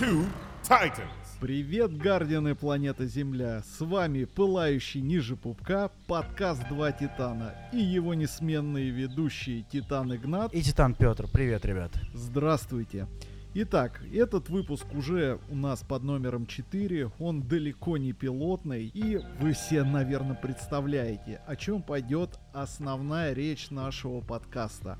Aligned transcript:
Two 0.00 0.24
Titans. 0.62 1.04
Привет, 1.40 1.94
гардианы 1.94 2.54
планеты 2.54 3.06
Земля! 3.06 3.62
С 3.62 3.84
вами 3.84 4.24
пылающий 4.24 5.02
ниже 5.02 5.36
пупка 5.36 5.90
подкаст 6.06 6.66
«Два 6.70 6.90
Титана» 6.90 7.54
и 7.70 7.80
его 7.80 8.14
несменные 8.14 8.88
ведущие 8.88 9.62
Титан 9.70 10.14
Игнат. 10.14 10.54
И 10.54 10.62
Титан 10.62 10.94
Петр. 10.94 11.28
Привет, 11.30 11.66
ребят. 11.66 11.92
Здравствуйте! 12.14 13.08
Итак, 13.52 14.00
этот 14.10 14.48
выпуск 14.48 14.86
уже 14.94 15.38
у 15.50 15.54
нас 15.54 15.82
под 15.82 16.02
номером 16.02 16.46
4, 16.46 17.10
он 17.18 17.42
далеко 17.42 17.98
не 17.98 18.14
пилотный, 18.14 18.86
и 18.86 19.20
вы 19.38 19.52
все, 19.52 19.84
наверное, 19.84 20.34
представляете, 20.34 21.42
о 21.46 21.56
чем 21.56 21.82
пойдет 21.82 22.38
основная 22.54 23.34
речь 23.34 23.68
нашего 23.68 24.22
подкаста. 24.22 24.96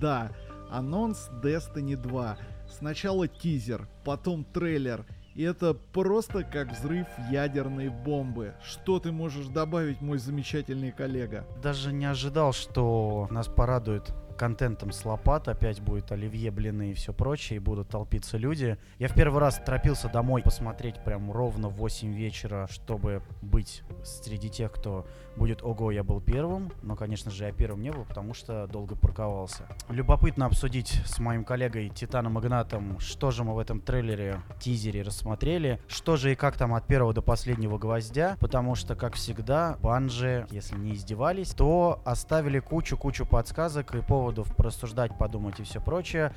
Да, 0.00 0.32
анонс 0.70 1.28
Destiny 1.42 1.96
2. 1.96 2.38
Сначала 2.68 3.28
тизер, 3.28 3.88
потом 4.04 4.44
трейлер, 4.44 5.04
и 5.34 5.42
это 5.42 5.72
просто 5.74 6.42
как 6.42 6.72
взрыв 6.72 7.06
ядерной 7.30 7.88
бомбы. 7.88 8.54
Что 8.62 8.98
ты 8.98 9.12
можешь 9.12 9.46
добавить, 9.46 10.00
мой 10.00 10.18
замечательный 10.18 10.90
коллега? 10.90 11.46
Даже 11.62 11.92
не 11.92 12.06
ожидал, 12.06 12.52
что 12.52 13.28
нас 13.30 13.46
порадует 13.46 14.12
контентом 14.36 14.92
с 14.92 15.04
лопат, 15.04 15.48
опять 15.48 15.80
будет 15.80 16.10
оливье, 16.12 16.50
блины 16.50 16.92
и 16.92 16.94
все 16.94 17.12
прочее, 17.12 17.56
и 17.56 17.60
будут 17.60 17.88
толпиться 17.88 18.36
люди. 18.36 18.78
Я 18.98 19.08
в 19.08 19.14
первый 19.14 19.40
раз 19.40 19.60
торопился 19.64 20.08
домой 20.08 20.42
посмотреть 20.42 21.02
прям 21.04 21.30
ровно 21.30 21.68
в 21.68 21.74
8 21.74 22.12
вечера, 22.14 22.68
чтобы 22.70 23.22
быть 23.42 23.82
среди 24.04 24.48
тех, 24.48 24.72
кто 24.72 25.06
будет 25.38 25.62
«Ого, 25.62 25.90
я 25.90 26.04
был 26.04 26.20
первым», 26.20 26.70
но, 26.82 26.96
конечно 26.96 27.30
же, 27.30 27.44
я 27.44 27.52
первым 27.52 27.80
не 27.80 27.90
был, 27.90 28.04
потому 28.04 28.34
что 28.34 28.66
долго 28.66 28.96
парковался. 28.96 29.66
Любопытно 29.88 30.46
обсудить 30.46 31.00
с 31.06 31.18
моим 31.18 31.44
коллегой 31.44 31.88
Титаном 31.88 32.38
Игнатом, 32.38 32.98
что 33.00 33.30
же 33.30 33.44
мы 33.44 33.54
в 33.54 33.58
этом 33.58 33.80
трейлере, 33.80 34.42
тизере 34.60 35.02
рассмотрели, 35.02 35.80
что 35.88 36.16
же 36.16 36.32
и 36.32 36.34
как 36.34 36.56
там 36.56 36.74
от 36.74 36.86
первого 36.86 37.14
до 37.14 37.22
последнего 37.22 37.78
гвоздя, 37.78 38.36
потому 38.40 38.74
что, 38.74 38.94
как 38.94 39.14
всегда, 39.14 39.78
банжи, 39.80 40.46
если 40.50 40.76
не 40.76 40.94
издевались, 40.94 41.50
то 41.50 42.02
оставили 42.04 42.58
кучу-кучу 42.58 43.24
подсказок 43.26 43.94
и 43.94 44.02
поводов 44.02 44.54
порассуждать, 44.56 45.16
подумать 45.16 45.60
и 45.60 45.62
все 45.62 45.80
прочее. 45.80 46.32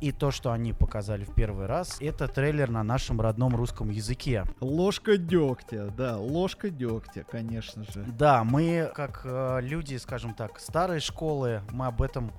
И 0.00 0.12
то, 0.12 0.30
что 0.30 0.52
они 0.52 0.72
показали 0.72 1.24
в 1.24 1.34
первый 1.34 1.66
раз, 1.66 2.00
это 2.00 2.28
трейлер 2.28 2.70
на 2.70 2.82
нашем 2.82 3.20
родном 3.20 3.54
русском 3.54 3.90
языке. 3.90 4.44
Ложка 4.60 5.16
дегтя, 5.16 5.92
да, 5.96 6.16
ложка 6.16 6.70
дегтя, 6.70 7.24
конечно 7.24 7.84
же. 7.84 8.04
Да, 8.18 8.44
мы, 8.50 8.90
как 8.94 9.22
э, 9.24 9.58
люди, 9.60 9.96
скажем 9.96 10.32
так, 10.32 10.60
старой 10.60 11.00
школы, 11.00 11.62
мы 11.72 11.86
об 11.86 12.00
этом 12.00 12.32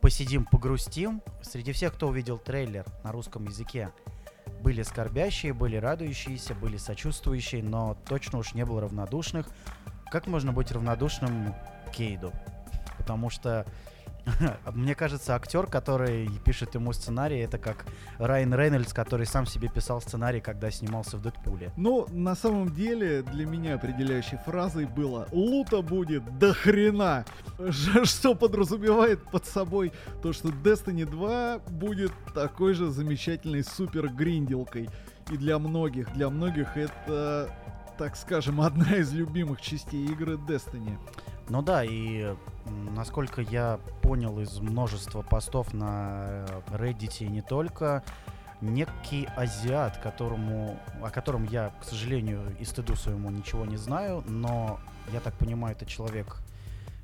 посидим, 0.00 0.44
погрустим. 0.44 1.22
Среди 1.42 1.72
всех, 1.72 1.94
кто 1.94 2.08
увидел 2.08 2.38
трейлер 2.38 2.86
на 3.02 3.12
русском 3.12 3.44
языке, 3.44 3.90
были 4.62 4.82
скорбящие, 4.82 5.52
были 5.52 5.76
радующиеся, 5.76 6.54
были 6.54 6.78
сочувствующие, 6.78 7.62
но 7.62 7.96
точно 8.08 8.38
уж 8.38 8.54
не 8.54 8.64
было 8.64 8.80
равнодушных. 8.80 9.46
Как 10.10 10.26
можно 10.26 10.52
быть 10.52 10.72
равнодушным 10.72 11.54
Кейду? 11.92 12.32
Потому 12.96 13.28
что 13.28 13.66
мне 14.74 14.94
кажется, 14.94 15.34
актер, 15.34 15.66
который 15.66 16.28
пишет 16.44 16.74
ему 16.74 16.92
сценарий, 16.92 17.38
это 17.38 17.58
как 17.58 17.84
Райан 18.18 18.54
Рейнольдс, 18.54 18.92
который 18.92 19.26
сам 19.26 19.46
себе 19.46 19.68
писал 19.68 20.00
сценарий, 20.00 20.40
когда 20.40 20.70
снимался 20.70 21.16
в 21.16 21.22
Дэдпуле. 21.22 21.72
Ну, 21.76 22.06
на 22.10 22.34
самом 22.34 22.72
деле, 22.72 23.22
для 23.22 23.46
меня 23.46 23.74
определяющей 23.74 24.38
фразой 24.44 24.86
было 24.86 25.28
«Лута 25.32 25.82
будет 25.82 26.38
до 26.38 26.54
хрена!» 26.54 27.24
Что 28.04 28.34
подразумевает 28.34 29.22
под 29.30 29.46
собой 29.46 29.92
то, 30.22 30.32
что 30.32 30.48
Destiny 30.48 31.04
2 31.04 31.58
будет 31.70 32.12
такой 32.34 32.74
же 32.74 32.90
замечательной 32.90 33.62
супер 33.62 34.08
гринделкой. 34.08 34.88
И 35.30 35.36
для 35.36 35.58
многих, 35.58 36.12
для 36.12 36.28
многих 36.28 36.76
это, 36.76 37.50
так 37.96 38.16
скажем, 38.16 38.60
одна 38.60 38.96
из 38.96 39.12
любимых 39.12 39.60
частей 39.60 40.04
игры 40.06 40.34
Destiny. 40.34 40.98
Ну 41.48 41.60
да, 41.62 41.84
и 41.84 42.34
насколько 42.94 43.42
я 43.42 43.78
понял 44.02 44.40
из 44.40 44.60
множества 44.60 45.22
постов 45.22 45.74
на 45.74 46.46
э, 46.48 46.60
Reddit 46.68 47.24
и 47.24 47.28
не 47.28 47.42
только, 47.42 48.02
некий 48.62 49.28
азиат, 49.36 49.98
которому, 49.98 50.78
о 51.02 51.10
котором 51.10 51.44
я, 51.44 51.72
к 51.80 51.84
сожалению, 51.84 52.56
и 52.58 52.64
стыду 52.64 52.96
своему 52.96 53.30
ничего 53.30 53.66
не 53.66 53.76
знаю, 53.76 54.24
но 54.26 54.80
я 55.12 55.20
так 55.20 55.34
понимаю, 55.34 55.76
это 55.76 55.84
человек, 55.84 56.38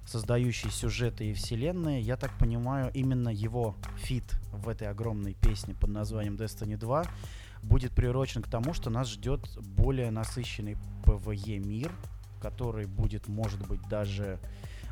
создающий 0.06 0.70
сюжеты 0.70 1.30
и 1.30 1.34
вселенные. 1.34 2.00
Я 2.00 2.16
так 2.16 2.30
понимаю, 2.38 2.90
именно 2.94 3.28
его 3.28 3.76
фит 3.98 4.24
в 4.52 4.68
этой 4.68 4.88
огромной 4.88 5.34
песне 5.34 5.74
под 5.74 5.90
названием 5.90 6.36
Destiny 6.36 6.76
2 6.76 7.04
будет 7.62 7.92
приурочен 7.92 8.42
к 8.42 8.48
тому, 8.48 8.72
что 8.72 8.90
нас 8.90 9.08
ждет 9.08 9.46
более 9.58 10.10
насыщенный 10.10 10.76
PvE 11.04 11.58
мир, 11.58 11.92
который 12.40 12.86
будет, 12.86 13.28
может 13.28 13.66
быть, 13.66 13.80
даже 13.88 14.38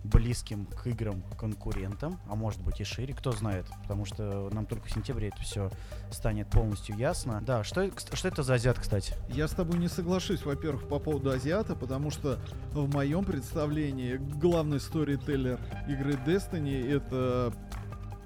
близким 0.04 0.66
к 0.66 0.86
играм 0.86 1.22
конкурентам, 1.38 2.20
а 2.28 2.34
может 2.34 2.60
быть 2.62 2.80
и 2.80 2.84
шире, 2.84 3.14
кто 3.14 3.32
знает, 3.32 3.66
потому 3.82 4.04
что 4.04 4.48
нам 4.52 4.66
только 4.66 4.86
в 4.86 4.90
сентябре 4.90 5.28
это 5.28 5.42
все 5.42 5.70
станет 6.10 6.48
полностью 6.48 6.96
ясно. 6.96 7.42
Да, 7.44 7.64
что, 7.64 7.90
что 8.12 8.28
это 8.28 8.42
за 8.42 8.54
азиат, 8.54 8.78
кстати? 8.78 9.14
Я 9.28 9.48
с 9.48 9.52
тобой 9.52 9.78
не 9.78 9.88
соглашусь, 9.88 10.44
во-первых, 10.44 10.88
по 10.88 10.98
поводу 10.98 11.30
азиата, 11.30 11.74
потому 11.74 12.10
что 12.10 12.38
в 12.72 12.92
моем 12.92 13.24
представлении 13.24 14.16
главный 14.16 14.80
сторителлер 14.80 15.58
игры 15.88 16.12
Destiny 16.12 16.88
это 16.88 17.52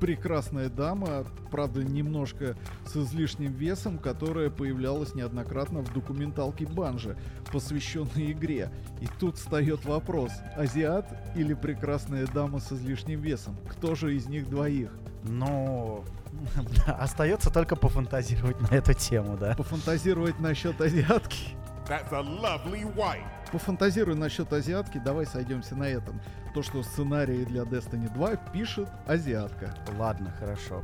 прекрасная 0.03 0.69
дама, 0.69 1.25
правда, 1.53 1.85
немножко 1.85 2.57
с 2.85 2.97
излишним 2.97 3.53
весом, 3.53 3.99
которая 3.99 4.51
появлялась 4.51 5.15
неоднократно 5.15 5.81
в 5.81 5.95
документалке 5.95 6.67
Банжи, 6.67 7.17
посвященной 7.53 8.33
игре. 8.33 8.73
И 9.01 9.07
тут 9.21 9.37
встает 9.37 9.85
вопрос, 9.85 10.33
азиат 10.57 11.07
или 11.37 11.55
прекрасная 11.55 12.27
дама 12.27 12.59
с 12.59 12.73
излишним 12.73 13.21
весом? 13.21 13.57
Кто 13.71 13.95
же 13.95 14.17
из 14.17 14.27
них 14.27 14.51
двоих? 14.51 14.91
Ну, 15.23 16.03
остается 16.87 17.53
только 17.53 17.77
пофантазировать 17.77 18.61
на 18.61 18.75
эту 18.75 18.95
тему, 18.95 19.37
да. 19.37 19.55
Пофантазировать 19.55 20.41
насчет 20.41 20.81
азиатки? 20.81 21.55
That's 21.87 22.12
a 22.12 22.23
lovely 22.23 22.93
white. 22.97 23.23
Пофантазируй 23.53 24.17
насчет 24.17 24.51
азиатки, 24.51 24.97
давай 24.97 25.27
сойдемся 25.27 25.77
на 25.77 25.85
этом. 25.85 26.21
То, 26.55 26.63
что 26.63 26.83
сценарий 26.83 27.45
для 27.45 27.63
Destiny 27.63 28.13
2 28.13 28.37
пишет 28.37 28.89
азиатка. 29.07 29.75
Ладно, 29.99 30.33
хорошо. 30.39 30.83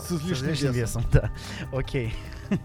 С 0.00 0.12
излишним, 0.12 0.72
весом. 0.72 0.72
весом. 0.72 1.04
Да, 1.12 1.30
окей. 1.76 2.14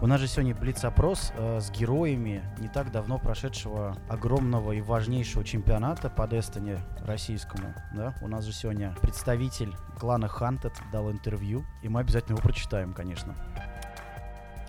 У 0.00 0.06
нас 0.08 0.20
же 0.20 0.26
сегодня 0.26 0.52
блиц-опрос 0.56 1.32
э, 1.36 1.60
с 1.60 1.70
героями 1.70 2.42
не 2.58 2.66
так 2.66 2.90
давно 2.90 3.20
прошедшего 3.20 3.96
огромного 4.08 4.72
и 4.72 4.80
важнейшего 4.80 5.44
чемпионата 5.44 6.10
по 6.10 6.22
Destiny 6.22 6.76
российскому. 7.06 7.72
Да? 7.94 8.12
У 8.20 8.26
нас 8.26 8.44
же 8.44 8.52
сегодня 8.52 8.92
представитель 9.00 9.72
клана 10.00 10.26
Hunted 10.26 10.74
дал 10.90 11.12
интервью, 11.12 11.64
и 11.82 11.88
мы 11.88 12.00
обязательно 12.00 12.32
его 12.32 12.42
прочитаем, 12.42 12.92
конечно. 12.92 13.36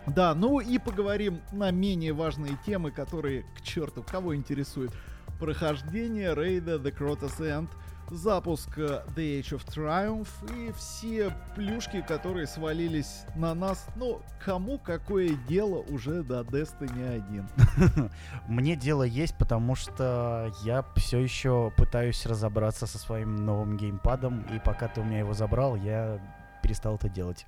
Да, 0.07 0.35
ну 0.35 0.59
и 0.59 0.77
поговорим 0.77 1.41
на 1.51 1.71
менее 1.71 2.13
важные 2.13 2.57
темы, 2.65 2.91
которые, 2.91 3.43
к 3.57 3.61
черту, 3.61 4.03
кого 4.03 4.35
интересует. 4.35 4.91
Прохождение 5.39 6.33
рейда 6.35 6.75
The 6.75 6.95
Crotus 6.95 7.39
End, 7.39 7.69
запуск 8.09 8.77
э, 8.77 9.03
The 9.15 9.41
Age 9.41 9.57
of 9.57 9.65
Triumph 9.65 10.29
и 10.55 10.71
все 10.73 11.33
плюшки, 11.55 12.01
которые 12.01 12.47
свалились 12.47 13.23
на 13.35 13.53
нас. 13.53 13.87
Ну, 13.95 14.21
кому 14.43 14.77
какое 14.77 15.35
дело 15.47 15.79
уже 15.89 16.23
до 16.23 16.41
Destiny 16.41 17.47
1? 17.87 18.11
Мне 18.47 18.75
дело 18.75 19.03
есть, 19.03 19.37
потому 19.37 19.75
что 19.75 20.51
я 20.63 20.85
все 20.95 21.19
еще 21.19 21.71
пытаюсь 21.75 22.25
разобраться 22.25 22.87
со 22.87 22.97
своим 22.97 23.45
новым 23.45 23.77
геймпадом, 23.77 24.41
и 24.53 24.59
пока 24.59 24.87
ты 24.87 25.01
у 25.01 25.03
меня 25.03 25.19
его 25.19 25.33
забрал, 25.33 25.75
я 25.75 26.19
перестал 26.61 26.95
это 26.95 27.09
делать. 27.09 27.45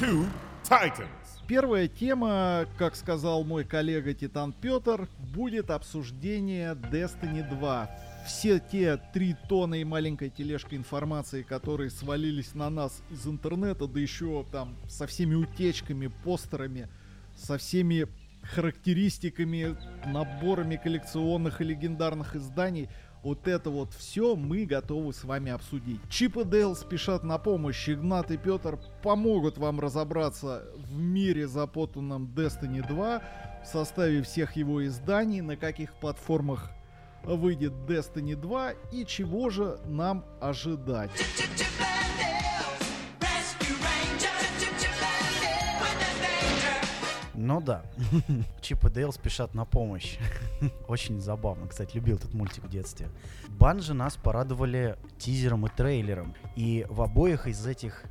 Two 0.00 0.28
Titans. 0.62 1.08
Первая 1.48 1.88
тема, 1.88 2.66
как 2.78 2.94
сказал 2.94 3.42
мой 3.42 3.64
коллега 3.64 4.14
Титан 4.14 4.52
Петр, 4.52 5.08
будет 5.18 5.72
обсуждение 5.72 6.74
Destiny 6.74 7.42
2. 7.58 7.90
Все 8.24 8.60
те 8.60 8.96
три 9.12 9.34
тонны 9.48 9.80
и 9.80 9.84
маленькая 9.84 10.28
тележка 10.28 10.76
информации, 10.76 11.42
которые 11.42 11.90
свалились 11.90 12.54
на 12.54 12.70
нас 12.70 13.02
из 13.10 13.26
интернета, 13.26 13.88
да 13.88 13.98
еще 13.98 14.46
там 14.52 14.76
со 14.88 15.08
всеми 15.08 15.34
утечками, 15.34 16.06
постерами, 16.22 16.86
со 17.34 17.58
всеми 17.58 18.06
характеристиками, 18.54 19.76
наборами 20.06 20.76
коллекционных 20.76 21.60
и 21.60 21.64
легендарных 21.64 22.36
изданий– 22.36 22.88
вот 23.22 23.48
это 23.48 23.70
вот 23.70 23.92
все 23.94 24.36
мы 24.36 24.64
готовы 24.64 25.12
с 25.12 25.24
вами 25.24 25.52
обсудить. 25.52 26.00
Чип 26.08 26.36
и 26.36 26.44
Дейл 26.44 26.76
спешат 26.76 27.24
на 27.24 27.38
помощь. 27.38 27.88
Игнат 27.88 28.30
и 28.30 28.36
Петр 28.36 28.78
помогут 29.02 29.58
вам 29.58 29.80
разобраться 29.80 30.64
в 30.76 30.96
мире, 30.96 31.48
запутанном 31.48 32.26
Destiny 32.34 32.86
2, 32.86 33.22
в 33.64 33.66
составе 33.66 34.22
всех 34.22 34.56
его 34.56 34.86
изданий, 34.86 35.40
на 35.40 35.56
каких 35.56 35.92
платформах 35.94 36.70
выйдет 37.24 37.72
Destiny 37.86 38.36
2 38.36 38.72
и 38.92 39.04
чего 39.04 39.50
же 39.50 39.78
нам 39.86 40.24
ожидать. 40.40 41.10
Ну 47.40 47.60
да. 47.60 47.84
Чип 48.60 48.84
и 48.84 48.90
Дейл 48.90 49.12
спешат 49.12 49.54
на 49.54 49.64
помощь. 49.64 50.18
Очень 50.88 51.20
забавно, 51.20 51.68
кстати, 51.68 51.94
любил 51.94 52.16
этот 52.16 52.34
мультик 52.34 52.64
в 52.64 52.68
детстве. 52.68 53.08
Банжи 53.48 53.94
нас 53.94 54.16
порадовали 54.16 54.98
тизером 55.18 55.64
и 55.64 55.70
трейлером. 55.70 56.34
И 56.56 56.84
в 56.88 57.00
обоих 57.00 57.46
из 57.46 57.64
этих 57.64 58.02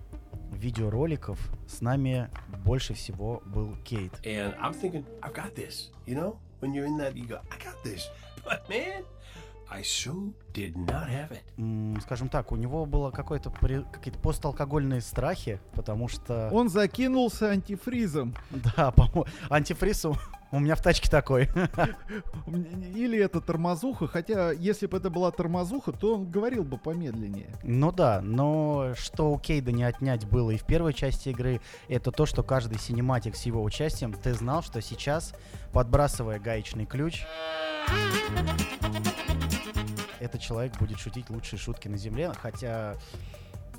видеороликов 0.53 1.37
с 1.67 1.81
нами 1.81 2.29
больше 2.63 2.93
всего 2.93 3.43
был 3.45 3.75
Кейт. 3.83 4.13
And 4.23 4.57
I'm 4.61 4.73
thinking, 4.73 5.03
I've 5.21 5.33
got 5.33 5.53
this. 5.55 5.91
You 6.05 6.15
know, 6.15 6.37
when 6.61 6.73
you're 6.73 6.85
in 6.85 6.97
that, 6.99 7.17
you 7.17 7.25
go, 7.27 7.41
I 7.51 7.57
got 7.61 7.83
this. 7.83 8.07
But 8.45 8.69
man, 8.69 9.03
Скажем 12.01 12.29
так, 12.29 12.51
у 12.51 12.55
него 12.55 12.85
было 12.85 13.11
какое-то 13.11 13.49
при- 13.49 13.85
какие-то 13.91 14.19
посталкогольные 14.19 15.01
страхи, 15.01 15.59
потому 15.73 16.07
что... 16.07 16.49
Он 16.51 16.69
закинулся 16.69 17.49
антифризом. 17.49 18.35
Да, 18.49 18.91
по-моему, 18.91 19.25
антифриз 19.49 20.05
у 20.05 20.15
у 20.51 20.59
меня 20.59 20.75
в 20.75 20.81
тачке 20.81 21.09
такой. 21.09 21.49
Или 22.95 23.19
это 23.19 23.41
тормозуха, 23.41 24.07
хотя 24.07 24.51
если 24.51 24.87
бы 24.87 24.97
это 24.97 25.09
была 25.09 25.31
тормозуха, 25.31 25.91
то 25.91 26.15
он 26.15 26.29
говорил 26.29 26.63
бы 26.63 26.77
помедленнее. 26.77 27.49
Ну 27.63 27.91
да, 27.91 28.21
но 28.21 28.93
что 28.95 29.31
у 29.31 29.39
Кейда 29.39 29.71
не 29.71 29.83
отнять 29.83 30.25
было 30.25 30.51
и 30.51 30.57
в 30.57 30.65
первой 30.65 30.93
части 30.93 31.29
игры, 31.29 31.61
это 31.89 32.11
то, 32.11 32.25
что 32.25 32.43
каждый 32.43 32.79
синематик 32.79 33.35
с 33.35 33.43
его 33.43 33.63
участием, 33.63 34.13
ты 34.13 34.33
знал, 34.33 34.63
что 34.63 34.81
сейчас, 34.81 35.33
подбрасывая 35.73 36.39
гаечный 36.39 36.85
ключ, 36.85 37.25
этот 40.19 40.41
человек 40.41 40.77
будет 40.77 40.99
шутить 40.99 41.29
лучшие 41.29 41.59
шутки 41.59 41.87
на 41.87 41.97
земле, 41.97 42.31
хотя, 42.41 42.95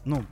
ну, 0.04 0.24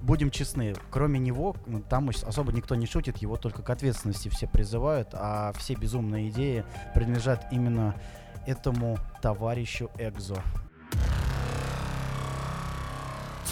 будем 0.00 0.30
честны, 0.30 0.74
кроме 0.90 1.18
него, 1.18 1.56
ну, 1.66 1.80
там 1.82 2.08
ос- 2.08 2.24
особо 2.24 2.52
никто 2.52 2.74
не 2.74 2.86
шутит, 2.86 3.18
его 3.18 3.36
только 3.36 3.62
к 3.62 3.70
ответственности 3.70 4.28
все 4.28 4.46
призывают, 4.46 5.08
а 5.12 5.52
все 5.58 5.74
безумные 5.74 6.28
идеи 6.28 6.64
принадлежат 6.94 7.46
именно 7.52 7.94
этому 8.46 8.98
товарищу 9.22 9.90
Экзо. 9.98 10.42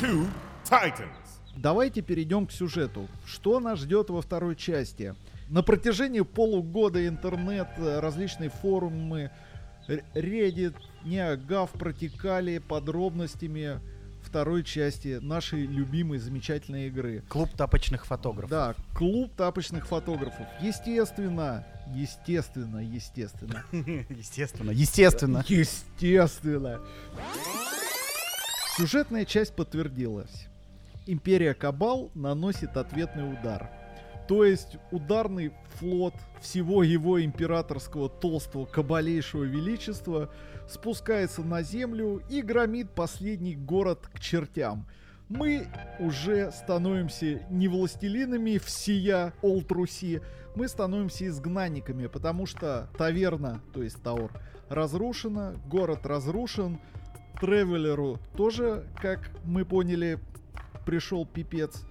Two 0.00 0.28
Titans. 0.68 1.08
Давайте 1.56 2.02
перейдем 2.02 2.46
к 2.46 2.52
сюжету. 2.52 3.08
Что 3.24 3.60
нас 3.60 3.78
ждет 3.78 4.10
во 4.10 4.20
второй 4.20 4.56
части? 4.56 5.14
На 5.48 5.62
протяжении 5.62 6.20
полугода 6.20 7.06
интернет, 7.06 7.68
э, 7.78 8.00
различные 8.00 8.50
форумы, 8.50 9.30
Reddit, 9.88 10.74
NeoGAF 11.04 11.78
протекали 11.78 12.58
подробностями 12.58 13.80
второй 14.22 14.64
части 14.64 15.18
нашей 15.22 15.66
любимой 15.66 16.18
замечательной 16.18 16.88
игры. 16.88 17.22
Клуб 17.28 17.50
тапочных 17.56 18.06
фотографов. 18.06 18.50
Да, 18.50 18.74
клуб 18.94 19.32
тапочных 19.36 19.86
фотографов. 19.86 20.46
Естественно, 20.60 21.64
естественно, 21.94 22.78
естественно. 22.78 23.64
Естественно, 24.10 24.70
естественно. 24.70 25.44
Естественно. 25.46 26.80
Сюжетная 28.76 29.24
часть 29.24 29.54
подтвердилась. 29.54 30.48
Империя 31.06 31.54
Кабал 31.54 32.10
наносит 32.14 32.76
ответный 32.76 33.32
удар. 33.32 33.70
То 34.28 34.44
есть 34.44 34.76
ударный 34.90 35.52
флот 35.78 36.14
всего 36.40 36.82
его 36.82 37.22
императорского 37.22 38.08
толстого 38.08 38.66
кабалейшего 38.66 39.44
величества 39.44 40.30
спускается 40.68 41.42
на 41.42 41.62
землю 41.62 42.22
и 42.28 42.42
громит 42.42 42.90
последний 42.90 43.54
город 43.54 44.08
к 44.12 44.18
чертям. 44.18 44.86
Мы 45.28 45.66
уже 45.98 46.52
становимся 46.52 47.42
не 47.50 47.68
властелинами 47.68 48.58
всея 48.58 49.32
Олтруси, 49.42 50.22
мы 50.54 50.68
становимся 50.68 51.26
изгнанниками, 51.26 52.06
потому 52.06 52.46
что 52.46 52.88
таверна, 52.96 53.60
то 53.72 53.82
есть 53.82 54.00
Таур, 54.02 54.30
разрушена, 54.68 55.54
город 55.68 56.06
разрушен, 56.06 56.78
Тревелеру 57.40 58.18
тоже, 58.36 58.86
как 59.00 59.30
мы 59.44 59.64
поняли, 59.64 60.18
пришел 60.86 61.26
пипец. 61.26 61.84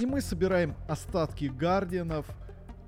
И 0.00 0.06
мы 0.06 0.20
собираем 0.20 0.74
остатки 0.88 1.46
гардианов, 1.46 2.26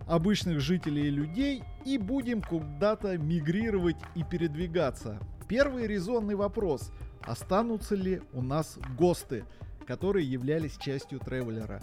обычных 0.06 0.60
жителей 0.60 1.08
и 1.08 1.10
людей, 1.10 1.62
и 1.84 1.98
будем 1.98 2.42
куда-то 2.42 3.18
мигрировать 3.18 3.96
и 4.14 4.24
передвигаться. 4.24 5.18
Первый 5.48 5.86
резонный 5.86 6.34
вопрос. 6.34 6.92
Останутся 7.22 7.94
ли 7.94 8.20
у 8.32 8.42
нас 8.42 8.78
ГОСТы, 8.98 9.44
которые 9.86 10.30
являлись 10.30 10.76
частью 10.78 11.18
Тревелера? 11.20 11.82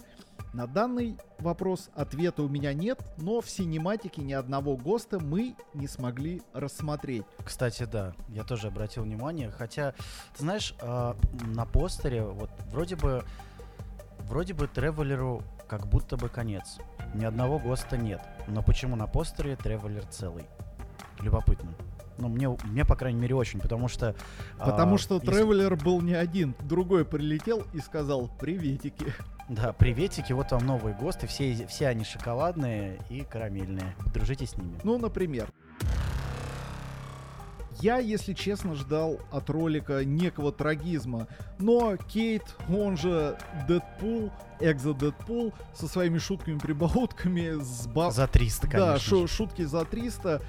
На 0.52 0.66
данный 0.66 1.16
вопрос 1.38 1.90
ответа 1.94 2.42
у 2.42 2.48
меня 2.48 2.74
нет, 2.74 3.00
но 3.18 3.40
в 3.40 3.48
синематике 3.48 4.22
ни 4.22 4.32
одного 4.32 4.76
ГОСТа 4.76 5.20
мы 5.20 5.54
не 5.74 5.86
смогли 5.86 6.42
рассмотреть. 6.52 7.24
Кстати, 7.44 7.84
да, 7.84 8.14
я 8.28 8.42
тоже 8.42 8.66
обратил 8.66 9.04
внимание. 9.04 9.50
Хотя, 9.50 9.92
ты 10.36 10.42
знаешь, 10.42 10.74
а, 10.80 11.16
на 11.54 11.66
постере 11.66 12.24
вот 12.24 12.50
вроде 12.72 12.96
бы, 12.96 13.24
вроде 14.20 14.54
бы 14.54 14.66
Тревелеру 14.66 15.42
как 15.68 15.86
будто 15.86 16.16
бы 16.16 16.28
конец. 16.28 16.78
Ни 17.14 17.24
одного 17.24 17.60
ГОСТа 17.60 17.96
нет. 17.96 18.20
Но 18.48 18.62
почему 18.62 18.96
на 18.96 19.06
постере 19.06 19.54
Тревелер 19.54 20.04
целый? 20.06 20.46
Любопытно. 21.20 21.70
Ну, 22.20 22.28
мне, 22.28 22.48
мне, 22.64 22.84
по 22.84 22.94
крайней 22.96 23.20
мере, 23.20 23.34
очень, 23.34 23.60
потому 23.60 23.88
что... 23.88 24.14
а, 24.58 24.70
Потому 24.70 24.98
что 24.98 25.14
если- 25.16 25.26
Тревелер 25.26 25.76
был 25.76 26.00
не 26.02 26.14
один, 26.14 26.54
другой 26.60 27.04
прилетел 27.04 27.64
и 27.72 27.80
сказал 27.80 28.28
«Приветики». 28.38 29.12
Да, 29.48 29.72
приветики, 29.72 30.32
вот 30.32 30.52
вам 30.52 30.64
новые 30.66 30.94
ГОСТы, 30.94 31.26
все, 31.26 31.66
все 31.66 31.88
они 31.88 32.04
шоколадные 32.04 33.00
и 33.08 33.22
карамельные. 33.22 33.96
Дружите 34.14 34.46
с 34.46 34.56
ними. 34.56 34.78
Ну, 34.84 34.96
например. 34.98 35.48
Я, 37.80 37.96
если 37.98 38.34
честно, 38.34 38.74
ждал 38.74 39.20
от 39.30 39.48
ролика 39.48 40.04
некого 40.04 40.52
трагизма, 40.52 41.26
но 41.58 41.96
Кейт, 41.96 42.42
он 42.68 42.98
же 42.98 43.38
Дэдпул, 43.66 44.30
экзо 44.60 44.92
Дэдпул, 44.92 45.54
со 45.74 45.88
своими 45.88 46.18
шутками-прибаутками, 46.18 47.58
с 47.62 47.86
баб... 47.86 48.12
За 48.12 48.26
300, 48.26 48.68
конечно 48.68 48.92
Да, 48.92 48.98
шу- 48.98 49.26
шутки 49.26 49.62
за 49.62 49.86
300 49.86 50.28
э, 50.28 50.38
по- 50.40 50.44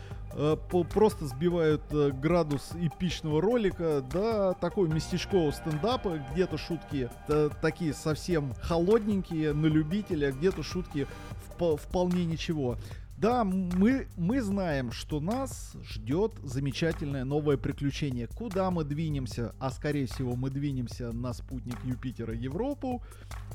просто 0.94 1.26
сбивают 1.28 1.82
э, 1.92 2.12
градус 2.12 2.72
эпичного 2.76 3.42
ролика 3.42 4.02
до 4.02 4.54
такой 4.60 4.90
местечкового 4.90 5.52
стендапа. 5.52 6.22
Где-то 6.34 6.58
шутки 6.58 7.10
э, 7.28 7.50
такие 7.62 7.94
совсем 7.94 8.54
холодненькие, 8.62 9.54
на 9.54 9.66
любителя, 9.68 10.32
где-то 10.32 10.64
шутки 10.64 11.08
впо- 11.58 11.78
вполне 11.78 12.26
ничего. 12.26 12.78
Да, 13.22 13.44
мы, 13.44 14.08
мы 14.18 14.42
знаем, 14.42 14.92
что 14.92 15.20
нас 15.20 15.76
ждет 15.84 16.34
замечательное 16.42 17.24
новое 17.24 17.56
приключение. 17.56 18.26
Куда 18.26 18.72
мы 18.72 18.84
двинемся? 18.84 19.54
А 19.60 19.70
скорее 19.70 20.08
всего 20.08 20.36
мы 20.36 20.50
двинемся 20.50 21.12
на 21.12 21.32
спутник 21.34 21.78
Юпитера 21.84 22.34
Европу, 22.34 23.04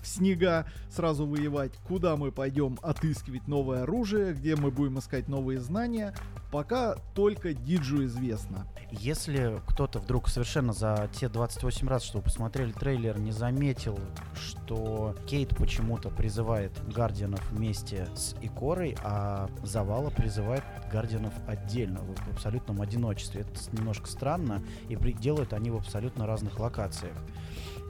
в 0.01 0.07
снега 0.07 0.67
сразу 0.89 1.27
воевать. 1.27 1.73
Куда 1.89 2.15
мы 2.15 2.31
пойдем 2.31 2.79
отыскивать 2.81 3.49
новое 3.49 3.83
оружие, 3.83 4.35
где 4.35 4.55
мы 4.55 4.71
будем 4.71 5.01
искать 5.01 5.27
новые 5.27 5.59
знания, 5.59 6.15
пока 6.51 6.97
только 7.15 7.55
Диджу 7.55 8.05
известно. 8.05 8.67
Если 8.91 9.61
кто-то 9.67 9.99
вдруг 9.99 10.29
совершенно 10.29 10.73
за 10.73 11.11
те 11.13 11.29
28 11.29 11.89
раз, 11.89 12.03
что 12.05 12.19
вы 12.19 12.25
посмотрели 12.25 12.73
трейлер, 12.73 13.19
не 13.19 13.33
заметил, 13.33 13.99
что 14.35 15.15
Кейт 15.27 15.57
почему-то 15.57 16.11
призывает 16.11 16.73
Гардианов 16.93 17.51
вместе 17.51 18.07
с 18.15 18.35
Икорой, 18.41 18.97
а 19.03 19.51
Завала 19.63 20.11
призывает 20.11 20.63
Гардианов 20.93 21.35
отдельно, 21.47 22.01
в 22.01 22.35
абсолютном 22.35 22.81
одиночестве. 22.81 23.43
Это 23.43 23.77
немножко 23.77 24.07
странно, 24.07 24.63
и 24.89 24.97
делают 24.97 25.53
они 25.53 25.71
в 25.71 25.77
абсолютно 25.77 26.27
разных 26.27 26.59
локациях. 26.59 27.17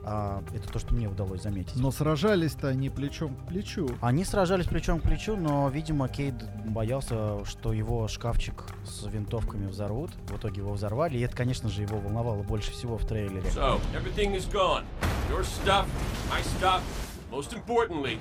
А, 0.03 0.43
это 0.53 0.71
то, 0.71 0.79
что 0.79 0.93
мне 0.93 1.07
удалось 1.07 1.41
заметить. 1.41 1.75
Но 1.75 1.91
сражались-то 1.91 2.69
они 2.69 2.89
плечом 2.89 3.35
к 3.35 3.47
плечу. 3.47 3.89
Они 4.01 4.23
сражались 4.23 4.65
плечом 4.65 4.99
к 4.99 5.03
плечу, 5.03 5.35
но, 5.35 5.69
видимо, 5.69 6.07
Кейт 6.07 6.35
боялся, 6.65 7.43
что 7.45 7.73
его 7.73 8.07
шкафчик 8.07 8.63
с 8.85 9.05
винтовками 9.05 9.67
взорвут. 9.67 10.11
В 10.27 10.37
итоге 10.37 10.61
его 10.61 10.73
взорвали, 10.73 11.17
и 11.17 11.21
это, 11.21 11.35
конечно 11.35 11.69
же, 11.69 11.81
его 11.81 11.97
волновало 11.99 12.41
больше 12.43 12.71
всего 12.71 12.97
в 12.97 13.05
трейлере. 13.05 13.49
So, 13.49 13.79
everything 13.93 14.35
is 14.35 14.45
gone. 14.51 14.83
Your 15.29 15.43
stuff, 15.43 15.85
my 16.31 16.41
stuff, 16.57 16.81
most 17.29 17.53
importantly, 17.53 18.19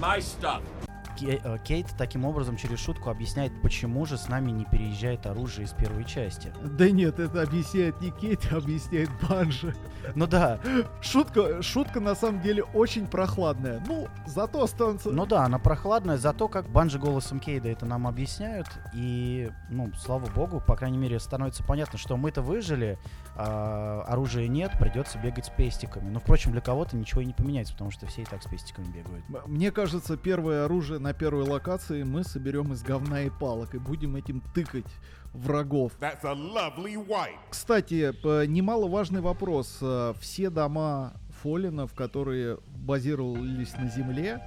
my 0.00 0.20
stuff. 0.20 0.60
Э, 1.22 1.58
Кейт 1.64 1.86
таким 1.96 2.24
образом 2.24 2.56
через 2.56 2.80
шутку 2.80 3.10
объясняет, 3.10 3.52
почему 3.62 4.04
же 4.06 4.16
с 4.16 4.28
нами 4.28 4.50
не 4.50 4.64
переезжает 4.64 5.26
оружие 5.26 5.66
из 5.66 5.72
первой 5.72 6.04
части. 6.04 6.52
Да 6.62 6.90
нет, 6.90 7.18
это 7.18 7.42
объясняет 7.42 8.00
не 8.00 8.10
Кейт, 8.10 8.40
а 8.52 8.56
объясняет 8.56 9.10
Банжи. 9.28 9.74
Ну 10.14 10.26
да, 10.26 10.58
Шутка, 11.00 11.62
шутка 11.62 12.00
на 12.00 12.14
самом 12.14 12.40
деле 12.40 12.62
очень 12.62 13.06
прохладная. 13.06 13.82
Ну, 13.86 14.08
зато 14.26 14.62
останется... 14.62 15.10
ну 15.10 15.26
да, 15.26 15.44
она 15.44 15.58
прохладная, 15.58 16.16
зато 16.16 16.48
как 16.48 16.68
Банжи 16.68 16.98
голосом 16.98 17.40
Кейда 17.40 17.68
это 17.68 17.86
нам 17.86 18.06
объясняют, 18.06 18.68
и, 18.92 19.50
ну, 19.70 19.90
слава 19.98 20.26
богу, 20.26 20.60
по 20.60 20.76
крайней 20.76 20.98
мере, 20.98 21.18
становится 21.18 21.62
понятно, 21.64 21.98
что 21.98 22.16
мы-то 22.16 22.42
выжили, 22.42 22.98
а 23.36 24.02
оружия 24.06 24.46
нет, 24.46 24.72
придется 24.78 25.18
бегать 25.18 25.46
с 25.46 25.50
пестиками. 25.50 26.08
Но, 26.08 26.20
впрочем, 26.20 26.52
для 26.52 26.60
кого-то 26.60 26.96
ничего 26.96 27.20
и 27.20 27.24
не 27.24 27.32
поменяется, 27.32 27.72
потому 27.72 27.90
что 27.90 28.06
все 28.06 28.22
и 28.22 28.24
так 28.24 28.42
с 28.42 28.46
пестиками 28.46 28.86
бегают. 28.86 29.24
Мне 29.46 29.70
кажется, 29.72 30.16
первое 30.16 30.64
оружие 30.64 31.00
на 31.00 31.12
первой 31.12 31.44
локации 31.44 32.02
мы 32.04 32.22
соберем 32.24 32.72
из 32.72 32.82
говна 32.82 33.22
и 33.22 33.30
палок 33.30 33.74
и 33.74 33.78
будем 33.78 34.16
этим 34.16 34.40
тыкать 34.54 34.86
врагов. 35.32 35.92
That's 36.00 36.24
a 36.24 36.34
lovely 36.34 36.94
wife. 36.94 37.38
Кстати, 37.50 38.12
немаловажный 38.46 39.20
вопрос. 39.20 39.78
Э, 39.82 40.14
Все 40.20 40.48
дома 40.48 41.14
Фолинов, 41.42 41.92
которые 41.94 42.58
базировались 42.68 43.74
на 43.76 43.88
Земле 43.88 44.40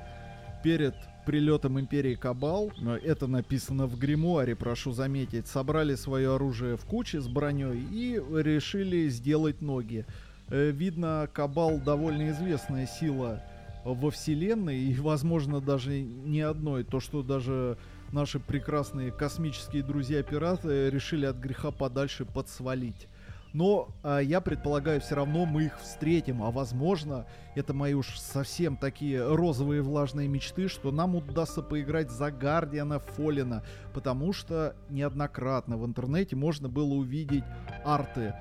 перед 0.63 0.96
прилетом 1.27 1.77
Империи 1.77 2.15
Кабал, 2.15 2.72
э, 2.79 3.00
это 3.03 3.27
написано 3.27 3.86
в 3.86 4.00
гримуаре, 4.00 4.55
прошу 4.55 4.93
заметить, 4.93 5.46
собрали 5.46 5.96
свое 5.96 6.36
оружие 6.36 6.77
в 6.77 6.86
куче 6.86 7.19
с 7.19 7.27
броней 7.27 7.86
и 7.91 8.13
решили 8.13 9.10
сделать 9.10 9.62
ноги. 9.62 10.05
Э, 10.48 10.72
Видно, 10.72 11.29
Кабал 11.34 11.79
довольно 11.79 12.29
известная 12.29 12.88
сила 12.88 13.43
во 13.84 14.10
Вселенной, 14.10 14.77
и, 14.77 14.96
возможно, 14.96 15.60
даже 15.60 16.00
не 16.00 16.39
одной. 16.39 16.86
То, 16.86 17.01
что 17.01 17.24
даже 17.24 17.77
наши 18.13 18.39
прекрасные 18.39 19.12
космические 19.12 19.84
друзья-пираты 19.84 20.89
решили 20.89 21.25
от 21.25 21.36
греха 21.36 21.72
подальше 21.72 22.24
подсвалить. 22.24 23.10
Но 23.53 23.89
а, 24.03 24.19
я 24.19 24.41
предполагаю, 24.41 25.01
все 25.01 25.15
равно 25.15 25.45
мы 25.45 25.65
их 25.65 25.79
встретим, 25.79 26.43
а 26.43 26.51
возможно, 26.51 27.25
это 27.55 27.73
мои 27.73 27.93
уж 27.93 28.19
совсем 28.19 28.77
такие 28.77 29.25
розовые 29.25 29.81
влажные 29.81 30.27
мечты, 30.27 30.67
что 30.67 30.91
нам 30.91 31.15
удастся 31.15 31.61
поиграть 31.61 32.11
за 32.11 32.31
Гардиана 32.31 32.99
Фолина, 32.99 33.63
потому 33.93 34.33
что 34.33 34.75
неоднократно 34.89 35.77
в 35.77 35.85
интернете 35.85 36.35
можно 36.35 36.69
было 36.69 36.93
увидеть 36.93 37.43
арты 37.83 38.33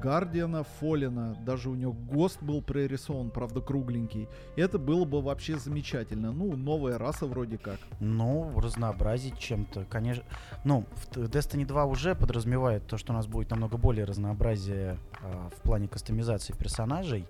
Гардиана 0.00 0.64
Фолина, 0.64 1.36
даже 1.44 1.68
у 1.68 1.74
него 1.74 1.92
ГОСТ 1.92 2.42
был 2.42 2.62
прорисован, 2.62 3.30
правда 3.30 3.60
кругленький. 3.60 4.28
Это 4.56 4.78
было 4.78 5.04
бы 5.04 5.20
вообще 5.20 5.58
замечательно. 5.58 6.32
Ну, 6.32 6.56
новая 6.56 6.98
раса 6.98 7.26
вроде 7.26 7.58
как. 7.58 7.78
Ну, 8.00 8.58
разнообразить 8.58 9.38
чем-то, 9.38 9.84
конечно. 9.84 10.24
Ну, 10.64 10.86
в 10.94 11.16
Destiny 11.16 11.66
2 11.66 11.84
уже 11.84 12.14
подразумевает 12.14 12.86
то, 12.86 12.96
что 12.96 13.12
у 13.12 13.16
нас 13.16 13.26
будет 13.26 13.50
намного 13.50 13.76
более 13.76 14.04
разнообразие 14.04 14.98
а, 15.22 15.50
в 15.50 15.60
плане 15.62 15.88
кастомизации 15.88 16.54
персонажей. 16.54 17.26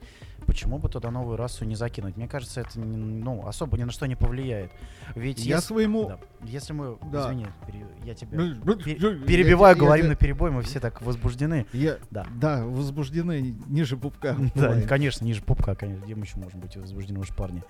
Почему 0.47 0.79
бы 0.79 0.89
туда 0.89 1.11
новую 1.11 1.37
расу 1.37 1.65
не 1.65 1.75
закинуть? 1.75 2.17
Мне 2.17 2.27
кажется, 2.29 2.61
это 2.63 2.79
ну, 2.79 3.47
особо 3.47 3.77
ни 3.79 3.85
на 3.85 3.93
что 3.93 4.07
не 4.07 4.17
повлияет. 4.17 4.73
Ведь 5.15 5.39
Я 5.45 5.57
ес- 5.57 5.65
своему... 5.65 6.09
да, 6.09 6.19
если 6.43 6.73
мы... 6.73 6.99
Да. 7.13 7.27
Извини, 7.29 7.47
пере- 7.67 7.87
я 8.05 8.15
тебя 8.15 8.39
Ну, 8.39 8.77
пе- 8.77 8.93
я- 8.97 9.15
перебиваю, 9.27 9.77
я- 9.77 9.81
говорим 9.81 10.07
я- 10.07 10.11
на 10.11 10.17
перебой, 10.17 10.51
мы 10.51 10.63
все 10.63 10.81
так 10.81 11.03
возбуждены. 11.03 11.67
Я, 11.73 11.99
Да. 12.11 12.27
да, 12.35 12.65
возбуждены 12.65 13.55
ниже 13.69 13.97
пупка. 13.97 14.35
Да, 14.55 14.69
бывает. 14.69 14.87
конечно, 14.89 15.25
ниже 15.25 15.43
пупка, 15.43 15.75
конечно, 15.75 16.05
где 16.05 16.15
мы 16.15 16.25
еще 16.25 16.39
можем 16.39 16.61
быть 16.61 16.77
возбуждены 16.77 17.21
уж 17.21 17.29
парни. 17.35 17.63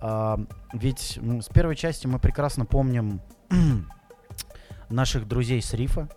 А, 0.00 0.38
ведь 0.72 1.18
ну, 1.22 1.40
с 1.40 1.48
первой 1.48 1.76
части 1.76 2.06
мы 2.06 2.18
прекрасно 2.18 2.64
помним 2.66 3.20
наших 4.88 5.26
друзей 5.28 5.60
с 5.62 5.72
рифа, 5.74 6.08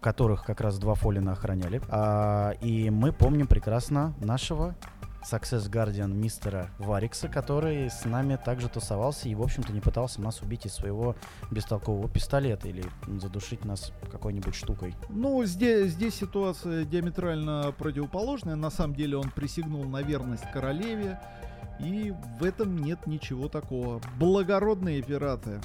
которых 0.00 0.44
как 0.44 0.60
раз 0.60 0.78
два 0.78 0.94
Фолина 0.94 1.32
охраняли. 1.32 1.80
А, 1.88 2.52
и 2.60 2.90
мы 2.90 3.12
помним 3.12 3.46
прекрасно 3.46 4.14
нашего 4.20 4.74
Success 5.22 5.70
Guardian 5.70 6.12
мистера 6.12 6.70
Варикса, 6.78 7.28
который 7.28 7.90
с 7.90 8.04
нами 8.04 8.38
также 8.42 8.68
тусовался 8.68 9.28
и, 9.28 9.34
в 9.34 9.42
общем-то, 9.42 9.72
не 9.72 9.80
пытался 9.80 10.20
нас 10.20 10.40
убить 10.40 10.66
из 10.66 10.74
своего 10.74 11.16
бестолкового 11.50 12.08
пистолета 12.08 12.68
или 12.68 12.84
задушить 13.20 13.64
нас 13.64 13.92
какой-нибудь 14.10 14.54
штукой. 14.54 14.94
Ну, 15.08 15.44
здесь, 15.44 15.92
здесь 15.92 16.14
ситуация 16.14 16.84
диаметрально 16.84 17.74
противоположная. 17.76 18.56
На 18.56 18.70
самом 18.70 18.94
деле 18.94 19.16
он 19.16 19.30
присягнул 19.30 19.84
на 19.84 20.02
верность 20.02 20.50
королеве. 20.52 21.18
И 21.80 22.12
в 22.38 22.44
этом 22.44 22.76
нет 22.76 23.06
ничего 23.06 23.48
такого. 23.48 24.02
Благородные 24.18 25.02
пираты. 25.02 25.60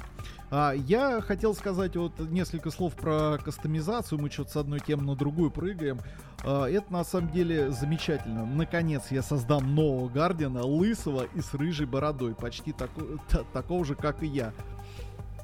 А, 0.50 0.72
я 0.72 1.20
хотел 1.20 1.54
сказать 1.54 1.96
вот 1.96 2.18
несколько 2.30 2.70
слов 2.70 2.94
про 2.94 3.38
кастомизацию. 3.44 4.20
Мы 4.20 4.30
что-то 4.30 4.50
с 4.52 4.56
одной 4.56 4.80
темы 4.80 5.02
на 5.02 5.16
другую 5.16 5.50
прыгаем. 5.50 5.98
А, 6.44 6.66
это 6.66 6.92
на 6.92 7.04
самом 7.04 7.32
деле 7.32 7.72
замечательно. 7.72 8.46
Наконец 8.46 9.04
я 9.10 9.22
создам 9.22 9.74
нового 9.74 10.08
Гардиана, 10.08 10.62
лысого 10.64 11.24
и 11.34 11.40
с 11.40 11.52
рыжей 11.54 11.86
бородой. 11.86 12.34
Почти 12.34 12.72
тако- 12.72 13.18
та- 13.28 13.42
такого 13.52 13.84
же, 13.84 13.94
как 13.96 14.22
и 14.22 14.26
я. 14.26 14.52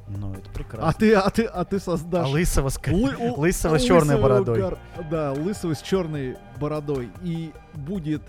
Ну, 0.09 0.35
это 0.35 0.51
прекрасно. 0.51 0.89
А 0.89 0.93
ты, 0.93 1.15
а 1.15 1.31
ты, 1.31 1.45
а 1.47 1.65
ты 1.65 1.81
создашь... 1.81 2.27
А 2.27 2.31
лысого 2.31 2.69
с... 2.69 2.79
Лы- 2.79 3.35
Лысого 3.37 3.79
с 3.79 3.83
черной 3.83 4.21
бородой. 4.21 4.61
гар- 4.61 4.79
Да, 5.11 5.33
лысого 5.33 5.75
с 5.75 5.81
черной 5.83 6.37
бородой. 6.61 7.11
И 7.23 7.53
будет 7.75 8.23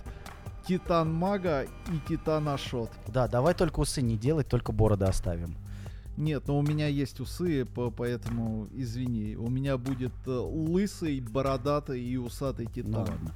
Титан 0.67 1.13
Мага 1.13 1.63
и 1.63 1.99
Титан 2.07 2.47
Ашот. 2.47 2.89
Да, 3.07 3.27
давай 3.27 3.53
только 3.53 3.79
усы 3.81 4.01
не 4.01 4.17
делать, 4.17 4.47
только 4.47 4.71
бороды 4.71 5.05
оставим. 5.05 5.55
Нет, 6.17 6.47
но 6.47 6.59
у 6.59 6.61
меня 6.61 6.87
есть 6.87 7.19
усы, 7.19 7.65
по- 7.65 7.89
поэтому 7.89 8.67
извини. 8.71 9.35
У 9.35 9.49
меня 9.49 9.77
будет 9.77 10.13
э, 10.27 10.29
лысый, 10.31 11.19
бородатый 11.21 12.01
и 12.03 12.17
усатый 12.17 12.65
Ну 12.67 12.71
Титан. 12.71 12.93
ладно. 12.93 13.31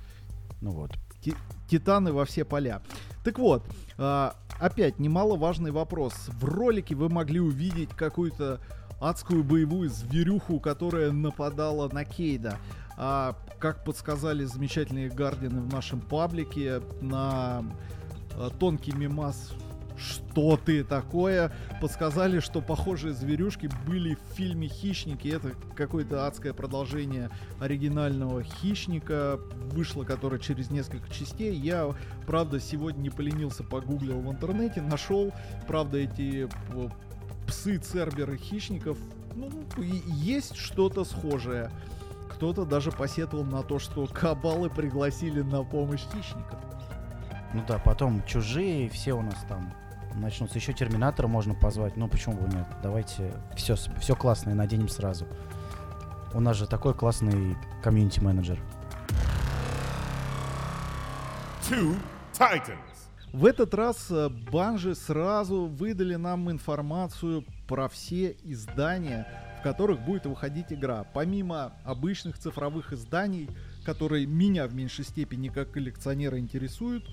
Ну 0.62 0.72
вот. 0.72 0.92
Ти- 1.22 1.36
Титаны 1.70 2.14
во 2.14 2.26
все 2.26 2.46
поля. 2.46 2.82
Так 3.24 3.40
вот, 3.40 3.64
а, 3.98 4.36
опять 4.60 5.00
немаловажный 5.00 5.72
вопрос. 5.72 6.14
В 6.40 6.46
ролике 6.46 6.94
вы 6.96 7.10
могли 7.10 7.40
увидеть 7.40 7.90
какую-то 7.90 8.60
адскую 9.02 9.44
боевую 9.44 9.90
зверюху, 9.90 10.60
которая 10.60 11.12
нападала 11.12 11.90
на 11.90 12.06
Кейда. 12.06 12.58
А, 12.96 13.36
как 13.60 13.84
подсказали 13.84 14.44
замечательные 14.46 15.10
гардины 15.10 15.62
в 15.62 15.72
нашем 15.74 16.00
паблике, 16.00 16.82
на 17.02 17.64
а, 18.36 18.50
тонкий 18.60 18.92
мимас 18.92 19.52
что 19.98 20.58
ты 20.58 20.84
такое? 20.84 21.52
Подсказали, 21.82 22.40
что 22.40 22.62
похожие 22.62 23.14
зверюшки 23.14 23.70
были 23.86 24.16
в 24.16 24.36
фильме 24.36 24.68
«Хищники». 24.68 25.28
Это 25.28 25.52
какое-то 25.76 26.28
адское 26.28 26.54
продолжение 26.54 27.30
оригинального 27.60 28.44
«Хищника», 28.44 29.40
вышло 29.72 30.04
которое 30.04 30.40
через 30.40 30.70
несколько 30.70 31.10
частей. 31.14 31.56
Я, 31.56 31.96
правда, 32.26 32.60
сегодня 32.60 33.02
не 33.02 33.10
поленился, 33.10 33.64
погуглил 33.64 34.22
в 34.22 34.32
интернете, 34.32 34.82
нашел, 34.82 35.34
правда, 35.68 35.98
эти 35.98 36.46
п- 36.46 36.92
псы 37.48 37.78
Церберы 37.78 38.38
хищников. 38.38 38.98
Ну, 39.36 39.50
есть 39.78 40.56
что-то 40.56 41.04
схожее. 41.06 41.72
Кто-то 42.30 42.66
даже 42.66 42.92
посетовал 42.92 43.46
на 43.46 43.64
то, 43.64 43.80
что 43.80 44.06
кабалы 44.06 44.70
пригласили 44.70 45.42
на 45.42 45.64
помощь 45.64 46.04
хищников. 46.14 46.60
Ну 47.54 47.64
да, 47.68 47.80
потом 47.80 48.24
чужие, 48.26 48.90
все 48.90 49.14
у 49.14 49.22
нас 49.22 49.38
там 49.48 49.74
начнутся. 50.20 50.58
Еще 50.58 50.74
терминатора 50.74 51.28
можно 51.28 51.54
позвать. 51.54 51.98
Ну 51.98 52.08
почему 52.08 52.38
бы 52.38 52.48
нет? 52.54 52.68
Давайте 52.84 53.34
все, 53.56 53.76
все 53.76 54.16
классное 54.16 54.54
наденем 54.54 54.90
сразу. 54.90 55.26
У 56.34 56.40
нас 56.40 56.58
же 56.58 56.68
такой 56.68 56.94
классный 56.94 57.56
комьюнити-менеджер. 57.84 58.60
Two 61.70 61.96
Titans. 62.34 62.98
В 63.34 63.46
этот 63.46 63.74
раз 63.74 64.10
э, 64.10 64.30
Банжи 64.30 64.96
сразу 64.96 65.66
выдали 65.66 66.16
нам 66.16 66.50
информацию 66.50 67.44
про 67.68 67.90
все 67.90 68.38
издания, 68.44 69.28
в 69.60 69.64
которых 69.64 70.00
будет 70.00 70.26
выходить 70.26 70.72
игра. 70.72 71.04
Помимо 71.14 71.74
обычных 71.84 72.38
цифровых 72.38 72.94
изданий, 72.94 73.50
которые 73.86 74.26
меня 74.26 74.68
в 74.68 74.74
меньшей 74.74 75.04
степени 75.04 75.50
как 75.50 75.72
коллекционера 75.72 76.40
интересуют, 76.40 77.04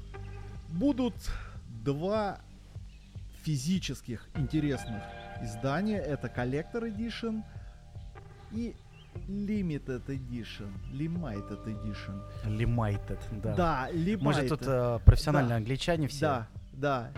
будут 0.69 1.15
два 1.85 2.39
физических 3.45 4.27
интересных 4.35 5.03
издания. 5.43 5.99
Это 5.99 6.29
Collector 6.29 6.83
Edition 6.91 7.43
и 8.53 8.75
Limited 9.29 10.05
Edition. 10.07 10.73
Limited 10.93 11.65
Edition. 11.67 12.21
Limited, 12.47 13.19
да. 13.43 13.55
Да, 13.55 13.89
Limited. 13.93 14.23
Мы 14.23 14.33
же 14.35 14.49
тут 14.49 14.63
э, 14.63 14.99
профессиональные 15.05 15.51
Да. 15.51 15.57
англичане 15.57 16.09
все. 16.09 16.21
Да, 16.21 16.49
да. 16.73 17.11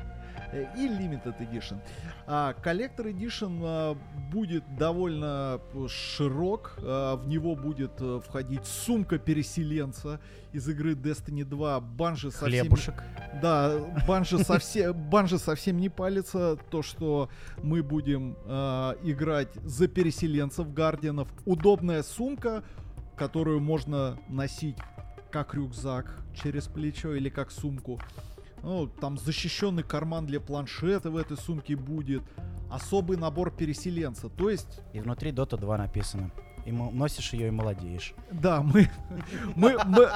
Э, 0.53 0.67
И 0.77 0.89
Limited 0.89 1.39
Edition. 1.39 1.79
А 2.27 2.55
Collector 2.63 3.13
Edition 3.13 3.61
а, 3.63 3.97
будет 4.31 4.65
довольно 4.77 5.61
э, 5.75 5.87
широк. 5.89 6.77
а, 6.83 7.17
В 7.17 7.29
него 7.29 7.55
будет 7.57 7.93
э, 8.01 8.21
входить 8.27 8.65
сумка 8.65 9.19
переселенца 9.19 10.21
из 10.53 10.69
игры 10.69 10.95
Destiny 10.95 11.45
2. 11.45 11.81
Банжи 11.81 12.31
совсем... 12.31 12.63
Хлебушек. 12.63 13.03
Да, 13.43 13.79
Банжи 14.07 14.39
совсем, 14.39 14.93
Банжи 14.93 15.39
совсем 15.39 15.79
не 15.79 15.89
палится. 15.89 16.57
То, 16.71 16.83
что 16.83 17.29
мы 17.63 17.83
будем 17.83 18.37
э, 18.45 18.95
играть 19.03 19.53
за 19.65 19.89
переселенцев, 19.89 20.73
гардианов. 20.73 21.29
Удобная 21.45 22.03
сумка, 22.03 22.65
которую 23.17 23.61
можно 23.61 24.19
носить 24.29 24.77
как 25.31 25.55
рюкзак 25.55 26.19
через 26.35 26.67
плечо 26.67 27.15
или 27.15 27.29
как 27.29 27.51
сумку. 27.51 28.01
Ну, 28.67 28.89
там 28.89 29.17
защищенный 29.17 29.85
карман 29.85 30.27
для 30.27 30.41
планшета 30.41 31.09
в 31.09 31.17
этой 31.17 31.37
сумке 31.37 31.77
будет. 31.77 32.25
Особый 32.69 33.17
набор 33.17 33.53
переселенца. 33.53 34.29
То 34.29 34.51
есть, 34.51 34.81
И 34.93 34.99
внутри 34.99 35.31
Dota 35.31 35.57
2 35.57 35.79
написано. 35.79 36.33
И 36.67 36.73
носишь 36.73 37.33
ее 37.33 37.49
и 37.49 37.51
молодеешь. 37.51 38.13
да, 38.31 38.61
мы... 38.61 38.89
мы, 39.55 39.79
мы 39.87 40.11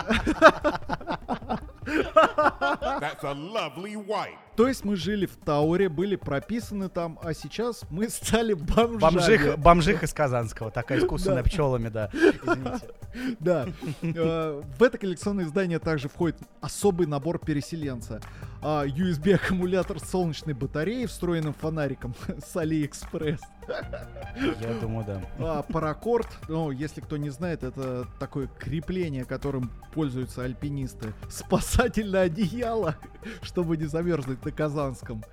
That's 1.83 3.25
a 3.25 3.33
lovely 3.35 3.95
white. 3.95 4.37
то 4.57 4.69
есть 4.69 4.85
мы 4.85 4.97
жили 4.97 5.26
в 5.26 5.37
Тауре, 5.37 5.88
были 5.88 6.16
прописаны 6.16 6.88
там, 6.88 7.19
а 7.23 7.33
сейчас 7.35 7.85
мы 7.90 8.09
стали 8.11 8.52
бомжами. 8.52 8.99
Бомжих, 9.00 9.59
бомжих 9.59 10.02
из 10.02 10.12
Казанского, 10.12 10.71
такая 10.71 10.99
искусственная 10.99 11.42
пчелами, 11.42 11.88
да. 11.88 12.11
Извините. 12.12 12.88
Да. 13.40 13.66
Э, 14.02 14.62
В 14.78 14.83
это 14.83 14.99
коллекционное 14.99 15.45
издание 15.45 15.78
также 15.78 16.09
входит 16.09 16.37
особый 16.61 17.07
набор 17.07 17.38
переселенца. 17.38 18.21
А, 18.62 18.85
USB-аккумулятор 18.87 19.99
с 19.99 20.11
солнечной 20.11 20.54
батареей, 20.54 21.07
встроенным 21.07 21.54
фонариком 21.54 22.14
с 22.47 22.54
Алиэкспресс. 22.57 23.40
Я 24.61 24.75
думаю, 24.80 25.07
да. 25.07 25.23
А, 25.38 25.62
паракорд, 25.62 26.28
ну, 26.49 26.71
если 26.71 27.01
кто 27.01 27.17
не 27.17 27.31
знает, 27.31 27.63
это 27.63 28.07
такое 28.19 28.49
крепление, 28.59 29.25
которым 29.25 29.71
пользуются 29.93 30.43
альпинисты. 30.43 31.13
Спасательное 31.31 32.23
одеяло, 32.23 32.97
чтобы 33.43 33.77
не 33.77 33.87
замерзнуть 33.87 34.45
на 34.45 34.51
Казанском. 34.51 35.25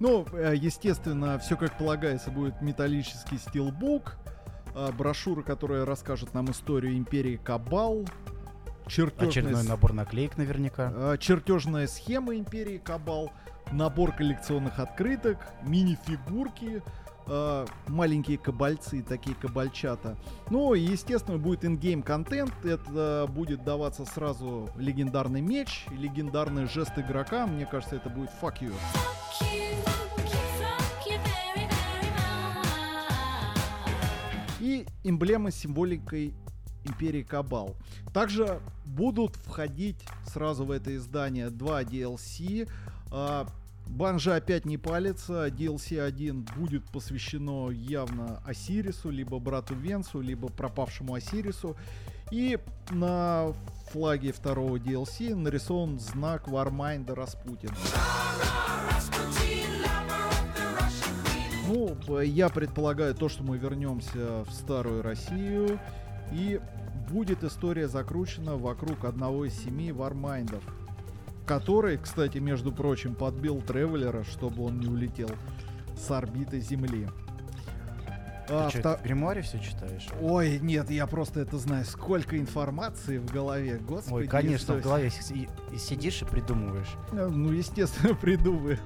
Ну, 0.00 0.26
э, 0.32 0.54
естественно, 0.56 1.38
все 1.38 1.56
как 1.56 1.78
полагается 1.78 2.30
будет 2.30 2.60
металлический 2.60 3.38
стилбук, 3.38 4.16
а, 4.74 4.90
брошюра, 4.90 5.42
которая 5.42 5.84
расскажет 5.84 6.34
нам 6.34 6.50
историю 6.50 6.96
империи 6.96 7.36
Кабал, 7.42 8.04
чертежная, 8.88 9.28
Очередной 9.28 9.62
набор 9.62 9.92
наклеек 9.92 10.36
наверняка. 10.36 10.92
а, 10.94 11.16
чертежная 11.16 11.86
схема 11.86 12.34
империи 12.36 12.78
Кабал, 12.78 13.30
набор 13.70 14.12
коллекционных 14.12 14.80
открыток, 14.80 15.38
мини-фигурки, 15.62 16.82
а, 17.26 17.66
маленькие 17.88 18.38
кабальцы, 18.38 19.02
такие 19.02 19.34
кабальчата. 19.36 20.16
Ну 20.50 20.74
и, 20.74 20.80
естественно, 20.80 21.38
будет 21.38 21.64
ингейм 21.64 22.02
контент. 22.02 22.52
Это 22.64 23.26
будет 23.28 23.64
даваться 23.64 24.04
сразу 24.04 24.70
легендарный 24.76 25.40
меч, 25.40 25.86
легендарный 25.90 26.66
жест 26.66 26.92
игрока. 26.96 27.46
Мне 27.46 27.66
кажется, 27.66 27.96
это 27.96 28.10
будет 28.10 28.30
fuck 28.40 28.60
you. 28.60 28.72
И 34.60 34.86
эмблема 35.02 35.50
с 35.50 35.56
символикой 35.56 36.34
Империи 36.84 37.22
Кабал. 37.22 37.76
Также 38.12 38.60
будут 38.84 39.36
входить 39.36 40.02
сразу 40.26 40.64
в 40.64 40.70
это 40.70 40.94
издание 40.94 41.50
два 41.50 41.82
DLC. 41.82 42.68
А, 43.86 43.90
Банжи 43.90 44.34
опять 44.34 44.64
не 44.64 44.78
палится. 44.78 45.48
DLC 45.48 46.00
1 46.00 46.46
будет 46.56 46.84
посвящено 46.90 47.70
явно 47.70 48.42
Осирису, 48.44 49.10
либо 49.10 49.38
брату 49.38 49.74
Венсу, 49.74 50.20
либо 50.20 50.48
пропавшему 50.48 51.14
Осирису. 51.14 51.76
И 52.30 52.58
на 52.90 53.52
флаге 53.90 54.32
второго 54.32 54.76
DLC 54.76 55.34
нарисован 55.34 55.98
знак 55.98 56.48
Вармайнда 56.48 57.14
Распутин. 57.14 57.70
Ну, 61.66 62.20
я 62.20 62.48
предполагаю 62.48 63.14
то, 63.14 63.28
что 63.28 63.42
мы 63.42 63.56
вернемся 63.56 64.44
в 64.44 64.50
старую 64.52 65.02
Россию, 65.02 65.78
и 66.32 66.60
будет 67.10 67.42
история 67.44 67.88
закручена 67.88 68.56
вокруг 68.56 69.04
одного 69.04 69.44
из 69.46 69.54
семи 69.54 69.92
вармайндов, 69.92 70.62
который, 71.46 71.98
кстати, 71.98 72.38
между 72.38 72.72
прочим, 72.72 73.14
подбил 73.14 73.60
Тревелера, 73.62 74.24
чтобы 74.24 74.64
он 74.64 74.80
не 74.80 74.86
улетел 74.88 75.30
с 75.98 76.10
орбиты 76.10 76.60
Земли. 76.60 77.08
А, 78.50 78.68
Ты 78.70 78.78
вта- 78.78 78.94
что, 78.96 78.98
в 78.98 79.02
гримуаре 79.04 79.40
все 79.40 79.58
читаешь? 79.58 80.06
Ой, 80.20 80.58
нет, 80.60 80.90
я 80.90 81.06
просто 81.06 81.40
это 81.40 81.56
знаю. 81.56 81.86
Сколько 81.86 82.38
информации 82.38 83.16
в 83.16 83.24
голове, 83.32 83.78
господи. 83.78 84.14
Ой, 84.14 84.26
конечно, 84.26 84.74
в 84.74 84.82
голове 84.82 85.10
и, 85.30 85.48
и 85.74 85.78
сидишь 85.78 86.20
и 86.20 86.24
придумываешь. 86.26 86.94
Э, 87.12 87.26
Ну, 87.28 87.52
естественно, 87.52 88.14
придумаю. 88.20 88.78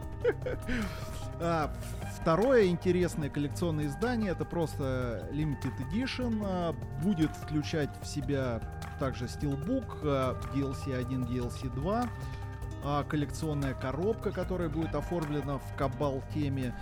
А, 1.40 1.73
Второе 2.21 2.66
интересное 2.66 3.31
коллекционное 3.31 3.87
издание 3.87 4.33
это 4.33 4.44
просто 4.44 5.29
Limited 5.33 5.73
Edition. 5.90 6.40
а, 6.44 6.73
Будет 7.03 7.31
включать 7.37 7.90
в 8.03 8.07
себя 8.07 8.61
также 9.01 9.25
Steelbook, 9.27 10.01
а, 10.05 10.37
DLC 10.55 10.94
1, 10.97 11.25
DLC 11.25 11.68
2. 11.75 12.09
А, 12.85 13.05
Коллекционная 13.05 13.75
коробка, 13.75 14.31
которая 14.31 14.69
будет 14.69 14.95
оформлена 14.95 15.59
в 15.59 15.77
Кабал 15.77 16.23
теме. 16.35 16.75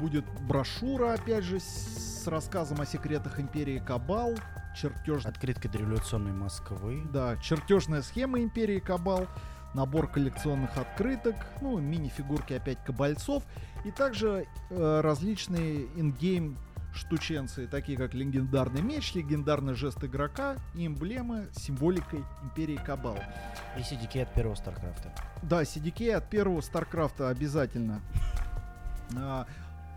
Будет 0.00 0.24
брошюра, 0.48 1.14
опять 1.14 1.44
же, 1.44 1.60
с 1.60 2.26
рассказом 2.26 2.80
о 2.80 2.86
секретах 2.86 3.38
Империи 3.38 3.78
Кабал. 3.78 4.34
Чертеж 4.74 5.26
Открытка 5.26 5.68
дореволюционной 5.68 6.32
Москвы. 6.32 7.02
да, 7.12 7.36
чертежная 7.36 8.00
схема 8.02 8.40
Империи 8.40 8.78
Кабал, 8.78 9.26
набор 9.74 10.08
коллекционных 10.08 10.76
открыток, 10.78 11.34
ну, 11.60 11.78
мини-фигурки 11.78 12.54
опять 12.54 12.82
кабальцов, 12.82 13.44
и 13.84 13.90
также 13.90 14.46
э, 14.70 15.00
различные 15.02 15.86
in-game 15.96 16.56
штученцы, 16.94 17.66
такие 17.66 17.96
как 17.96 18.14
легендарный 18.14 18.82
меч, 18.82 19.14
легендарный 19.14 19.74
жест 19.74 20.02
игрока 20.04 20.56
и 20.74 20.86
эмблемы 20.86 21.48
с 21.52 21.62
символикой 21.62 22.24
Империи 22.42 22.76
Кабал. 22.76 23.18
И 23.76 23.80
CD-key 23.80 24.22
от 24.22 24.34
первого 24.34 24.54
Старкрафта. 24.54 25.12
Да, 25.42 25.62
CD-key 25.62 26.12
от 26.12 26.28
первого 26.28 26.60
Старкрафта 26.60 27.28
обязательно. 27.28 28.00
А, 29.16 29.46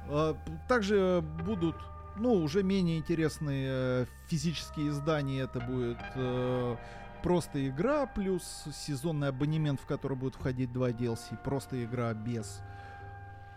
а, 0.09 0.37
также 0.67 1.23
будут, 1.45 1.75
ну, 2.17 2.33
уже 2.33 2.63
менее 2.63 2.97
интересные 2.97 3.67
э, 3.69 4.05
физические 4.27 4.89
издания. 4.89 5.41
Это 5.41 5.59
будет 5.59 5.97
э, 6.15 6.75
просто 7.23 7.67
игра 7.67 8.05
плюс 8.05 8.65
сезонный 8.73 9.29
абонемент, 9.29 9.79
в 9.79 9.85
который 9.85 10.17
будет 10.17 10.35
входить 10.35 10.71
два 10.71 10.91
DLC. 10.91 11.37
Просто 11.43 11.83
игра 11.83 12.13
без 12.13 12.61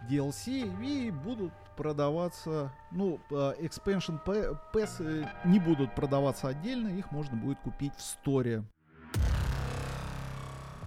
DLC. 0.08 0.84
И 0.84 1.10
будут 1.10 1.52
продаваться, 1.78 2.72
ну, 2.90 3.20
э, 3.30 3.54
expansion 3.60 4.18
Pass 4.24 4.96
э, 4.98 5.24
не 5.44 5.60
будут 5.60 5.94
продаваться 5.94 6.48
отдельно, 6.48 6.88
их 6.88 7.12
можно 7.12 7.36
будет 7.36 7.60
купить 7.60 7.94
в 7.94 8.02
сторе. 8.02 8.64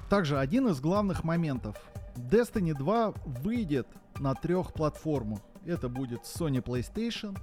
Также 0.10 0.38
один 0.38 0.67
из 0.67 0.82
главных 0.82 1.23
моментов. 1.23 1.77
Destiny 2.17 2.73
2 2.73 3.13
выйдет 3.41 3.88
на 4.19 4.36
трех 4.36 4.73
платформах. 4.73 5.39
Это 5.65 5.88
будет 5.88 6.23
Sony 6.23 6.62
PlayStation, 6.62 7.39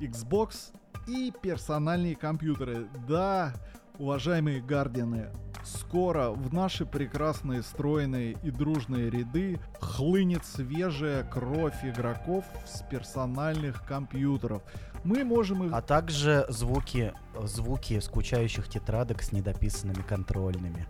Xbox 0.00 0.72
и 1.06 1.32
персональные 1.40 2.16
компьютеры. 2.16 2.88
Да, 3.06 3.54
уважаемые 4.00 4.62
гардианы, 4.62 5.28
скоро 5.62 6.30
в 6.30 6.54
наши 6.54 6.86
прекрасные 6.86 7.62
стройные 7.62 8.32
и 8.42 8.50
дружные 8.50 9.10
ряды 9.10 9.60
хлынет 9.78 10.46
свежая 10.46 11.22
кровь 11.22 11.84
игроков 11.84 12.46
с 12.66 12.80
персональных 12.80 13.84
компьютеров. 13.84 14.62
Мы 15.04 15.22
можем 15.22 15.64
их 15.64 15.72
А 15.74 15.82
также 15.82 16.46
звуки, 16.48 17.12
звуки 17.42 18.00
скучающих 18.00 18.68
тетрадок 18.68 19.22
с 19.22 19.32
недописанными 19.32 20.02
контрольными. 20.02 20.86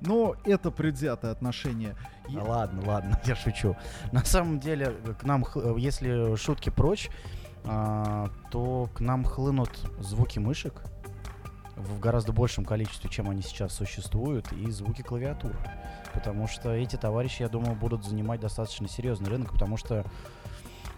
Но 0.00 0.34
это 0.44 0.72
предвзятое 0.72 1.30
отношение. 1.30 1.94
Я- 2.26 2.42
ладно, 2.42 2.82
ладно, 2.84 3.20
я 3.26 3.36
шучу. 3.36 3.76
На 4.10 4.24
самом 4.24 4.58
деле, 4.58 4.96
к 5.20 5.22
нам, 5.22 5.44
если 5.76 6.34
шутки 6.34 6.70
прочь, 6.70 7.10
а, 7.64 8.28
то 8.50 8.88
к 8.92 9.00
нам 9.00 9.24
хлынут 9.24 9.70
звуки 10.00 10.40
мышек 10.40 10.82
в 11.76 11.98
гораздо 11.98 12.32
большем 12.32 12.64
количестве, 12.64 13.10
чем 13.10 13.28
они 13.30 13.42
сейчас 13.42 13.72
существуют, 13.74 14.52
и 14.52 14.70
звуки 14.70 15.02
клавиатур. 15.02 15.52
Потому 16.12 16.48
что 16.48 16.70
эти 16.72 16.96
товарищи, 16.96 17.42
я 17.42 17.48
думаю, 17.48 17.74
будут 17.74 18.04
занимать 18.04 18.40
достаточно 18.40 18.88
серьезный 18.88 19.30
рынок, 19.30 19.52
потому 19.52 19.76
что, 19.76 20.04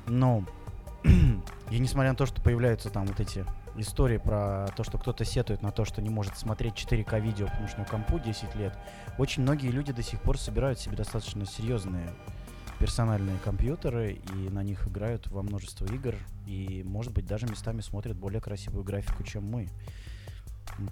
ну, 0.06 0.44
и 1.04 1.78
несмотря 1.78 2.10
на 2.10 2.16
то, 2.16 2.26
что 2.26 2.40
появляются 2.40 2.90
там 2.90 3.06
вот 3.06 3.20
эти 3.20 3.44
истории 3.76 4.18
про 4.18 4.68
то, 4.76 4.84
что 4.84 4.98
кто-то 4.98 5.24
сетует 5.24 5.62
на 5.62 5.70
то, 5.70 5.84
что 5.84 6.02
не 6.02 6.10
может 6.10 6.36
смотреть 6.36 6.74
4К 6.74 7.20
видео, 7.20 7.46
потому 7.46 7.68
что 7.68 7.82
у 7.82 7.84
компу 7.84 8.18
10 8.18 8.54
лет, 8.56 8.76
очень 9.18 9.42
многие 9.42 9.68
люди 9.68 9.92
до 9.92 10.02
сих 10.02 10.20
пор 10.20 10.38
собирают 10.38 10.78
себе 10.78 10.96
достаточно 10.96 11.46
серьезные 11.46 12.08
персональные 12.78 13.38
компьютеры, 13.44 14.18
и 14.34 14.48
на 14.50 14.64
них 14.64 14.88
играют 14.88 15.28
во 15.28 15.42
множество 15.42 15.86
игр, 15.86 16.16
и, 16.46 16.82
может 16.84 17.12
быть, 17.12 17.26
даже 17.26 17.46
местами 17.46 17.80
смотрят 17.80 18.16
более 18.16 18.40
красивую 18.40 18.82
графику, 18.82 19.22
чем 19.22 19.44
мы. 19.44 19.68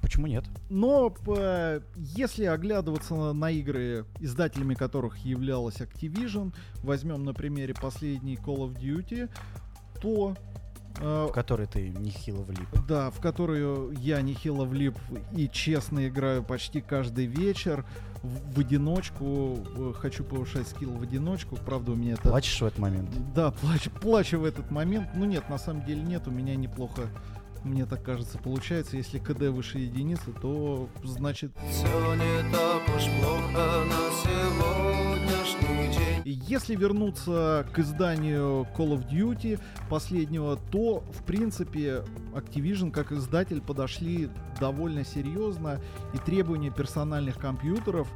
Почему 0.02 0.26
нет? 0.26 0.44
Но 0.68 1.10
п- 1.10 1.82
если 1.96 2.44
оглядываться 2.44 3.14
на, 3.14 3.32
на 3.32 3.50
игры, 3.50 4.04
издателями 4.20 4.74
которых 4.74 5.18
являлась 5.24 5.76
Activision, 5.76 6.52
возьмем 6.82 7.24
на 7.24 7.32
примере 7.34 7.74
последний 7.74 8.36
Call 8.36 8.58
of 8.68 8.78
Duty, 8.78 9.30
то 10.02 10.36
э, 11.00 11.26
В 11.28 11.32
который 11.32 11.66
ты 11.66 11.88
нехило 11.90 12.42
влип. 12.42 12.68
да, 12.88 13.10
в 13.10 13.20
которую 13.20 13.92
я 13.98 14.20
нехило 14.22 14.64
влип 14.64 14.96
и 15.32 15.48
честно 15.48 16.08
играю 16.08 16.42
почти 16.42 16.80
каждый 16.80 17.26
вечер 17.26 17.84
в, 18.22 18.54
в 18.56 18.60
одиночку. 18.60 19.58
э, 19.76 19.92
Хочу 19.96 20.24
повышать 20.24 20.68
скилл 20.68 20.90
в 20.92 21.02
одиночку. 21.02 21.56
Правда, 21.56 21.92
у 21.92 21.94
меня 21.96 22.14
это... 22.14 22.28
Плачешь 22.28 22.60
в 22.60 22.64
этот 22.66 22.78
момент? 22.78 23.08
Да, 23.34 23.50
плачу, 23.52 23.90
плачу 23.90 24.38
в 24.40 24.44
этот 24.44 24.70
момент. 24.70 25.08
Ну 25.14 25.24
нет, 25.24 25.48
на 25.48 25.58
самом 25.58 25.84
деле 25.86 26.02
нет, 26.02 26.26
у 26.28 26.30
меня 26.30 26.54
неплохо, 26.54 27.02
мне 27.64 27.86
так 27.86 28.02
кажется, 28.02 28.38
получается. 28.38 28.96
Если 28.96 29.18
КД 29.18 29.48
выше 29.48 29.78
единицы, 29.78 30.32
то 30.40 30.88
значит... 31.04 31.52
Все 31.70 32.14
не 32.14 32.52
так 32.52 32.82
уж 32.96 33.04
плохо 33.20 33.84
на 33.84 34.10
сегодняшний 34.22 35.94
день. 35.94 36.42
Если 36.46 36.74
вернуться 36.76 37.66
к 37.72 37.78
изданию 37.78 38.66
Call 38.76 38.98
of 38.98 39.08
Duty 39.08 39.60
последнего, 39.88 40.56
то, 40.56 41.00
в 41.12 41.24
принципе, 41.24 42.04
Activision 42.34 42.90
как 42.90 43.12
издатель 43.12 43.60
подошли 43.60 44.30
довольно 44.58 45.04
серьезно, 45.04 45.80
и 46.14 46.18
требования 46.18 46.70
персональных 46.70 47.38
компьютеров 47.38 48.08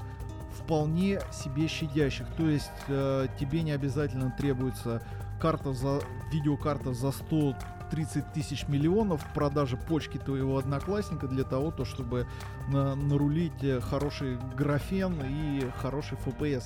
вполне 0.54 1.20
себе 1.32 1.68
щадящих. 1.68 2.26
То 2.36 2.48
есть 2.48 2.70
э, 2.88 3.26
тебе 3.38 3.62
не 3.62 3.72
обязательно 3.72 4.34
требуется 4.38 5.02
карта 5.40 5.72
за 5.72 6.00
видеокарта 6.32 6.94
за 6.94 7.12
130 7.94 8.32
тысяч 8.32 8.66
миллионов 8.68 9.22
в 9.22 9.32
продаже 9.34 9.76
почки 9.76 10.18
твоего 10.18 10.58
одноклассника 10.58 11.26
для 11.28 11.44
того, 11.44 11.70
то, 11.70 11.84
чтобы 11.84 12.26
на- 12.68 12.94
нарулить 12.96 13.62
э, 13.62 13.80
хороший 13.80 14.36
графен 14.56 15.22
и 15.24 15.70
хороший 15.80 16.18
FPS 16.18 16.64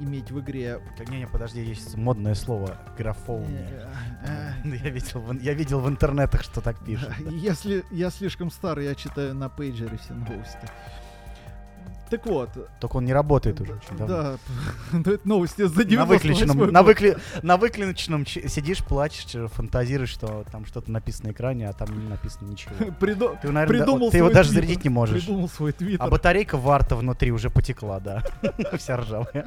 иметь 0.00 0.30
в 0.30 0.40
игре. 0.40 0.80
Так, 0.98 1.08
Не-не, 1.08 1.26
подожди, 1.26 1.62
есть 1.62 1.96
модное 1.96 2.34
слово 2.34 2.76
графоуни. 2.98 3.58
Э, 3.58 4.52
э, 4.64 4.76
Я 4.84 4.90
видел, 4.90 5.32
я 5.40 5.54
видел 5.54 5.80
в 5.80 5.88
интернетах, 5.88 6.42
что 6.42 6.60
так 6.60 6.78
пишут. 6.84 7.10
Если 7.30 7.82
я 7.90 8.10
слишком 8.10 8.50
стар, 8.50 8.78
я 8.80 8.94
читаю 8.94 9.34
на 9.34 9.48
пейджере 9.48 9.96
все 9.98 10.12
новости. 10.14 10.68
Так 12.10 12.26
вот, 12.26 12.50
Только 12.80 12.96
он 12.96 13.04
не 13.04 13.12
работает 13.12 13.60
уже 13.60 13.78
да, 13.98 14.36
ну 14.92 15.00
это 15.00 15.28
новости 15.28 15.62
за 15.62 15.84
98 15.84 15.96
На 15.96 16.04
выключенном, 16.06 16.72
на, 16.72 16.82
выкли, 16.82 17.16
на 17.42 17.56
выключенном 17.56 18.24
ч- 18.24 18.48
сидишь, 18.48 18.84
плачешь, 18.84 19.50
фантазируешь, 19.52 20.10
что 20.10 20.44
там 20.50 20.66
что-то 20.66 20.90
написано 20.90 21.28
на 21.28 21.32
экране, 21.32 21.68
а 21.68 21.72
там 21.72 21.88
не 21.96 22.08
написано 22.08 22.48
ничего. 22.48 22.74
Придо- 23.00 23.38
Ты, 23.40 23.50
наверное, 23.50 23.78
да- 23.78 23.84
придумал 23.84 24.10
ты 24.10 24.16
его 24.16 24.26
свой 24.26 24.34
даже 24.34 24.50
твиттер, 24.50 24.64
зарядить 24.66 24.84
не 24.84 24.90
можешь. 24.90 25.24
Придумал 25.24 25.48
свой 25.48 25.72
твиттер. 25.72 26.04
А 26.04 26.10
батарейка 26.10 26.56
варта 26.58 26.96
внутри 26.96 27.30
уже 27.30 27.48
потекла, 27.48 28.00
да. 28.00 28.22
Вся 28.76 28.96
ржавая. 28.96 29.46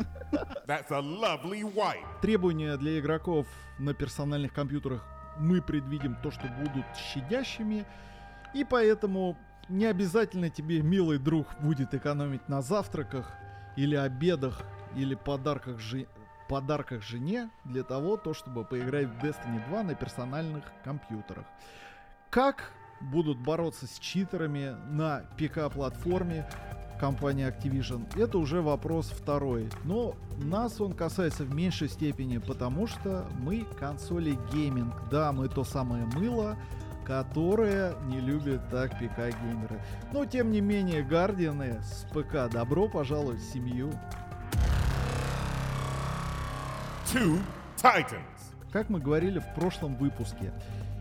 Требования 2.21 2.77
для 2.77 2.99
игроков 2.99 3.45
на 3.79 3.93
персональных 3.93 4.53
компьютерах 4.53 5.03
мы 5.37 5.61
предвидим 5.61 6.15
то, 6.21 6.31
что 6.31 6.47
будут 6.59 6.85
щадящими, 7.13 7.85
и 8.53 8.63
поэтому 8.63 9.37
не 9.69 9.85
обязательно 9.85 10.49
тебе, 10.49 10.81
милый 10.81 11.17
друг, 11.17 11.47
будет 11.59 11.93
экономить 11.93 12.47
на 12.49 12.61
завтраках 12.61 13.31
или 13.75 13.95
обедах 13.95 14.61
или 14.95 15.15
подарках, 15.15 15.79
жи- 15.79 16.07
подарках 16.47 17.01
жене 17.01 17.49
для 17.63 17.83
того, 17.83 18.17
то, 18.17 18.33
чтобы 18.33 18.63
поиграть 18.63 19.07
в 19.07 19.23
Destiny 19.23 19.65
2 19.69 19.83
на 19.83 19.95
персональных 19.95 20.63
компьютерах. 20.83 21.45
Как 22.29 22.71
будут 23.01 23.37
бороться 23.37 23.87
с 23.87 23.99
читерами 23.99 24.75
на 24.89 25.23
ПК-платформе 25.37 26.47
компании 26.99 27.47
Activision, 27.47 28.07
это 28.19 28.37
уже 28.37 28.61
вопрос 28.61 29.07
второй. 29.09 29.69
Но 29.83 30.15
нас 30.37 30.79
он 30.79 30.93
касается 30.93 31.43
в 31.43 31.53
меньшей 31.53 31.89
степени, 31.89 32.37
потому 32.37 32.87
что 32.87 33.27
мы 33.39 33.65
консоли 33.79 34.37
гейминг. 34.51 35.09
Да, 35.09 35.31
мы 35.31 35.49
то 35.49 35.63
самое 35.63 36.05
мыло, 36.05 36.55
которое 37.05 37.95
не 38.07 38.19
любят 38.19 38.61
так 38.69 38.91
ПК-геймеры. 38.99 39.79
Но, 40.11 40.25
тем 40.25 40.51
не 40.51 40.61
менее, 40.61 41.03
Гардианы 41.03 41.81
с 41.83 42.05
ПК 42.11 42.51
добро 42.51 42.87
пожаловать 42.87 43.39
в 43.39 43.53
семью. 43.53 43.91
Two 47.11 47.39
Titans. 47.81 48.21
Как 48.71 48.89
мы 48.89 48.99
говорили 48.99 49.39
в 49.39 49.53
прошлом 49.53 49.95
выпуске, 49.95 50.51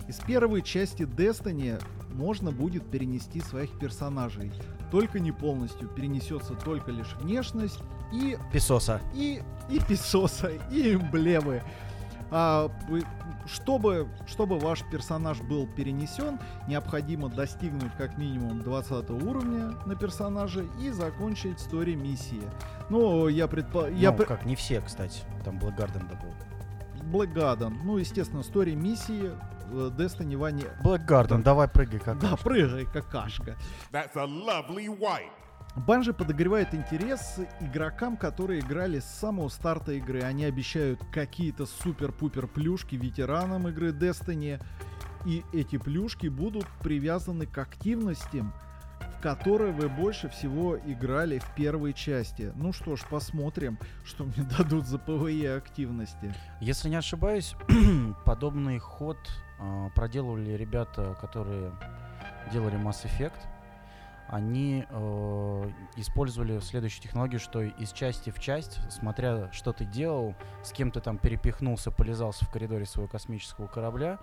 из 0.08 0.18
первой 0.18 0.62
части 0.62 1.04
Destiny 1.04 1.82
можно 2.12 2.50
будет 2.50 2.90
перенести 2.90 3.40
своих 3.40 3.78
персонажей. 3.78 4.52
Только 4.90 5.20
не 5.20 5.32
полностью, 5.32 5.88
перенесется 5.88 6.54
только 6.54 6.90
лишь 6.90 7.14
внешность 7.20 7.78
и 8.12 8.36
Песоса. 8.52 9.00
и, 9.14 9.40
и 9.70 9.80
песоса, 9.80 10.50
и 10.70 10.94
эмблемы. 10.94 11.62
А, 12.34 12.70
чтобы, 13.46 14.08
чтобы 14.26 14.58
ваш 14.58 14.82
персонаж 14.90 15.40
был 15.42 15.66
перенесен, 15.66 16.38
необходимо 16.66 17.28
достигнуть 17.28 17.92
как 17.98 18.16
минимум 18.16 18.62
20 18.62 19.10
уровня 19.10 19.72
на 19.84 19.94
персонаже 19.96 20.66
и 20.80 20.90
закончить 20.90 21.60
стори 21.60 21.94
миссии. 21.94 22.42
Ну, 22.88 23.28
я 23.28 23.46
предпо... 23.48 23.88
я 23.90 24.12
ну, 24.12 24.18
пре- 24.18 24.26
как, 24.26 24.46
не 24.46 24.56
все, 24.56 24.80
кстати. 24.80 25.22
Там 25.44 25.58
Блэкгарден 25.58 26.08
добыл. 26.08 26.32
Blackgarden. 27.12 27.74
Ну, 27.84 27.98
естественно, 27.98 28.42
стори 28.42 28.74
миссии 28.74 29.30
э, 29.70 29.90
Destiny 29.96 30.42
1 30.42 30.56
не- 30.56 30.82
Блэкгарден, 30.82 31.42
давай 31.42 31.68
прыгай 31.68 31.98
как 32.00 32.18
Да, 32.18 32.36
прыгай, 32.36 32.86
какашка. 32.86 33.56
That's 33.92 34.16
a 34.16 34.24
lovely 34.24 34.86
wife. 34.86 35.30
Банжи 35.74 36.12
подогревает 36.12 36.74
интерес 36.74 37.40
игрокам, 37.60 38.18
которые 38.18 38.60
играли 38.60 38.98
с 38.98 39.06
самого 39.06 39.48
старта 39.48 39.92
игры. 39.92 40.20
Они 40.20 40.44
обещают 40.44 41.00
какие-то 41.10 41.64
супер-пупер 41.64 42.46
плюшки 42.46 42.94
ветеранам 42.94 43.68
игры 43.68 43.90
Destiny. 43.90 44.62
И 45.24 45.44
эти 45.52 45.78
плюшки 45.78 46.26
будут 46.26 46.66
привязаны 46.82 47.46
к 47.46 47.56
активностям, 47.56 48.52
в 49.16 49.22
которые 49.22 49.72
вы 49.72 49.88
больше 49.88 50.28
всего 50.28 50.76
играли 50.76 51.38
в 51.38 51.54
первой 51.54 51.94
части. 51.94 52.52
Ну 52.54 52.74
что 52.74 52.96
ж, 52.96 53.04
посмотрим, 53.08 53.78
что 54.04 54.24
мне 54.24 54.46
дадут 54.58 54.86
за 54.86 54.98
ПВЕ 54.98 55.56
активности. 55.56 56.34
Если 56.60 56.90
не 56.90 56.96
ошибаюсь, 56.96 57.54
подобный 58.26 58.78
ход 58.78 59.16
а, 59.58 59.88
проделывали 59.94 60.50
ребята, 60.50 61.16
которые 61.18 61.72
делали 62.52 62.76
Mass 62.76 63.06
Effect. 63.06 63.38
Они 64.28 64.86
э, 64.88 65.70
использовали 65.96 66.58
следующую 66.60 67.02
технологию, 67.02 67.38
что 67.38 67.62
из 67.62 67.92
части 67.92 68.30
в 68.30 68.38
часть, 68.38 68.80
смотря 68.90 69.50
что 69.52 69.72
ты 69.72 69.84
делал, 69.84 70.34
с 70.62 70.72
кем 70.72 70.90
ты 70.90 71.00
там 71.00 71.18
перепихнулся, 71.18 71.90
полезался 71.90 72.44
в 72.44 72.50
коридоре 72.50 72.86
своего 72.86 73.08
космического 73.08 73.66
корабля, 73.66 74.18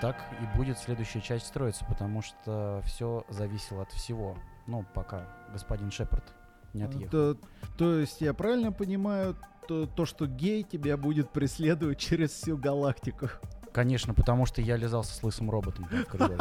так 0.00 0.16
и 0.40 0.56
будет 0.56 0.78
следующая 0.78 1.20
часть 1.20 1.46
строиться, 1.46 1.84
потому 1.86 2.22
что 2.22 2.82
все 2.84 3.24
зависело 3.28 3.82
от 3.82 3.92
всего. 3.92 4.36
Ну, 4.66 4.84
пока 4.94 5.28
господин 5.52 5.90
Шепард 5.90 6.24
не 6.72 6.82
отъехал. 6.82 7.10
То, 7.10 7.36
то 7.78 7.98
есть 7.98 8.20
я 8.20 8.34
правильно 8.34 8.72
понимаю, 8.72 9.36
то, 9.66 9.86
то, 9.86 10.06
что 10.06 10.26
гей 10.26 10.62
тебя 10.62 10.96
будет 10.96 11.30
преследовать 11.30 11.98
через 12.00 12.30
всю 12.30 12.56
галактику. 12.56 13.28
Конечно, 13.76 14.14
потому 14.14 14.46
что 14.46 14.62
я 14.62 14.78
лизался 14.78 15.12
с 15.12 15.22
лысым 15.22 15.50
роботом 15.50 15.84
в 15.84 16.04
коридоре. 16.06 16.38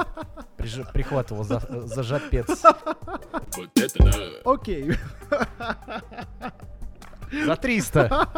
Прихватывал 0.94 1.44
за, 1.44 1.60
за 1.86 2.02
жопец. 2.02 2.64
Окей. 4.46 4.94
За 7.46 7.58
300. 7.58 8.30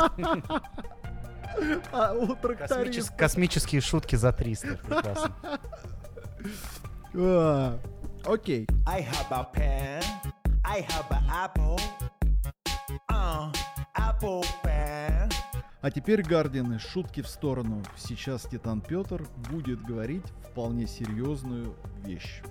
А 1.92 2.14
у 2.14 2.34
Космичес- 2.34 3.16
космические 3.16 3.82
шутки 3.82 4.16
за 4.16 4.34
300. 4.34 4.78
Прекрасно. 4.78 5.36
А, 7.14 7.80
Окей. 8.26 8.68
I 8.88 9.04
have 9.04 9.30
a 9.30 9.48
pen. 9.54 10.04
I 10.66 10.82
have 10.82 11.12
an 11.12 11.24
apple. 11.30 11.80
Uh, 13.12 13.52
apple 13.96 14.44
pen. 14.64 15.30
А 15.80 15.92
теперь, 15.92 16.24
Гардины, 16.24 16.80
шутки 16.80 17.22
в 17.22 17.28
сторону. 17.28 17.84
Сейчас 17.98 18.44
Титан 18.44 18.82
Петр 18.82 19.28
будет 19.50 19.82
говорить 19.84 20.26
вполне 20.50 20.88
серьезную 20.88 21.76
вещь. 22.04 22.42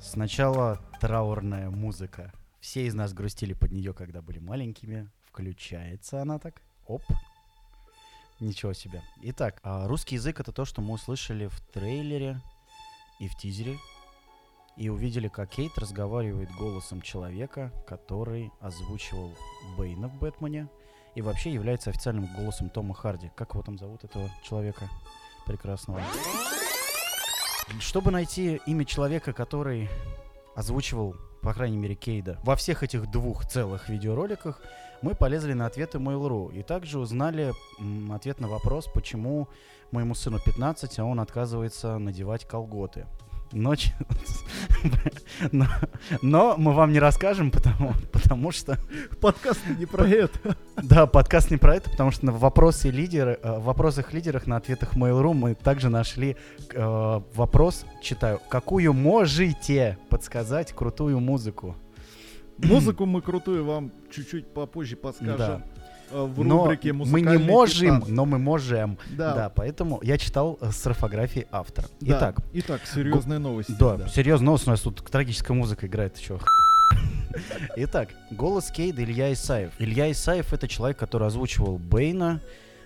Сначала 0.00 0.80
траурная 1.00 1.68
музыка. 1.68 2.32
Все 2.60 2.86
из 2.86 2.94
нас 2.94 3.12
грустили 3.12 3.54
под 3.54 3.72
нее, 3.72 3.92
когда 3.92 4.22
были 4.22 4.38
маленькими. 4.38 5.10
Включается 5.24 6.22
она 6.22 6.38
так. 6.38 6.62
Оп. 6.86 7.02
Ничего 8.38 8.72
себе. 8.72 9.02
Итак, 9.22 9.58
а, 9.64 9.88
русский 9.88 10.14
язык 10.14 10.38
это 10.38 10.52
то, 10.52 10.64
что 10.64 10.82
мы 10.82 10.94
услышали 10.94 11.48
в 11.48 11.60
трейлере 11.72 12.40
и 13.18 13.26
в 13.26 13.36
тизере. 13.36 13.78
И 14.76 14.90
увидели, 14.90 15.26
как 15.26 15.50
Кейт 15.50 15.76
разговаривает 15.76 16.50
голосом 16.52 17.02
человека, 17.02 17.72
который 17.86 18.52
озвучивал 18.60 19.34
Бэйна 19.76 20.08
в 20.08 20.18
Бэтмене. 20.18 20.68
И 21.16 21.22
вообще 21.22 21.50
является 21.50 21.90
официальным 21.90 22.26
голосом 22.36 22.68
Тома 22.68 22.94
Харди. 22.94 23.32
Как 23.34 23.54
его 23.54 23.62
там 23.62 23.78
зовут, 23.78 24.04
этого 24.04 24.30
человека 24.44 24.88
прекрасного? 25.46 26.00
Чтобы 27.80 28.10
найти 28.10 28.60
имя 28.66 28.84
человека, 28.84 29.32
который 29.32 29.88
озвучивал, 30.54 31.16
по 31.40 31.54
крайней 31.54 31.78
мере, 31.78 31.94
Кейда, 31.94 32.38
во 32.44 32.54
всех 32.54 32.82
этих 32.82 33.10
двух 33.10 33.46
целых 33.46 33.88
видеороликах, 33.88 34.60
мы 35.00 35.14
полезли 35.14 35.54
на 35.54 35.66
ответы 35.66 35.98
Mail.ru 35.98 36.54
и 36.54 36.62
также 36.62 36.98
узнали 36.98 37.52
м, 37.78 38.12
ответ 38.12 38.38
на 38.38 38.48
вопрос, 38.48 38.86
почему 38.92 39.48
моему 39.92 40.14
сыну 40.14 40.38
15, 40.38 40.98
а 40.98 41.04
он 41.04 41.20
отказывается 41.20 41.96
надевать 41.98 42.46
колготы. 42.46 43.06
Но, 43.52 43.74
ч- 43.76 43.94
но, 45.52 45.66
но 46.22 46.56
мы 46.56 46.72
вам 46.72 46.92
не 46.92 46.98
расскажем, 46.98 47.50
потому, 47.50 47.94
потому 48.12 48.50
что 48.52 48.78
Подкаст 49.20 49.60
не 49.78 49.86
про 49.86 50.06
это. 50.06 50.56
да, 50.82 51.06
подкаст 51.06 51.50
не 51.50 51.56
про 51.56 51.76
это, 51.76 51.90
потому 51.90 52.10
что 52.10 52.26
на 52.26 52.32
вопросе 52.32 52.90
лидера, 52.90 53.38
э, 53.42 53.58
в 53.58 53.64
вопросах 53.64 54.12
лидерах 54.12 54.46
на 54.46 54.56
ответах 54.56 54.96
Mail.ru 54.96 55.32
мы 55.32 55.54
также 55.54 55.88
нашли 55.88 56.36
э, 56.72 57.20
вопрос, 57.34 57.86
читаю, 58.02 58.40
какую 58.48 58.92
можете 58.92 59.98
подсказать 60.08 60.72
крутую 60.72 61.20
музыку? 61.20 61.76
Музыку 62.58 63.04
мы 63.06 63.20
крутую 63.20 63.64
вам 63.64 63.92
чуть-чуть 64.10 64.52
попозже 64.52 64.96
подскажем. 64.96 65.36
Да. 65.36 65.62
Э, 66.10 66.24
В 66.24 66.44
Но 66.44 66.64
рубрике 66.64 66.92
мы 66.92 67.06
«Музыкальный 67.06 67.38
не 67.38 67.44
можем, 67.44 68.00
титан». 68.00 68.14
но 68.14 68.24
мы 68.24 68.38
можем. 68.38 68.98
Да. 69.16 69.34
Да, 69.34 69.48
поэтому 69.50 70.00
я 70.02 70.18
читал 70.18 70.58
э, 70.60 70.70
с 70.70 70.86
орфографией 70.86 71.46
автора. 71.50 71.88
Да. 72.00 72.16
Итак, 72.18 72.36
Итак, 72.52 72.80
серьезные 72.86 73.38
новости. 73.38 73.74
Да, 73.78 74.08
серьезно, 74.08 74.52
у 74.52 74.58
нас 74.66 74.80
тут 74.80 75.04
трагическая 75.04 75.56
музыка 75.56 75.86
играет, 75.86 76.16
еще. 76.18 76.38
Итак, 77.76 78.10
голос 78.30 78.70
Кейда 78.70 79.04
Илья 79.04 79.32
Исаев. 79.32 79.72
Илья 79.78 80.10
Исаев 80.10 80.52
это 80.52 80.68
человек, 80.68 80.96
который 80.96 81.26
озвучивал 81.26 81.78
Бейна 81.78 82.40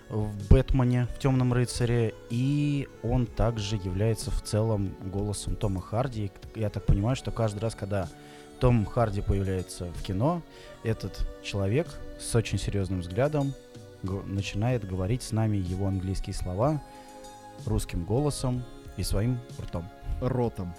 в 0.09 0.29
Бэтмене, 0.49 1.07
в 1.15 1.19
Темном 1.19 1.53
рыцаре, 1.53 2.13
и 2.29 2.87
он 3.01 3.25
также 3.25 3.77
является 3.77 4.29
в 4.29 4.41
целом 4.43 4.93
голосом 5.05 5.55
Тома 5.55 5.81
Харди. 5.81 6.31
Я 6.53 6.69
так 6.69 6.85
понимаю, 6.85 7.15
что 7.15 7.31
каждый 7.31 7.59
раз, 7.59 7.75
когда 7.75 8.09
Том 8.59 8.85
Харди 8.85 9.21
появляется 9.21 9.85
в 9.85 10.03
кино, 10.03 10.41
этот 10.83 11.27
человек 11.43 11.87
с 12.21 12.35
очень 12.35 12.59
серьезным 12.59 13.01
взглядом 13.01 13.53
начинает 14.03 14.87
говорить 14.87 15.23
с 15.23 15.31
нами 15.31 15.57
его 15.57 15.87
английские 15.87 16.33
слова 16.33 16.81
русским 17.65 18.05
голосом 18.05 18.63
и 18.97 19.03
своим 19.03 19.39
ртом. 19.59 19.87
Ротом. 20.21 20.73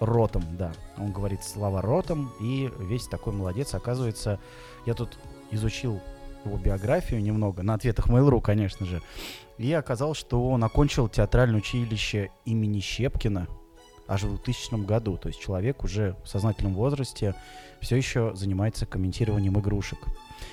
Ротом, 0.00 0.44
да. 0.58 0.72
Он 0.98 1.12
говорит 1.12 1.42
слова 1.42 1.80
ротом, 1.80 2.30
и 2.40 2.70
весь 2.80 3.06
такой 3.06 3.32
молодец. 3.32 3.74
Оказывается, 3.74 4.38
я 4.84 4.94
тут 4.94 5.18
изучил 5.50 6.00
его 6.44 6.58
биографию 6.58 7.22
немного, 7.22 7.62
на 7.62 7.74
ответах 7.74 8.08
Mail.ru, 8.08 8.40
конечно 8.40 8.86
же, 8.86 9.02
и 9.58 9.72
оказалось, 9.72 10.18
что 10.18 10.48
он 10.48 10.62
окончил 10.64 11.08
театральное 11.08 11.58
училище 11.58 12.30
имени 12.44 12.80
Щепкина 12.80 13.48
аж 14.08 14.22
в 14.24 14.28
2000 14.28 14.84
году. 14.84 15.16
То 15.16 15.28
есть 15.28 15.40
человек 15.40 15.84
уже 15.84 16.16
в 16.24 16.28
сознательном 16.28 16.74
возрасте 16.74 17.34
все 17.80 17.96
еще 17.96 18.34
занимается 18.34 18.86
комментированием 18.86 19.58
игрушек. 19.58 19.98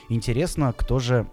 Интересно, 0.09 0.73
кто 0.75 0.99
же 0.99 1.27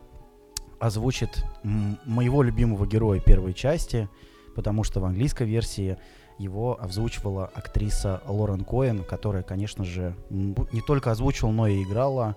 озвучит 0.79 1.45
моего 1.63 2.43
любимого 2.43 2.87
героя 2.87 3.21
первой 3.21 3.53
части, 3.53 4.09
потому 4.55 4.83
что 4.83 5.01
в 5.01 5.05
английской 5.05 5.47
версии 5.47 5.99
его 6.39 6.81
озвучивала 6.81 7.47
актриса 7.47 8.23
Лорен 8.27 8.65
Коэн, 8.65 9.05
которая, 9.05 9.43
конечно 9.43 9.85
же, 9.85 10.17
не 10.31 10.81
только 10.87 11.11
озвучивала, 11.11 11.53
но 11.53 11.67
и 11.67 11.83
играла 11.83 12.37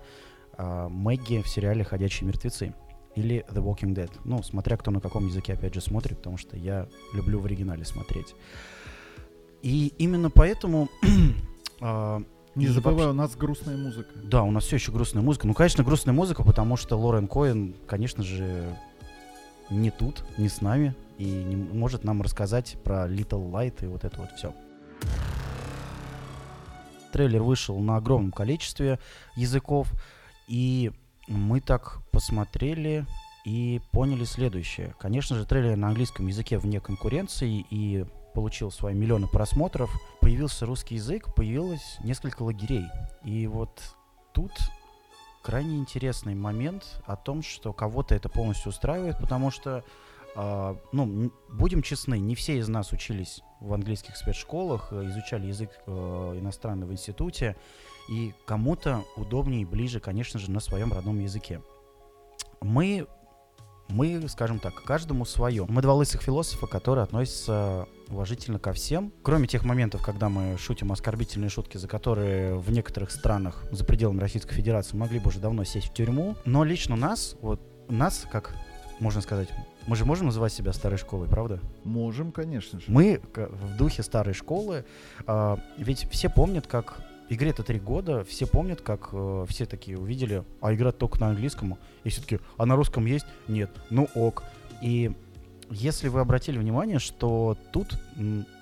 а, 0.56 0.90
Мэгги 0.90 1.40
в 1.40 1.48
сериале 1.48 1.84
«Ходячие 1.84 2.28
мертвецы» 2.28 2.74
или 3.14 3.46
«The 3.48 3.62
Walking 3.62 3.94
Dead». 3.94 4.10
Ну, 4.24 4.42
смотря 4.42 4.76
кто 4.76 4.90
на 4.90 5.00
каком 5.00 5.26
языке, 5.26 5.54
опять 5.54 5.72
же, 5.72 5.80
смотрит, 5.80 6.18
потому 6.18 6.36
что 6.36 6.54
я 6.56 6.86
люблю 7.14 7.40
в 7.40 7.46
оригинале 7.46 7.86
смотреть. 7.86 8.34
И 9.64 9.94
именно 9.96 10.28
поэтому... 10.28 10.90
а, 11.80 12.22
Не 12.54 12.66
забывай, 12.66 13.06
у 13.06 13.14
нас 13.14 13.34
грустная 13.34 13.78
музыка. 13.78 14.10
да, 14.22 14.42
у 14.42 14.50
нас 14.50 14.64
все 14.64 14.76
еще 14.76 14.92
грустная 14.92 15.22
музыка. 15.22 15.46
Ну, 15.46 15.54
конечно, 15.54 15.82
грустная 15.82 16.12
музыка, 16.12 16.44
потому 16.44 16.76
что 16.76 16.98
Лорен 16.98 17.26
Коэн, 17.26 17.74
конечно 17.86 18.22
же, 18.22 18.78
не 19.70 19.90
тут, 19.90 20.22
не 20.36 20.50
с 20.50 20.60
нами, 20.60 20.94
и 21.16 21.24
не 21.24 21.56
может 21.56 22.04
нам 22.04 22.20
рассказать 22.20 22.76
про 22.84 23.08
Little 23.08 23.50
Light 23.50 23.82
и 23.82 23.86
вот 23.86 24.04
это 24.04 24.20
вот 24.20 24.32
все. 24.36 24.54
Трейлер 27.10 27.42
вышел 27.42 27.78
на 27.78 27.96
огромном 27.96 28.32
количестве 28.32 28.98
языков, 29.34 29.90
и 30.46 30.92
мы 31.26 31.62
так 31.62 32.00
посмотрели 32.10 33.06
и 33.46 33.80
поняли 33.92 34.24
следующее. 34.24 34.94
Конечно 34.98 35.36
же, 35.36 35.46
трейлер 35.46 35.76
на 35.76 35.88
английском 35.88 36.26
языке 36.26 36.58
вне 36.58 36.80
конкуренции 36.80 37.64
и 37.70 38.04
получил 38.34 38.70
свои 38.70 38.94
миллионы 38.94 39.26
просмотров. 39.26 39.90
Появился 40.20 40.66
русский 40.66 40.96
язык, 40.96 41.34
появилось 41.34 41.98
несколько 42.02 42.42
лагерей. 42.42 42.86
И 43.24 43.46
вот 43.46 43.80
тут 44.32 44.52
крайне 45.42 45.78
интересный 45.78 46.34
момент 46.34 47.00
о 47.06 47.16
том, 47.16 47.42
что 47.42 47.72
кого-то 47.72 48.14
это 48.14 48.28
полностью 48.28 48.70
устраивает, 48.70 49.18
потому 49.18 49.50
что, 49.50 49.84
а, 50.34 50.76
ну, 50.90 51.30
будем 51.50 51.82
честны, 51.82 52.18
не 52.18 52.34
все 52.34 52.58
из 52.58 52.68
нас 52.68 52.92
учились 52.92 53.42
в 53.60 53.72
английских 53.72 54.16
спецшколах, 54.16 54.88
э, 54.90 55.06
изучали 55.06 55.46
язык 55.46 55.70
э, 55.86 55.90
иностранный 56.40 56.86
в 56.86 56.92
институте, 56.92 57.56
и 58.08 58.34
кому-то 58.46 59.04
удобнее 59.16 59.62
и 59.62 59.64
ближе, 59.64 60.00
конечно 60.00 60.38
же, 60.40 60.50
на 60.50 60.60
своем 60.60 60.92
родном 60.92 61.18
языке. 61.20 61.62
Мы, 62.60 63.06
мы, 63.88 64.26
скажем 64.28 64.58
так, 64.58 64.82
каждому 64.84 65.24
свое. 65.24 65.66
Мы 65.68 65.82
два 65.82 65.94
лысых 65.94 66.22
философа, 66.22 66.66
которые 66.66 67.04
относятся 67.04 67.86
уважительно 68.08 68.58
ко 68.58 68.72
всем, 68.72 69.12
кроме 69.22 69.46
тех 69.46 69.64
моментов, 69.64 70.02
когда 70.02 70.28
мы 70.28 70.56
шутим 70.58 70.92
оскорбительные 70.92 71.50
шутки, 71.50 71.76
за 71.76 71.88
которые 71.88 72.56
в 72.56 72.70
некоторых 72.70 73.10
странах 73.10 73.64
за 73.70 73.84
пределами 73.84 74.20
Российской 74.20 74.54
Федерации 74.54 74.96
могли 74.96 75.18
бы 75.18 75.28
уже 75.28 75.40
давно 75.40 75.64
сесть 75.64 75.88
в 75.88 75.94
тюрьму. 75.94 76.36
Но 76.44 76.64
лично 76.64 76.96
нас, 76.96 77.36
вот 77.40 77.60
нас, 77.88 78.26
как 78.30 78.54
можно 79.00 79.20
сказать, 79.20 79.48
мы 79.86 79.96
же 79.96 80.04
можем 80.04 80.26
называть 80.26 80.52
себя 80.52 80.72
старой 80.72 80.98
школой, 80.98 81.28
правда? 81.28 81.60
Можем, 81.84 82.32
конечно 82.32 82.80
же. 82.80 82.86
Мы 82.88 83.20
в 83.34 83.76
духе 83.76 84.02
старой 84.02 84.34
школы, 84.34 84.84
а, 85.26 85.58
ведь 85.76 86.08
все 86.10 86.30
помнят, 86.30 86.66
как 86.66 87.00
игре-то 87.28 87.62
три 87.62 87.78
года, 87.78 88.24
все 88.24 88.46
помнят, 88.46 88.80
как 88.80 89.08
э, 89.12 89.46
все 89.48 89.66
такие 89.66 89.98
увидели, 89.98 90.44
а 90.60 90.74
игра 90.74 90.92
только 90.92 91.18
на 91.20 91.28
английском, 91.28 91.78
и 92.04 92.08
все 92.10 92.20
таки 92.20 92.38
а 92.56 92.66
на 92.66 92.76
русском 92.76 93.06
есть? 93.06 93.26
Нет, 93.48 93.70
ну 93.90 94.08
ок. 94.14 94.44
И 94.82 95.12
если 95.70 96.08
вы 96.08 96.20
обратили 96.20 96.58
внимание, 96.58 96.98
что 96.98 97.56
тут 97.72 97.98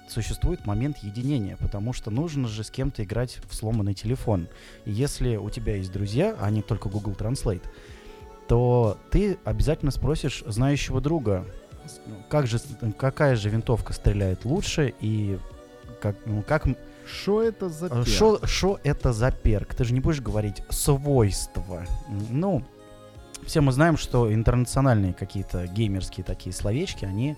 существует 0.08 0.66
момент 0.66 0.98
единения, 0.98 1.56
потому 1.56 1.92
что 1.92 2.10
нужно 2.10 2.48
же 2.48 2.64
с 2.64 2.70
кем-то 2.70 3.02
играть 3.02 3.38
в 3.48 3.54
сломанный 3.54 3.94
телефон. 3.94 4.48
И 4.84 4.92
если 4.92 5.36
у 5.36 5.48
тебя 5.50 5.76
есть 5.76 5.92
друзья, 5.92 6.36
а 6.40 6.50
не 6.50 6.62
только 6.62 6.88
Google 6.88 7.12
Translate, 7.12 7.62
то 8.48 8.98
ты 9.10 9.38
обязательно 9.44 9.90
спросишь 9.90 10.42
знающего 10.46 11.00
друга, 11.00 11.46
ну, 12.06 12.16
как 12.28 12.46
же, 12.46 12.60
какая 12.98 13.36
же 13.36 13.48
винтовка 13.48 13.92
стреляет 13.92 14.44
лучше 14.44 14.94
и 15.00 15.38
как, 16.00 16.16
ну, 16.26 16.42
как 16.42 16.66
Что 17.06 17.42
это 17.42 17.68
за 17.68 17.86
э, 17.86 18.04
перк? 18.04 18.46
Шо 18.46 18.78
это 18.82 19.12
за 19.12 19.30
перк? 19.30 19.74
Ты 19.74 19.84
же 19.84 19.94
не 19.94 20.00
будешь 20.00 20.20
говорить 20.20 20.62
свойства. 20.68 21.84
Ну, 22.30 22.62
все 23.46 23.60
мы 23.60 23.72
знаем, 23.72 23.96
что 23.96 24.32
интернациональные 24.32 25.14
какие-то 25.14 25.66
геймерские 25.66 26.24
такие 26.24 26.52
словечки, 26.54 27.04
они 27.04 27.36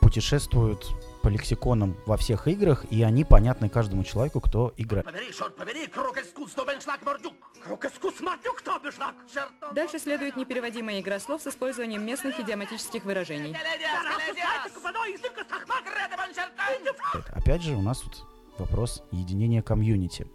путешествуют 0.00 0.86
по 1.22 1.28
лексиконам 1.28 1.96
во 2.06 2.16
всех 2.16 2.46
играх, 2.46 2.84
и 2.90 3.02
они 3.02 3.24
понятны 3.24 3.68
каждому 3.68 4.04
человеку, 4.04 4.40
кто 4.40 4.72
играет. 4.76 5.06
Дальше 9.74 9.98
следует 9.98 10.36
непереводимая 10.36 11.00
игра 11.00 11.18
слов 11.18 11.42
с 11.42 11.48
использованием 11.48 12.04
местных 12.04 12.38
идиоматических 12.38 13.04
выражений. 13.04 13.56
Опять 17.32 17.62
же, 17.62 17.74
у 17.74 17.82
нас 17.82 17.98
тут 17.98 18.24
вопрос 18.58 19.02
единения 19.10 19.62
комьюнити. 19.62 20.26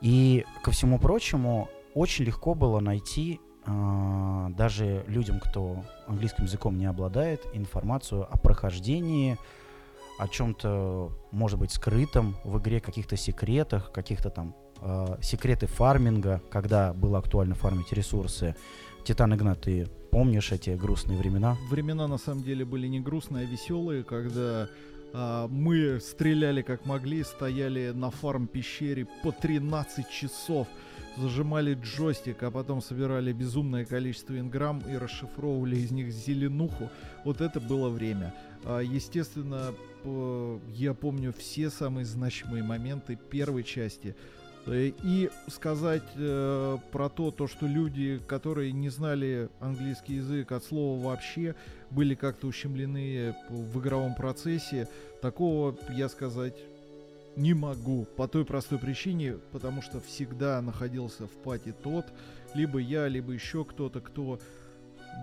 И 0.00 0.46
ко 0.62 0.70
всему 0.70 0.98
прочему, 0.98 1.68
очень 1.94 2.24
легко 2.24 2.54
было 2.54 2.80
найти 2.80 3.40
даже 3.64 5.04
людям, 5.06 5.38
кто 5.40 5.84
английским 6.06 6.44
языком 6.44 6.76
не 6.78 6.86
обладает, 6.86 7.46
информацию 7.52 8.26
о 8.28 8.36
прохождении, 8.36 9.38
о 10.18 10.28
чем-то, 10.28 11.12
может 11.30 11.58
быть, 11.58 11.72
скрытом 11.72 12.36
в 12.44 12.58
игре, 12.58 12.80
каких-то 12.80 13.16
секретах, 13.16 13.92
каких-то 13.92 14.30
там 14.30 14.54
а, 14.80 15.18
секреты 15.22 15.66
фарминга, 15.66 16.42
когда 16.50 16.92
было 16.92 17.18
актуально 17.18 17.54
фармить 17.54 17.92
ресурсы. 17.92 18.56
Титан 19.04 19.34
Игнат, 19.34 19.62
ты 19.62 19.86
помнишь 20.10 20.52
эти 20.52 20.70
грустные 20.70 21.18
времена? 21.18 21.56
Времена 21.70 22.06
на 22.08 22.18
самом 22.18 22.42
деле 22.42 22.64
были 22.64 22.86
не 22.86 23.00
грустные, 23.00 23.46
а 23.46 23.50
веселые, 23.50 24.04
когда 24.04 24.64
А, 24.64 24.68
Мы 25.14 26.00
стреляли 26.00 26.62
как 26.62 26.86
могли, 26.86 27.22
стояли 27.22 27.92
на 27.94 28.10
фарм-пещере 28.10 29.06
по 29.22 29.30
13 29.30 30.08
часов, 30.08 30.68
зажимали 31.18 31.74
джойстик, 31.74 32.42
а 32.42 32.50
потом 32.50 32.80
собирали 32.80 33.32
безумное 33.32 33.84
количество 33.84 34.38
инграмм 34.38 34.82
и 34.88 34.96
расшифровывали 34.96 35.76
из 35.76 35.90
них 35.90 36.10
зеленуху. 36.10 36.90
Вот 37.24 37.40
это 37.40 37.60
было 37.60 37.88
время. 37.88 38.34
А, 38.64 38.80
Естественно, 38.80 39.74
я 40.74 40.94
помню 40.94 41.32
все 41.36 41.70
самые 41.70 42.04
значимые 42.04 42.62
моменты 42.62 43.18
первой 43.30 43.62
части. 43.64 44.16
Э, 44.66 44.92
И 45.02 45.30
сказать 45.48 46.02
э, 46.16 46.78
про 46.90 47.08
то, 47.08 47.30
то, 47.30 47.46
что 47.46 47.66
люди, 47.66 48.20
которые 48.26 48.72
не 48.72 48.88
знали 48.88 49.48
английский 49.60 50.14
язык 50.14 50.52
от 50.52 50.64
слова 50.64 51.02
вообще, 51.04 51.54
были 51.94 52.14
как-то 52.14 52.46
ущемлены 52.46 53.34
в 53.48 53.78
игровом 53.80 54.14
процессе, 54.14 54.88
такого 55.20 55.76
я 55.90 56.08
сказать 56.08 56.54
не 57.36 57.54
могу. 57.54 58.06
По 58.16 58.28
той 58.28 58.44
простой 58.44 58.78
причине, 58.78 59.36
потому 59.52 59.82
что 59.82 60.00
всегда 60.00 60.60
находился 60.60 61.26
в 61.26 61.30
пати 61.30 61.74
тот, 61.82 62.06
либо 62.54 62.78
я, 62.78 63.08
либо 63.08 63.32
еще 63.32 63.64
кто-то, 63.64 64.00
кто 64.00 64.38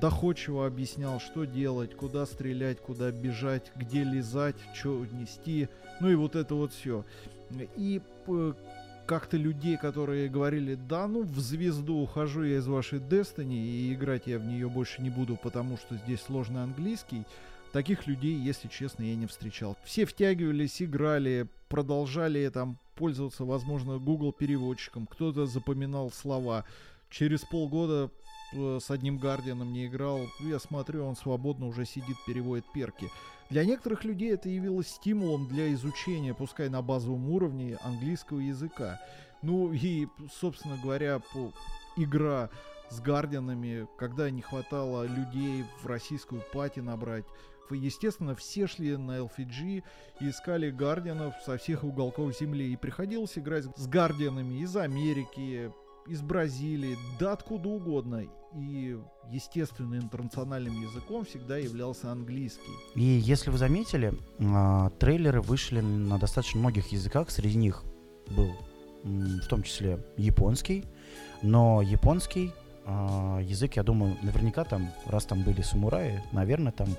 доходчиво 0.02 0.66
объяснял, 0.66 1.20
что 1.20 1.46
делать, 1.46 1.96
куда 1.96 2.26
стрелять, 2.26 2.80
куда 2.80 3.12
бежать, 3.12 3.72
где 3.76 4.04
лизать, 4.04 4.56
что 4.74 5.06
нести, 5.12 5.68
ну 6.00 6.10
и 6.10 6.16
вот 6.16 6.36
это 6.36 6.56
вот 6.56 6.74
все. 6.74 7.06
И 7.76 8.02
как-то 9.10 9.38
людей, 9.38 9.76
которые 9.76 10.30
говорили, 10.30 10.76
да 10.76 11.08
ну 11.08 11.24
в 11.24 11.40
звезду 11.40 11.96
ухожу 11.96 12.44
я 12.44 12.58
из 12.58 12.68
вашей 12.68 13.00
Destiny 13.00 13.56
и 13.56 13.92
играть 13.92 14.28
я 14.28 14.38
в 14.38 14.46
нее 14.46 14.70
больше 14.70 15.02
не 15.02 15.10
буду, 15.10 15.36
потому 15.36 15.78
что 15.78 15.96
здесь 15.96 16.22
сложный 16.22 16.62
английский, 16.62 17.24
таких 17.74 18.06
людей, 18.06 18.36
если 18.36 18.68
честно, 18.68 19.02
я 19.02 19.16
не 19.16 19.26
встречал. 19.26 19.76
Все 19.84 20.06
втягивались, 20.06 20.80
играли, 20.80 21.48
продолжали 21.70 22.48
там 22.50 22.78
пользоваться, 22.94 23.46
возможно, 23.46 23.98
Google 23.98 24.32
переводчиком, 24.32 25.08
кто-то 25.08 25.48
запоминал 25.48 26.12
слова. 26.12 26.64
Через 27.10 27.40
полгода 27.40 28.12
э, 28.54 28.78
с 28.80 28.92
одним 28.92 29.18
Гардианом 29.18 29.74
не 29.74 29.88
играл, 29.88 30.20
я 30.42 30.60
смотрю, 30.60 31.04
он 31.04 31.16
свободно 31.16 31.66
уже 31.66 31.86
сидит, 31.86 32.18
переводит 32.28 32.66
перки. 32.76 33.10
Для 33.50 33.66
некоторых 33.66 34.04
людей 34.04 34.34
это 34.34 34.48
явилось 34.48 34.88
стимулом 34.88 35.48
для 35.48 35.74
изучения, 35.74 36.36
пускай 36.36 36.70
на 36.70 36.82
базовом 36.84 37.30
уровне, 37.30 37.78
английского 37.82 38.40
языка. 38.40 39.02
Ну 39.42 39.74
и, 39.74 40.08
собственно 40.32 40.78
говоря, 40.82 41.20
по- 41.20 41.52
игра 41.98 42.50
с 42.92 43.00
Гардианами, 43.00 43.88
когда 43.98 44.30
не 44.30 44.42
хватало 44.42 45.06
людей 45.06 45.66
в 45.82 45.88
российскую 45.88 46.44
пати 46.54 46.80
набрать. 46.80 47.26
Естественно, 47.72 48.36
все 48.36 48.66
шли 48.66 48.98
на 48.98 49.20
LFG 49.20 49.84
и 50.22 50.30
искали 50.30 50.72
Гардианов 50.72 51.36
со 51.46 51.58
всех 51.58 51.84
уголков 51.84 52.36
земли. 52.38 52.74
И 52.74 52.76
приходилось 52.76 53.38
играть 53.38 53.66
с 53.78 53.88
Гардианами 53.88 54.62
из 54.62 54.76
Америки, 54.76 55.72
из 56.10 56.22
Бразилии, 56.22 56.98
да 57.20 57.34
откуда 57.34 57.70
угодно. 57.70 58.26
И, 58.56 58.98
естественно, 59.30 59.96
интернациональным 59.96 60.82
языком 60.82 61.24
всегда 61.24 61.58
являлся 61.58 62.12
английский. 62.12 62.72
И 62.96 63.04
если 63.04 63.52
вы 63.52 63.58
заметили, 63.58 64.14
а, 64.40 64.90
трейлеры 65.00 65.42
вышли 65.42 65.82
на 65.82 66.18
достаточно 66.18 66.60
многих 66.60 66.88
языках. 66.88 67.30
Среди 67.30 67.58
них 67.58 67.84
был 68.36 68.52
в 69.04 69.48
том 69.48 69.64
числе 69.64 70.00
японский. 70.18 70.86
Но 71.42 71.82
японский 71.82 72.52
а, 72.86 73.40
язык, 73.40 73.76
я 73.76 73.84
думаю, 73.84 74.18
наверняка 74.24 74.64
там, 74.64 74.90
раз 75.06 75.26
там 75.26 75.44
были 75.44 75.62
самураи, 75.62 76.24
наверное, 76.32 76.72
там 76.72 76.90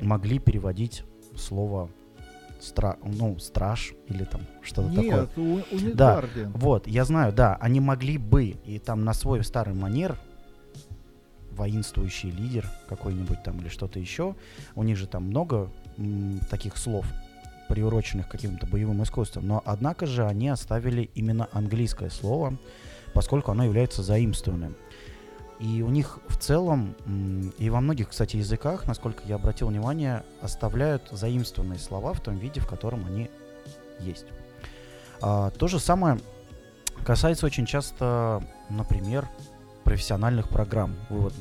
могли 0.00 0.38
переводить 0.38 1.02
слово 1.36 1.90
стра 2.64 2.96
ну, 3.04 3.38
страж 3.38 3.94
или 4.08 4.24
там 4.24 4.42
что-то 4.62 4.88
такое. 4.88 5.20
Нет, 5.20 5.30
у, 5.36 5.42
у 5.42 5.78
них 5.78 5.94
Да. 5.96 6.24
Вот, 6.54 6.86
я 6.86 7.04
знаю, 7.04 7.32
да, 7.32 7.56
они 7.60 7.80
могли 7.80 8.18
бы, 8.18 8.56
и 8.64 8.78
там 8.78 9.04
на 9.04 9.14
свой 9.14 9.44
старый 9.44 9.74
манер, 9.74 10.18
воинствующий 11.52 12.30
лидер 12.30 12.68
какой-нибудь 12.88 13.42
там 13.42 13.60
или 13.60 13.68
что-то 13.68 13.98
еще, 13.98 14.34
у 14.74 14.82
них 14.82 14.96
же 14.96 15.06
там 15.06 15.24
много 15.24 15.70
м, 15.96 16.40
таких 16.50 16.76
слов, 16.76 17.06
приуроченных 17.68 18.28
к 18.28 18.32
каким-то 18.32 18.66
боевым 18.66 19.02
искусствам, 19.02 19.46
но 19.46 19.62
однако 19.64 20.06
же 20.06 20.26
они 20.26 20.48
оставили 20.48 21.10
именно 21.14 21.48
английское 21.52 22.10
слово, 22.10 22.56
поскольку 23.12 23.52
оно 23.52 23.64
является 23.64 24.02
заимствованным. 24.02 24.74
И 25.60 25.82
у 25.82 25.88
них 25.88 26.18
в 26.26 26.36
целом, 26.36 26.94
и 27.58 27.70
во 27.70 27.80
многих, 27.80 28.10
кстати, 28.10 28.36
языках, 28.36 28.86
насколько 28.86 29.22
я 29.24 29.36
обратил 29.36 29.68
внимание, 29.68 30.24
оставляют 30.40 31.08
заимствованные 31.10 31.78
слова 31.78 32.12
в 32.12 32.20
том 32.20 32.36
виде, 32.36 32.60
в 32.60 32.66
котором 32.66 33.06
они 33.06 33.30
есть. 34.00 34.26
А, 35.20 35.50
то 35.50 35.68
же 35.68 35.78
самое 35.78 36.18
касается 37.04 37.46
очень 37.46 37.66
часто, 37.66 38.42
например, 38.68 39.28
профессиональных 39.84 40.48
программ. 40.48 40.96
Вот, 41.08 41.34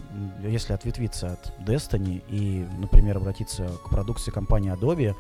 если 0.44 0.74
ответвиться 0.74 1.34
от 1.34 1.60
Destiny 1.60 2.24
и, 2.30 2.68
например, 2.78 3.18
обратиться 3.18 3.68
к 3.84 3.90
продукции 3.90 4.32
компании 4.32 4.74
Adobe, 4.74 5.16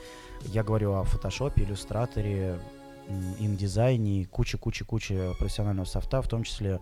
я 0.45 0.63
говорю 0.63 0.93
о 0.93 1.03
Photoshop, 1.03 1.53
м, 3.07 3.33
InDesign, 3.39 4.27
куча-куча-куча 4.27 5.33
профессионального 5.39 5.85
софта, 5.85 6.21
в 6.21 6.27
том 6.27 6.43
числе 6.43 6.79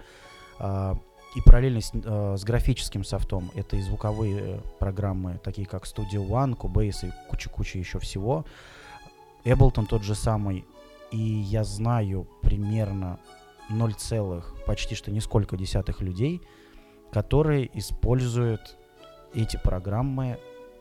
а, 0.59 0.97
и 1.35 1.41
параллельно 1.41 1.81
с, 1.81 1.91
э, 1.93 2.35
с 2.37 2.43
графическим 2.43 3.03
софтом. 3.03 3.51
Это 3.55 3.75
и 3.77 3.81
звуковые 3.81 4.39
э, 4.39 4.59
программы, 4.79 5.39
такие 5.43 5.67
как 5.67 5.83
Studio 5.85 6.27
One, 6.27 6.57
Cubase 6.57 7.07
и 7.07 7.11
куча-куча 7.29 7.79
еще 7.79 7.99
всего. 7.99 8.45
Ableton 9.43 9.85
тот 9.85 10.03
же 10.03 10.15
самый. 10.15 10.65
И 11.11 11.17
я 11.17 11.63
знаю 11.63 12.27
примерно 12.41 13.19
0, 13.69 13.93
целых, 13.95 14.55
почти 14.65 14.95
что 14.95 15.11
нисколько 15.11 15.57
десятых 15.57 16.01
людей, 16.01 16.41
которые 17.11 17.69
используют 17.77 18.77
эти 19.33 19.57
программы 19.57 20.39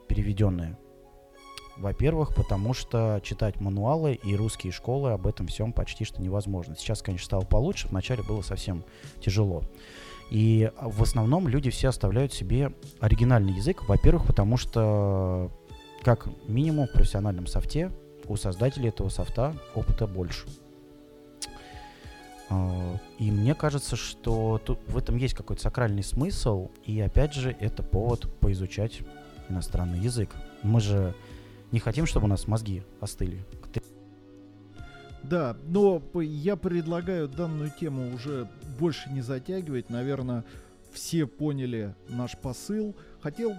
переведенные. 0.09 0.77
Во-первых, 1.77 2.35
потому 2.35 2.75
что 2.75 3.21
читать 3.23 3.61
мануалы 3.61 4.15
и 4.15 4.37
русские 4.37 4.73
школы 4.73 5.13
об 5.13 5.27
этом 5.27 5.47
всем 5.47 5.73
почти 5.73 6.05
что 6.05 6.21
невозможно. 6.21 6.77
Сейчас, 6.77 7.01
конечно, 7.01 7.25
стало 7.25 7.43
получше, 7.43 7.89
вначале 7.89 8.23
было 8.23 8.43
совсем 8.43 8.85
тяжело. 9.21 9.63
И 10.31 10.71
в 10.81 11.03
основном 11.03 11.49
люди 11.49 11.71
все 11.71 11.89
оставляют 11.89 12.33
себе 12.33 12.73
оригинальный 13.01 13.53
язык. 13.53 13.89
Во-первых, 13.89 14.27
потому 14.27 14.57
что, 14.57 15.51
как 16.03 16.29
минимум, 16.47 16.87
в 16.87 16.93
профессиональном 16.93 17.47
софте 17.47 17.91
у 18.29 18.37
создателей 18.37 18.91
этого 18.91 19.09
софта 19.09 19.57
опыта 19.75 20.07
больше. 20.07 20.47
А, 22.49 22.97
И 23.19 23.31
мне 23.31 23.55
кажется, 23.55 23.97
что 23.97 24.61
тут 24.65 24.79
в 24.87 24.97
этом 24.97 25.17
есть 25.17 25.35
какой-то 25.35 25.63
сакральный 25.63 26.05
смысл, 26.05 26.71
и 26.85 27.01
опять 27.01 27.35
же, 27.35 27.57
это 27.59 27.83
повод 27.83 28.33
поизучать 28.39 29.01
иностранный 29.49 29.99
язык. 29.99 30.31
Мы 30.63 30.81
же 30.81 31.15
не 31.73 31.81
хотим, 31.81 32.07
чтобы 32.07 32.27
у 32.27 32.29
нас 32.29 32.47
мозги 32.47 32.83
остыли. 33.01 33.45
Да, 35.31 35.57
но 35.69 36.03
я 36.21 36.57
предлагаю 36.57 37.29
данную 37.29 37.71
тему 37.71 38.13
уже 38.13 38.49
больше 38.81 39.11
не 39.11 39.21
затягивать. 39.21 39.89
Наверное, 39.89 40.45
все 40.93 41.25
поняли 41.25 41.95
наш 42.09 42.37
посыл. 42.37 42.97
Хотел 43.23 43.55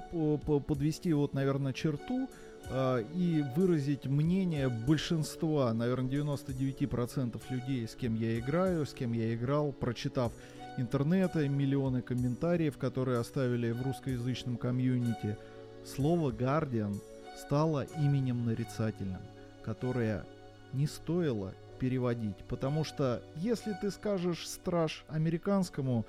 подвести 0.68 1.14
вот, 1.14 1.34
наверное, 1.34 1.72
черту 1.72 2.28
а, 2.70 3.00
и 3.16 3.46
выразить 3.56 4.06
мнение 4.06 4.68
большинства, 4.68 5.74
наверное, 5.74 6.12
99% 6.12 7.42
людей, 7.50 7.88
с 7.88 7.96
кем 7.96 8.16
я 8.16 8.38
играю, 8.38 8.86
с 8.86 8.94
кем 8.94 9.14
я 9.14 9.34
играл, 9.34 9.72
прочитав 9.72 10.34
интернета, 10.78 11.48
миллионы 11.48 12.02
комментариев, 12.02 12.78
которые 12.78 13.20
оставили 13.20 13.72
в 13.72 13.82
русскоязычном 13.82 14.58
комьюнити. 14.58 15.38
Слово 15.86 16.32
«Guardian» 16.32 17.00
стало 17.40 17.86
именем 17.98 18.46
нарицательным, 18.46 19.22
которое 19.64 20.26
не 20.74 20.88
стоило 20.88 21.54
переводить, 21.82 22.38
потому 22.48 22.84
что 22.84 23.24
если 23.36 23.74
ты 23.74 23.90
скажешь 23.90 24.48
страж 24.48 25.04
американскому 25.08 26.06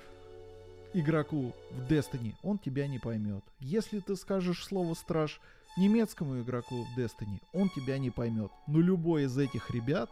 игроку 0.93 1.55
в 1.71 1.91
Destiny, 1.91 2.35
он 2.43 2.59
тебя 2.59 2.85
не 2.85 2.99
поймет. 2.99 3.43
Если 3.59 3.99
ты 3.99 4.15
скажешь 4.15 4.63
слово 4.63 4.93
страж 4.93 5.41
немецкому 5.75 6.39
игроку 6.41 6.83
в 6.83 6.99
Destiny, 6.99 7.41
он 7.53 7.69
тебя 7.69 7.97
не 7.97 8.11
поймет. 8.11 8.51
Но 8.67 8.81
любой 8.81 9.23
из 9.23 9.35
этих 9.35 9.71
ребят, 9.71 10.11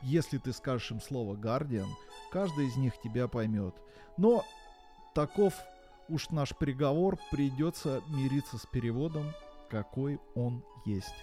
если 0.00 0.38
ты 0.38 0.54
скажешь 0.54 0.90
им 0.90 1.02
слово 1.02 1.36
Guardian, 1.36 1.88
каждый 2.32 2.68
из 2.68 2.76
них 2.76 2.94
тебя 3.04 3.28
поймет. 3.28 3.74
Но 4.16 4.42
таков 5.14 5.52
уж 6.08 6.30
наш 6.30 6.56
приговор, 6.56 7.18
придется 7.30 8.00
мириться 8.08 8.56
с 8.56 8.64
переводом, 8.64 9.34
какой 9.68 10.18
он 10.34 10.64
есть. 10.86 11.14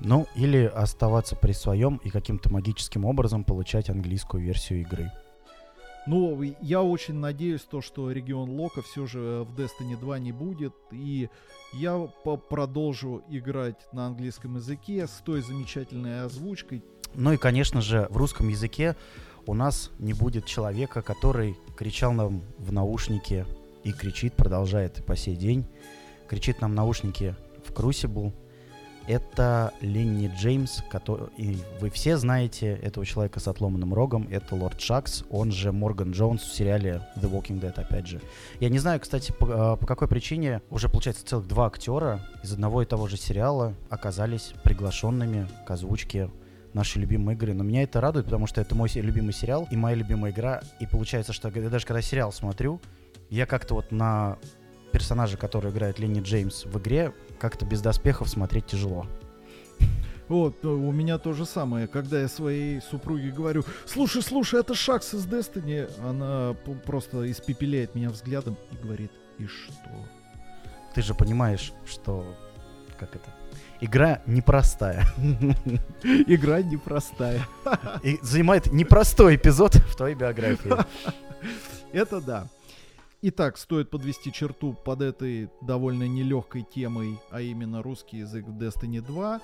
Ну, 0.00 0.26
или 0.36 0.64
оставаться 0.64 1.34
при 1.36 1.52
своем 1.52 1.96
и 2.04 2.10
каким-то 2.10 2.52
магическим 2.52 3.04
образом 3.04 3.44
получать 3.44 3.90
английскую 3.90 4.42
версию 4.42 4.82
игры. 4.82 5.10
Но 6.06 6.42
я 6.62 6.82
очень 6.82 7.14
надеюсь, 7.14 7.60
то, 7.62 7.82
что 7.82 8.10
регион 8.10 8.48
Лока 8.50 8.80
все 8.80 9.06
же 9.06 9.44
в 9.44 9.60
Destiny 9.60 9.98
2 10.00 10.18
не 10.20 10.32
будет. 10.32 10.72
И 10.90 11.28
я 11.74 11.98
продолжу 12.48 13.22
играть 13.28 13.76
на 13.92 14.06
английском 14.06 14.56
языке 14.56 15.06
с 15.06 15.20
той 15.24 15.42
замечательной 15.42 16.24
озвучкой. 16.24 16.82
Ну 17.14 17.32
и, 17.32 17.36
конечно 17.36 17.82
же, 17.82 18.06
в 18.10 18.16
русском 18.16 18.48
языке 18.48 18.96
у 19.46 19.52
нас 19.52 19.90
не 19.98 20.14
будет 20.14 20.46
человека, 20.46 21.02
который 21.02 21.56
кричал 21.76 22.12
нам 22.12 22.42
в 22.58 22.72
наушники 22.72 23.44
и 23.84 23.92
кричит, 23.92 24.34
продолжает 24.34 25.04
по 25.04 25.14
сей 25.14 25.36
день, 25.36 25.66
кричит 26.26 26.62
нам 26.62 26.72
в 26.72 26.74
наушники 26.74 27.34
в 27.66 27.72
Crucible. 27.72 28.32
Это 29.08 29.72
Ленни 29.80 30.30
Джеймс, 30.36 30.82
который, 30.90 31.28
и 31.38 31.56
вы 31.80 31.88
все 31.88 32.18
знаете 32.18 32.74
этого 32.74 33.06
человека 33.06 33.40
с 33.40 33.48
отломанным 33.48 33.94
рогом, 33.94 34.28
это 34.30 34.54
Лорд 34.54 34.78
Шакс, 34.78 35.24
он 35.30 35.50
же 35.50 35.72
Морган 35.72 36.10
Джонс 36.10 36.42
в 36.42 36.54
сериале 36.54 37.00
The 37.16 37.30
Walking 37.30 37.58
Dead, 37.58 37.72
опять 37.72 38.06
же. 38.06 38.20
Я 38.60 38.68
не 38.68 38.78
знаю, 38.78 39.00
кстати, 39.00 39.32
по, 39.32 39.72
а, 39.72 39.76
по 39.76 39.86
какой 39.86 40.08
причине 40.08 40.60
уже, 40.68 40.90
получается, 40.90 41.24
целых 41.24 41.48
два 41.48 41.68
актера 41.68 42.20
из 42.42 42.52
одного 42.52 42.82
и 42.82 42.86
того 42.86 43.06
же 43.06 43.16
сериала 43.16 43.74
оказались 43.88 44.52
приглашенными 44.62 45.48
к 45.66 45.70
озвучке 45.70 46.28
нашей 46.74 46.98
любимой 46.98 47.34
игры. 47.34 47.54
Но 47.54 47.64
меня 47.64 47.84
это 47.84 48.02
радует, 48.02 48.26
потому 48.26 48.46
что 48.46 48.60
это 48.60 48.74
мой 48.74 48.90
любимый 48.94 49.32
сериал 49.32 49.66
и 49.70 49.76
моя 49.76 49.96
любимая 49.96 50.32
игра. 50.32 50.60
И 50.80 50.86
получается, 50.86 51.32
что 51.32 51.48
я 51.48 51.70
даже 51.70 51.86
когда 51.86 52.02
сериал 52.02 52.30
смотрю, 52.30 52.78
я 53.30 53.46
как-то 53.46 53.72
вот 53.72 53.90
на 53.90 54.36
персонажа, 54.92 55.36
который 55.36 55.70
играет 55.70 55.98
Ленни 55.98 56.20
Джеймс 56.20 56.64
в 56.64 56.78
игре, 56.78 57.12
как-то 57.38 57.64
без 57.64 57.80
доспехов 57.80 58.28
смотреть 58.28 58.66
тяжело. 58.66 59.06
Вот, 60.28 60.62
э, 60.62 60.68
у 60.68 60.92
меня 60.92 61.18
то 61.18 61.32
же 61.32 61.46
самое. 61.46 61.86
Когда 61.86 62.20
я 62.20 62.28
своей 62.28 62.80
супруге 62.82 63.30
говорю, 63.30 63.64
слушай, 63.86 64.22
слушай, 64.22 64.60
это 64.60 64.74
Шакс 64.74 65.14
из 65.14 65.26
Destiny, 65.26 65.90
она 66.06 66.54
просто 66.84 67.30
испепеляет 67.30 67.94
меня 67.94 68.10
взглядом 68.10 68.56
и 68.70 68.76
говорит, 68.76 69.10
и 69.38 69.46
что? 69.46 69.90
Ты 70.94 71.02
же 71.02 71.14
понимаешь, 71.14 71.72
что... 71.86 72.24
Как 72.98 73.14
это? 73.14 73.30
Игра 73.80 74.20
непростая. 74.26 75.06
Игра 76.02 76.62
непростая. 76.62 77.46
И 78.02 78.18
занимает 78.22 78.72
непростой 78.72 79.36
эпизод 79.36 79.76
в 79.76 79.96
твоей 79.96 80.16
биографии. 80.16 80.72
Это 81.92 82.20
да. 82.20 82.48
Итак, 83.20 83.58
стоит 83.58 83.90
подвести 83.90 84.32
черту 84.32 84.74
под 84.84 85.02
этой 85.02 85.50
довольно 85.60 86.06
нелегкой 86.06 86.62
темой, 86.62 87.18
а 87.30 87.40
именно 87.40 87.82
русский 87.82 88.18
язык 88.18 88.46
в 88.46 88.56
Destiny 88.56 89.00
2. 89.00 89.40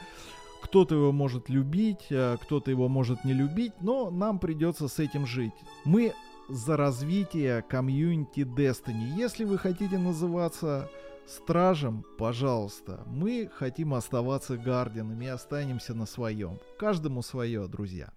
Кто-то 0.62 0.95
его 0.95 1.11
может 1.11 1.49
любить, 1.49 2.07
а 2.12 2.37
кто-то 2.37 2.70
его 2.70 2.89
может 2.89 3.25
не 3.25 3.33
любить, 3.33 3.72
но 3.81 4.11
нам 4.11 4.39
придется 4.39 4.87
с 4.87 5.01
этим 5.01 5.27
жить. 5.27 5.55
Мы 5.85 6.14
за 6.49 6.77
развитие 6.77 7.62
комьюнити 7.62 8.41
Destiny. 8.41 9.16
Если 9.16 9.43
вы 9.43 9.59
хотите 9.59 9.99
называться 9.99 10.89
стражем, 11.27 12.05
пожалуйста. 12.16 13.03
Мы 13.07 13.51
хотим 13.53 13.95
оставаться 13.95 14.57
гардианами 14.57 15.25
и 15.25 15.29
останемся 15.29 15.95
на 15.95 16.07
своем. 16.07 16.61
Каждому 16.79 17.22
свое, 17.22 17.66
друзья. 17.66 18.12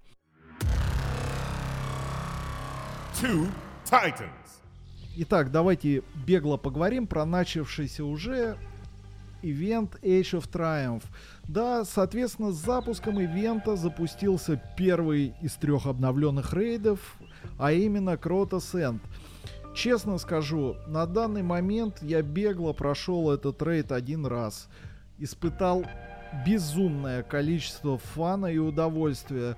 Two 3.19 3.49
Titans. 3.89 4.46
Итак, 5.19 5.51
давайте 5.51 6.03
бегло 6.27 6.57
поговорим 6.57 7.07
про 7.07 7.25
начавшийся 7.25 8.05
уже 8.05 8.55
ивент 9.41 9.95
Age 10.03 10.39
of 10.39 10.47
Triumph. 10.47 11.05
Да, 11.47 11.85
соответственно, 11.85 12.51
с 12.51 12.63
запуском 12.63 13.19
ивента 13.19 13.75
запустился 13.75 14.61
первый 14.77 15.33
из 15.41 15.55
трех 15.55 15.87
обновленных 15.87 16.53
рейдов, 16.53 17.17
а 17.57 17.71
именно 17.71 18.15
Кротос 18.15 18.75
Энд. 18.75 19.01
Честно 19.73 20.19
скажу, 20.19 20.75
на 20.85 21.07
данный 21.07 21.41
момент 21.41 21.97
я 22.03 22.21
бегло 22.21 22.73
прошел 22.73 23.31
этот 23.31 23.59
рейд 23.63 23.91
один 23.91 24.27
раз. 24.27 24.69
Испытал 25.17 25.83
безумное 26.45 27.23
количество 27.23 27.97
фана 27.97 28.45
и 28.45 28.59
удовольствия. 28.59 29.57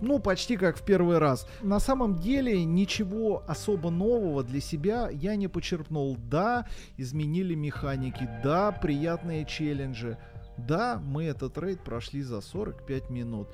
Ну, 0.00 0.18
почти 0.18 0.56
как 0.56 0.76
в 0.76 0.82
первый 0.82 1.18
раз. 1.18 1.46
На 1.62 1.80
самом 1.80 2.16
деле, 2.16 2.64
ничего 2.64 3.42
особо 3.46 3.90
нового 3.90 4.44
для 4.44 4.60
себя 4.60 5.08
я 5.10 5.36
не 5.36 5.48
почерпнул. 5.48 6.16
Да, 6.16 6.66
изменили 6.96 7.54
механики, 7.54 8.28
да, 8.42 8.72
приятные 8.72 9.44
челленджи. 9.44 10.18
Да, 10.56 11.00
мы 11.04 11.24
этот 11.24 11.56
рейд 11.58 11.80
прошли 11.80 12.22
за 12.22 12.40
45 12.40 13.10
минут. 13.10 13.48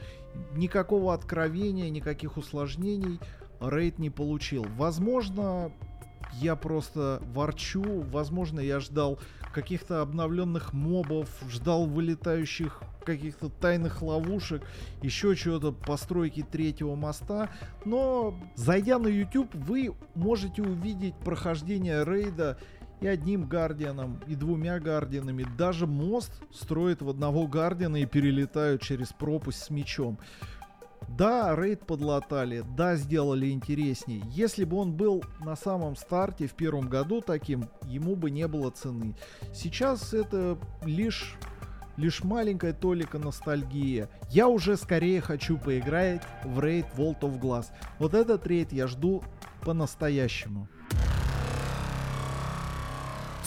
Никакого 0.54 1.12
откровения, 1.14 1.90
никаких 1.90 2.36
усложнений 2.36 3.20
рейд 3.60 3.98
не 3.98 4.10
получил. 4.10 4.66
Возможно, 4.76 5.72
я 6.40 6.56
просто 6.56 7.22
ворчу, 7.32 8.02
возможно, 8.10 8.60
я 8.60 8.80
ждал 8.80 9.18
каких-то 9.52 10.02
обновленных 10.02 10.72
мобов, 10.72 11.28
ждал 11.48 11.86
вылетающих 11.86 12.82
каких-то 13.04 13.48
тайных 13.48 14.02
ловушек, 14.02 14.62
еще 15.02 15.36
чего-то 15.36 15.72
постройки 15.72 16.42
третьего 16.42 16.94
моста. 16.94 17.50
Но 17.84 18.34
зайдя 18.56 18.98
на 18.98 19.08
YouTube, 19.08 19.54
вы 19.54 19.94
можете 20.14 20.62
увидеть 20.62 21.14
прохождение 21.16 22.04
рейда 22.04 22.58
и 23.00 23.06
одним 23.06 23.46
гардианом, 23.46 24.20
и 24.26 24.34
двумя 24.34 24.80
гардианами. 24.80 25.46
Даже 25.58 25.86
мост 25.86 26.42
строят 26.52 27.02
в 27.02 27.08
одного 27.08 27.46
гардиана 27.46 27.96
и 27.96 28.06
перелетают 28.06 28.82
через 28.82 29.12
пропасть 29.12 29.62
с 29.62 29.70
мечом. 29.70 30.18
Да, 31.08 31.54
рейд 31.56 31.86
подлатали, 31.86 32.64
да, 32.76 32.96
сделали 32.96 33.50
интересней. 33.50 34.22
Если 34.30 34.64
бы 34.64 34.76
он 34.78 34.92
был 34.92 35.24
на 35.40 35.56
самом 35.56 35.96
старте 35.96 36.46
в 36.46 36.54
первом 36.54 36.88
году 36.88 37.20
таким, 37.20 37.68
ему 37.86 38.16
бы 38.16 38.30
не 38.30 38.48
было 38.48 38.70
цены. 38.70 39.14
Сейчас 39.52 40.12
это 40.12 40.58
лишь 40.84 41.36
лишь 41.96 42.24
маленькая 42.24 42.72
толика 42.72 43.18
ностальгия. 43.18 44.08
Я 44.30 44.48
уже 44.48 44.76
скорее 44.76 45.20
хочу 45.20 45.56
поиграть 45.56 46.22
в 46.44 46.60
рейд 46.60 46.86
Vault 46.96 47.20
of 47.20 47.40
Glass. 47.40 47.66
Вот 47.98 48.14
этот 48.14 48.46
рейд 48.46 48.72
я 48.72 48.86
жду 48.86 49.22
по-настоящему. 49.62 50.68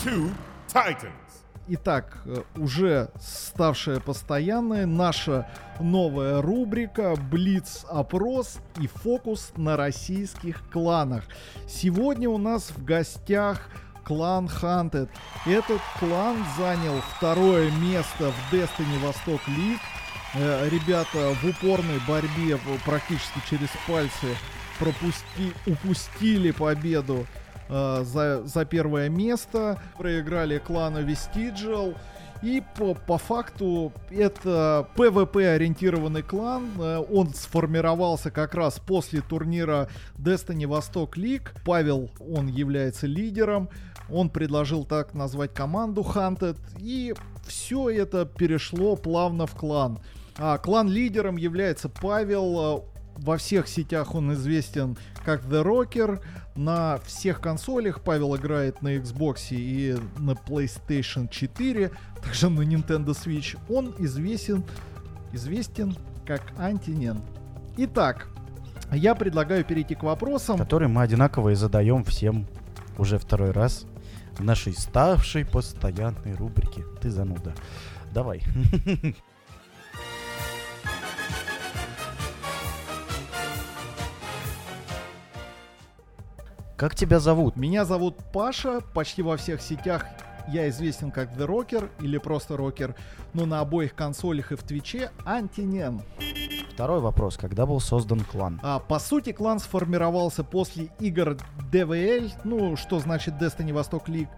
Two 0.04 0.32
Titans. 0.68 1.27
Итак, 1.70 2.20
э, 2.26 2.44
уже 2.56 3.10
ставшая 3.20 4.00
постоянной 4.00 4.86
наша 4.86 5.50
новая 5.82 6.42
рубрика 6.42 7.16
Блиц-опрос 7.18 8.60
и 8.80 8.88
фокус 8.88 9.52
на 9.58 9.76
российских 9.76 10.62
кланах. 10.72 11.26
Сегодня 11.68 12.30
у 12.30 12.38
нас 12.38 12.72
в 12.72 12.86
гостях 12.86 13.68
клан 14.06 14.46
Hunted. 14.46 15.10
Этот 15.46 15.82
клан 16.00 16.38
занял 16.58 17.02
второе 17.18 17.70
место 17.72 18.32
в 18.32 18.54
Destiny 18.54 19.00
Восток 19.04 19.42
Лиг. 19.50 19.80
Э, 20.36 20.70
Ребята 20.70 21.36
в 21.42 21.46
упорной 21.46 22.00
борьбе 22.08 22.58
практически 22.86 23.42
через 23.50 23.70
пальцы 23.86 24.38
пропусти, 24.80 25.54
упустили 25.66 26.52
победу 26.52 27.28
э, 27.70 28.04
за, 28.04 28.44
за 28.46 28.66
первое 28.66 29.10
место. 29.10 29.80
Проиграли 29.98 30.58
клану 30.60 31.02
Vestigial. 31.02 31.96
И 32.44 32.62
по, 32.78 32.94
по 32.94 33.18
факту 33.18 33.92
это 34.12 34.88
PvP-ориентированный 34.96 36.22
клан. 36.22 36.70
Э, 36.80 37.04
Он 37.10 37.34
сформировался 37.34 38.32
как 38.32 38.54
раз 38.54 38.80
после 38.80 39.22
турнира 39.22 39.88
Destiny 40.18 40.68
Восток 40.68 41.18
Лиг. 41.18 41.54
Павел, 41.66 42.12
он 42.20 42.48
является 42.48 43.08
лидером. 43.08 43.70
Он 44.10 44.30
предложил 44.30 44.86
так 44.86 45.14
назвать 45.14 45.54
команду 45.54 46.02
Hunted. 46.02 46.58
И 46.80 47.14
все 47.46 47.90
это 47.90 48.26
перешло 48.26 48.96
плавно 48.96 49.48
в 49.48 49.56
клан. 49.56 50.00
А 50.38 50.58
клан 50.60 50.90
лидером 50.90 51.38
является 51.38 51.90
Павел. 51.90 52.78
Э, 52.78 52.82
Во 53.18 53.38
всех 53.38 53.68
сетях 53.68 54.14
он 54.14 54.34
известен 54.34 54.96
как 55.26 55.44
The 55.46 55.64
Rocker. 55.64 56.22
На 56.58 56.98
всех 57.06 57.40
консолях 57.40 58.02
Павел 58.02 58.36
играет 58.36 58.82
на 58.82 58.96
Xbox 58.96 59.50
и 59.52 59.96
на 60.18 60.32
PlayStation 60.32 61.30
4, 61.30 61.92
также 62.24 62.50
на 62.50 62.62
Nintendo 62.62 63.10
Switch. 63.10 63.60
Он 63.70 63.94
известен, 64.00 64.64
известен 65.34 65.96
как 66.26 66.42
Антинен. 66.58 67.22
Итак, 67.78 68.28
я 68.92 69.14
предлагаю 69.14 69.64
перейти 69.64 69.94
к 69.94 70.02
вопросам. 70.02 70.58
Который 70.58 70.88
мы 70.88 71.04
одинаково 71.04 71.50
и 71.50 71.56
задаем 71.56 72.04
всем 72.04 72.48
уже 72.98 73.20
второй 73.20 73.52
раз 73.52 73.86
в 74.40 74.44
нашей 74.44 74.74
ставшей 74.74 75.46
постоянной 75.46 76.34
рубрике. 76.34 76.84
Ты 77.00 77.12
зануда. 77.12 77.54
Давай. 78.12 78.42
Как 86.78 86.94
тебя 86.94 87.20
зовут? 87.20 87.56
Меня 87.56 87.86
зовут 87.86 88.18
Паша, 88.32 88.82
почти 88.94 89.24
во 89.24 89.36
всех 89.36 89.62
сетях 89.64 90.06
я 90.48 90.70
известен 90.70 91.10
как 91.10 91.34
The 91.34 91.48
Rocker 91.48 91.90
или 92.02 92.20
просто 92.20 92.54
Rocker, 92.54 92.94
но 93.34 93.48
на 93.48 93.62
обоих 93.62 93.96
консолях 93.96 94.52
и 94.52 94.56
в 94.56 94.62
Твиче 94.62 95.10
Антинен. 95.26 96.04
Второй 96.72 97.02
вопрос. 97.02 97.36
Когда 97.36 97.66
был 97.66 97.80
создан 97.80 98.20
клан? 98.20 98.60
А, 98.62 98.78
по 98.78 99.00
сути, 99.00 99.32
клан 99.32 99.60
сформировался 99.60 100.44
после 100.44 100.92
игр 101.00 101.38
DVL, 101.72 102.32
ну, 102.44 102.78
что 102.78 103.00
значит 103.00 103.34
Destiny 103.42 103.74
Восток 103.74 104.08
Лиг. 104.08 104.30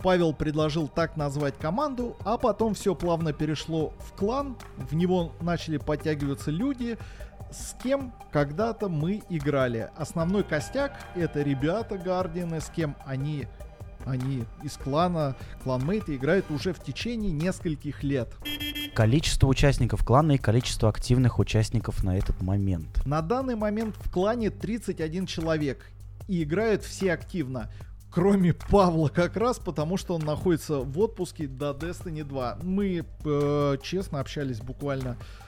Павел 0.00 0.32
предложил 0.32 0.86
так 0.86 1.16
назвать 1.16 1.58
команду, 1.58 2.16
а 2.24 2.38
потом 2.38 2.74
все 2.74 2.94
плавно 2.94 3.32
перешло 3.32 3.92
в 3.98 4.16
клан, 4.16 4.56
в 4.76 4.94
него 4.94 5.32
начали 5.40 5.76
подтягиваться 5.76 6.52
люди, 6.52 6.96
с 7.50 7.74
кем 7.82 8.12
когда-то 8.32 8.88
мы 8.88 9.22
играли. 9.28 9.90
Основной 9.96 10.44
костяк 10.44 10.92
это 11.14 11.42
ребята 11.42 11.96
Гардианы, 11.96 12.60
с 12.60 12.68
кем 12.68 12.96
они, 13.04 13.46
они 14.04 14.44
из 14.62 14.76
клана, 14.76 15.36
кланмейты 15.62 16.16
играют 16.16 16.50
уже 16.50 16.72
в 16.72 16.82
течение 16.82 17.32
нескольких 17.32 18.02
лет. 18.02 18.34
Количество 18.94 19.46
участников 19.46 20.04
клана 20.04 20.32
и 20.32 20.38
количество 20.38 20.88
активных 20.88 21.38
участников 21.38 22.04
на 22.04 22.18
этот 22.18 22.40
момент. 22.42 23.04
На 23.06 23.22
данный 23.22 23.56
момент 23.56 23.96
в 23.98 24.10
клане 24.10 24.50
31 24.50 25.26
человек. 25.26 25.90
И 26.26 26.42
играют 26.42 26.84
все 26.84 27.12
активно. 27.12 27.70
Кроме 28.10 28.54
Павла 28.54 29.08
как 29.08 29.36
раз, 29.36 29.58
потому 29.58 29.96
что 29.96 30.14
он 30.14 30.22
находится 30.22 30.78
в 30.78 30.98
отпуске 30.98 31.46
до 31.46 31.70
Destiny 31.70 32.24
2. 32.24 32.58
Мы 32.62 33.04
э, 33.24 33.76
честно 33.82 34.20
общались 34.20 34.60
буквально 34.60 35.16
э, 35.18 35.47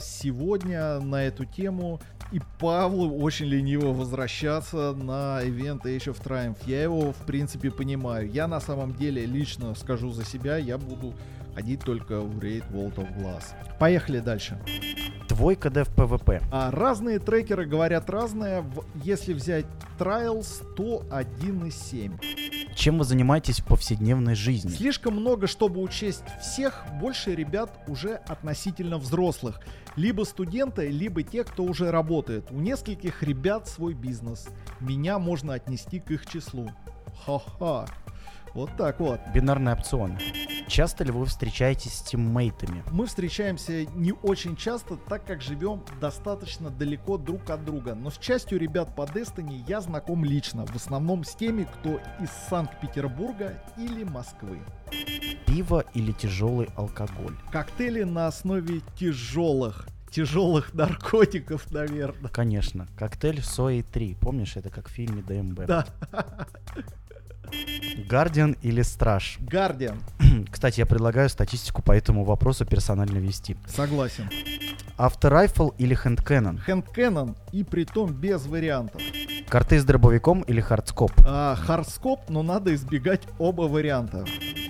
сегодня 0.00 1.00
на 1.00 1.24
эту 1.24 1.44
тему. 1.44 2.00
И 2.30 2.40
Павлу 2.58 3.22
очень 3.22 3.46
лениво 3.46 3.94
возвращаться 3.94 4.92
на 4.92 5.40
ивент 5.42 5.86
Age 5.86 6.12
of 6.12 6.22
Triumph. 6.22 6.58
Я 6.66 6.82
его, 6.82 7.12
в 7.12 7.26
принципе, 7.26 7.70
понимаю. 7.70 8.30
Я 8.30 8.46
на 8.46 8.60
самом 8.60 8.94
деле 8.94 9.24
лично 9.24 9.74
скажу 9.74 10.12
за 10.12 10.24
себя, 10.26 10.58
я 10.58 10.76
буду 10.76 11.14
ходить 11.54 11.80
только 11.80 12.20
в 12.20 12.38
Raid 12.38 12.64
Vault 12.70 12.96
of 12.96 13.18
Glass. 13.18 13.44
Поехали 13.78 14.20
дальше. 14.20 14.58
Твой 15.26 15.56
КД 15.56 15.88
в 15.88 15.94
ПВП. 15.94 16.42
А 16.52 16.70
разные 16.70 17.18
трекеры 17.18 17.64
говорят 17.66 18.10
разное. 18.10 18.62
Если 19.02 19.32
взять 19.32 19.66
Trials, 19.98 20.62
то 20.76 21.04
1,7. 21.10 22.57
Чем 22.78 22.98
вы 22.98 23.04
занимаетесь 23.04 23.58
в 23.58 23.64
повседневной 23.64 24.36
жизни? 24.36 24.70
Слишком 24.70 25.14
много, 25.14 25.48
чтобы 25.48 25.82
учесть 25.82 26.22
всех. 26.40 26.84
Больше 27.00 27.34
ребят 27.34 27.76
уже 27.88 28.14
относительно 28.28 28.98
взрослых. 28.98 29.58
Либо 29.96 30.22
студенты, 30.22 30.86
либо 30.86 31.24
те, 31.24 31.42
кто 31.42 31.64
уже 31.64 31.90
работает. 31.90 32.52
У 32.52 32.60
нескольких 32.60 33.24
ребят 33.24 33.66
свой 33.66 33.94
бизнес. 33.94 34.46
Меня 34.78 35.18
можно 35.18 35.54
отнести 35.54 35.98
к 35.98 36.12
их 36.12 36.24
числу. 36.26 36.70
Ха-ха. 37.26 37.88
Вот 38.58 38.76
так 38.76 38.98
вот. 38.98 39.20
Бинарный 39.32 39.72
опцион. 39.72 40.18
Часто 40.66 41.04
ли 41.04 41.12
вы 41.12 41.26
встречаетесь 41.26 41.94
с 41.94 42.02
тиммейтами? 42.02 42.82
Мы 42.90 43.06
встречаемся 43.06 43.84
не 43.94 44.10
очень 44.10 44.56
часто, 44.56 44.96
так 44.96 45.24
как 45.24 45.40
живем 45.40 45.84
достаточно 46.00 46.68
далеко 46.68 47.18
друг 47.18 47.48
от 47.50 47.64
друга. 47.64 47.94
Но 47.94 48.10
с 48.10 48.18
частью 48.18 48.58
ребят 48.58 48.96
по 48.96 49.02
Destiny 49.02 49.62
я 49.68 49.80
знаком 49.80 50.24
лично. 50.24 50.66
В 50.66 50.74
основном 50.74 51.22
с 51.22 51.36
теми, 51.36 51.68
кто 51.72 52.00
из 52.20 52.30
Санкт-Петербурга 52.50 53.62
или 53.76 54.02
Москвы. 54.02 54.58
Пиво 55.46 55.84
или 55.94 56.10
тяжелый 56.10 56.68
алкоголь? 56.74 57.36
Коктейли 57.52 58.02
на 58.02 58.26
основе 58.26 58.80
тяжелых, 58.96 59.86
тяжелых 60.10 60.74
наркотиков, 60.74 61.70
наверное. 61.70 62.28
Конечно. 62.30 62.88
Коктейль 62.98 63.40
Сои 63.40 63.82
3. 63.82 64.16
Помнишь, 64.20 64.56
это 64.56 64.68
как 64.68 64.88
в 64.88 64.90
фильме 64.90 65.22
ДМБ? 65.22 65.66
Да. 65.66 65.86
Guardian 68.08 68.56
или 68.62 68.82
Страж? 68.82 69.38
Guardian. 69.40 69.98
Кстати, 70.50 70.80
я 70.80 70.86
предлагаю 70.86 71.28
статистику 71.28 71.82
по 71.82 71.92
этому 71.92 72.24
вопросу 72.24 72.64
персонально 72.64 73.18
вести. 73.18 73.56
Согласен. 73.66 74.28
Auto 74.96 75.28
rifle 75.28 75.68
или 75.78 75.94
hand 75.94 76.17
cannon? 76.17 76.58
Hand 76.58 76.89
cannon 76.89 77.36
и 77.52 77.64
притом 77.64 78.12
без 78.12 78.46
вариантов. 78.46 79.00
Карты 79.48 79.78
с 79.78 79.84
дробовиком 79.84 80.42
или 80.42 80.60
hardscope? 80.60 81.12
А, 81.26 81.54
Hardscope, 81.54 82.28
но 82.28 82.42
надо 82.42 82.74
избегать 82.74 83.22
оба 83.38 83.62
варианта. 83.62 84.24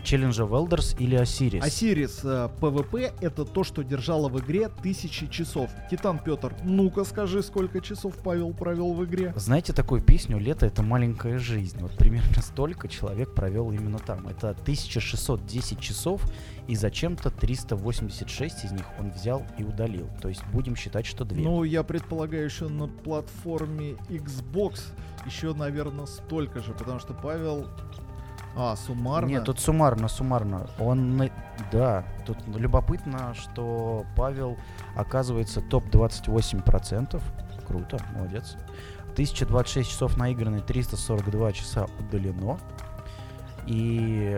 Challenge 0.09 0.45
of 0.45 0.58
Elders 0.58 0.97
или 0.99 1.17
Осирис? 1.17 1.63
Осирис 1.63 2.25
ПВП 2.61 3.13
это 3.21 3.45
то, 3.45 3.63
что 3.63 3.85
держало 3.85 4.31
в 4.31 4.41
игре 4.41 4.71
тысячи 4.83 5.27
часов. 5.27 5.71
Титан 5.91 6.19
Петр, 6.19 6.55
ну-ка 6.65 7.05
скажи, 7.05 7.43
сколько 7.43 7.83
часов 7.83 8.15
Павел 8.25 8.55
провел 8.55 8.95
в 8.95 9.05
игре? 9.05 9.35
Знаете 9.37 9.75
такую 9.75 10.01
песню 10.01 10.39
«Лето— 10.39 10.65
это 10.67 10.83
маленькая 10.83 11.39
жизнь»? 11.39 11.77
Вот 11.81 11.93
примерно 11.99 12.41
столько 12.41 12.89
человек 12.89 13.35
провел 13.35 13.71
именно 13.71 13.99
там. 13.99 14.27
Это 14.29 14.53
1610 14.53 15.79
часов, 15.79 16.23
и 16.69 16.75
зачем-то 16.75 17.31
386 17.31 18.65
из 18.65 18.73
них 18.73 18.87
он 18.99 19.11
взял 19.11 19.43
и 19.59 19.63
удалил. 19.63 20.09
То 20.23 20.31
есть 20.31 20.43
будем 20.55 20.75
считать, 20.75 21.05
что 21.05 21.27
две. 21.27 21.43
Ну, 21.43 21.65
я 21.65 21.83
предполагаю, 21.83 22.47
еще 22.47 22.69
на 22.69 22.89
платформе 22.89 23.99
Xbox 24.09 24.81
еще, 25.27 25.53
наверное, 25.53 26.07
столько 26.07 26.61
же, 26.61 26.73
потому 26.73 26.99
что 26.99 27.13
Павел... 27.13 27.67
А, 28.61 28.75
суммарно? 28.75 29.29
Нет, 29.29 29.45
тут 29.45 29.61
суммарно, 29.61 30.09
суммарно. 30.09 30.67
Он, 30.81 31.31
да, 31.71 32.05
тут 32.27 32.39
любопытно, 32.49 33.33
что 33.35 34.05
Павел 34.17 34.59
оказывается 34.97 35.61
топ-28%. 35.61 37.23
Круто, 37.69 37.99
молодец. 38.17 38.57
1026 39.13 39.89
часов 39.89 40.17
наиграны, 40.17 40.61
342 40.61 41.53
часа 41.53 41.87
удалено. 42.01 42.59
И 43.67 44.37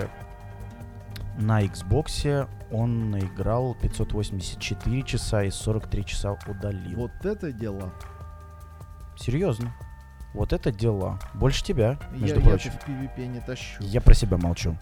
на 1.38 1.64
Xbox 1.64 2.46
он 2.70 3.10
наиграл 3.10 3.74
584 3.74 5.02
часа 5.02 5.44
и 5.44 5.50
43 5.50 6.04
часа 6.04 6.36
удалил. 6.46 6.98
Вот 6.98 7.24
это 7.24 7.52
дело. 7.52 7.90
Серьезно. 9.16 9.72
Вот 10.34 10.52
это 10.52 10.70
дела. 10.70 11.18
Больше 11.34 11.64
тебя, 11.64 11.98
Я, 12.12 12.18
между 12.18 12.40
я 12.40 12.46
прочим. 12.46 12.70
в 12.72 12.88
PvP 12.88 13.26
не 13.26 13.40
тащу. 13.40 13.82
Я 13.82 14.00
про 14.00 14.14
себя 14.14 14.36
молчу. 14.36 14.76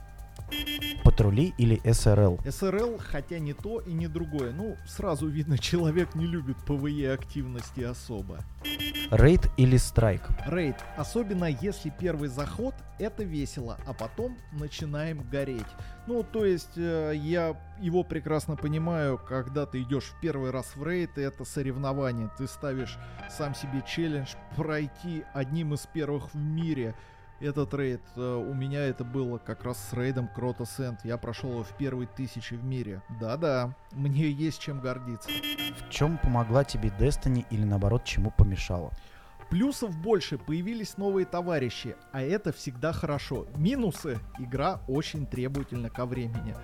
Патрули 1.05 1.53
или 1.59 1.81
SRL? 1.91 2.41
SRL, 2.49 2.99
хотя 2.99 3.39
не 3.39 3.53
то 3.53 3.81
и 3.81 3.93
не 3.93 4.09
другое. 4.09 4.53
Ну, 4.53 4.77
сразу 4.87 5.27
видно, 5.27 5.59
человек 5.59 6.15
не 6.15 6.27
любит 6.27 6.57
ПВЕ 6.65 7.13
активности 7.13 7.83
особо. 7.83 8.39
Рейд 9.11 9.49
или 9.57 9.79
страйк? 9.79 10.21
Рейд, 10.47 10.77
особенно 10.99 11.47
если 11.47 11.89
первый 11.89 12.29
заход, 12.29 12.75
это 12.99 13.25
весело, 13.25 13.79
а 13.87 13.95
потом 13.95 14.37
начинаем 14.53 15.23
гореть. 15.31 15.67
Ну, 16.07 16.23
то 16.23 16.45
есть, 16.45 16.77
э, 16.77 17.13
я 17.15 17.57
его 17.81 18.05
прекрасно 18.05 18.55
понимаю, 18.55 19.17
когда 19.17 19.65
ты 19.65 19.81
идешь 19.81 20.05
в 20.05 20.21
первый 20.21 20.51
раз 20.51 20.77
в 20.77 20.87
рейд, 20.87 21.17
это 21.17 21.47
соревнование. 21.47 22.29
Ты 22.37 22.47
ставишь 22.47 22.99
сам 23.31 23.55
себе 23.55 23.83
челлендж 23.89 24.35
пройти 24.57 25.25
одним 25.33 25.73
из 25.73 25.87
первых 25.87 26.35
в 26.35 26.37
мире. 26.37 26.95
Этот 27.41 27.73
рейд, 27.75 28.01
э, 28.17 28.35
у 28.35 28.53
меня 28.53 28.81
это 28.81 29.05
было 29.05 29.39
как 29.39 29.63
раз 29.63 29.79
с 29.79 29.93
рейдом 29.93 30.27
Крота 30.27 30.65
Сент. 30.65 31.05
Я 31.05 31.17
прошел 31.19 31.51
его 31.51 31.63
в 31.63 31.77
первые 31.77 32.09
тысячи 32.09 32.55
в 32.55 32.65
мире. 32.65 33.01
Да-да, 33.21 33.75
мне 33.93 34.29
есть 34.29 34.59
чем 34.61 34.81
гордиться. 34.81 35.31
В 35.87 35.89
чем 35.89 36.19
помогла 36.19 36.65
тебе 36.65 36.89
Destiny 36.99 37.47
или 37.51 37.63
наоборот 37.63 38.03
чему 38.05 38.33
помешала? 38.37 38.91
Плюсов 39.51 39.97
больше, 39.97 40.37
появились 40.37 40.99
новые 40.99 41.27
товарищи, 41.27 41.95
а 42.13 42.23
это 42.23 42.53
всегда 42.53 42.93
хорошо. 42.93 43.47
Минусы, 43.57 44.19
игра 44.41 44.81
очень 44.89 45.25
требовательна 45.25 45.91
ко 45.91 46.07
времени. 46.07 46.57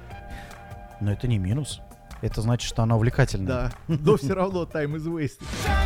Но 1.01 1.13
это 1.13 1.29
не 1.29 1.39
минус. 1.39 1.81
Это 2.21 2.43
значит, 2.43 2.69
что 2.69 2.83
она 2.83 2.97
увлекательная. 2.97 3.47
Да, 3.47 3.73
но 3.87 4.17
все 4.17 4.35
равно 4.35 4.65
time 4.65 4.97
is 4.97 5.07
wasted. 5.07 5.47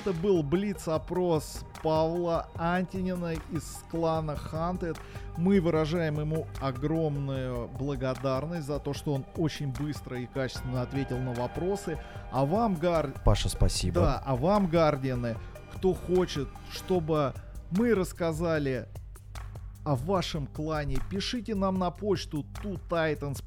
Это 0.00 0.12
был 0.12 0.42
Блиц-опрос 0.42 1.64
Павла 1.82 2.48
Антинина 2.56 3.32
из 3.50 3.82
клана 3.90 4.36
Hunted. 4.52 4.96
Мы 5.36 5.60
выражаем 5.60 6.20
ему 6.20 6.46
огромную 6.60 7.68
благодарность 7.68 8.66
за 8.66 8.78
то, 8.78 8.94
что 8.94 9.14
он 9.14 9.26
очень 9.36 9.72
быстро 9.72 10.20
и 10.20 10.26
качественно 10.26 10.82
ответил 10.82 11.18
на 11.18 11.32
вопросы. 11.32 11.98
А 12.30 12.44
вам, 12.44 12.76
Гар, 12.76 13.12
Паша, 13.24 13.48
спасибо. 13.48 14.00
да, 14.00 14.22
а 14.24 14.36
вам, 14.36 14.68
Гардианы, 14.68 15.36
кто 15.74 15.94
хочет, 15.94 16.48
чтобы 16.70 17.34
мы 17.70 17.94
рассказали 17.94 18.88
о 19.88 19.94
вашем 19.94 20.46
клане, 20.46 20.98
пишите 21.08 21.54
нам 21.54 21.78
на 21.78 21.90
почту 21.90 22.44
titans 22.62 23.42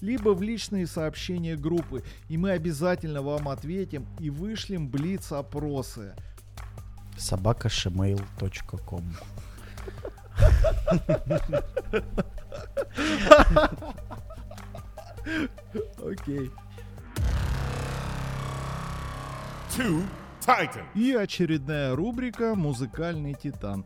либо 0.00 0.28
в 0.30 0.40
личные 0.40 0.86
сообщения 0.86 1.56
группы, 1.56 2.04
и 2.28 2.38
мы 2.38 2.52
обязательно 2.52 3.22
вам 3.22 3.48
ответим 3.48 4.06
и 4.20 4.30
вышлем 4.30 4.88
блиц-опросы. 4.88 6.14
Собакашимейл.ком 7.18 9.16
Окей. 16.08 16.52
Two 19.76 20.04
Titans. 20.40 20.84
И 20.94 21.12
очередная 21.12 21.94
рубрика 21.94 22.54
«Музыкальный 22.54 23.34
титан». 23.34 23.84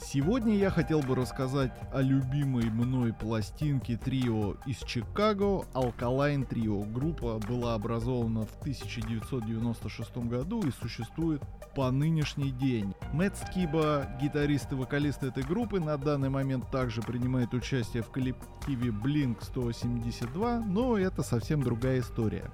Сегодня 0.00 0.56
я 0.56 0.70
хотел 0.70 1.00
бы 1.00 1.14
рассказать 1.14 1.72
о 1.92 2.00
любимой 2.00 2.70
мной 2.70 3.12
пластинке 3.12 3.96
трио 3.96 4.54
из 4.64 4.78
Чикаго 4.78 5.64
Alkaline 5.74 6.48
Trio. 6.48 6.90
Группа 6.90 7.38
была 7.46 7.74
образована 7.74 8.46
в 8.46 8.60
1996 8.60 10.16
году 10.18 10.62
и 10.62 10.70
существует 10.70 11.42
по 11.74 11.90
нынешний 11.90 12.52
день. 12.52 12.94
Мэтт 13.12 13.36
Скиба, 13.48 14.08
гитарист 14.22 14.72
и 14.72 14.76
вокалист 14.76 15.24
этой 15.24 15.42
группы, 15.42 15.80
на 15.80 15.98
данный 15.98 16.30
момент 16.30 16.70
также 16.70 17.02
принимает 17.02 17.52
участие 17.52 18.02
в 18.02 18.10
коллективе 18.10 18.90
Blink 18.90 19.38
182, 19.42 20.60
но 20.60 20.96
это 20.96 21.22
совсем 21.22 21.62
другая 21.62 22.00
история. 22.00 22.50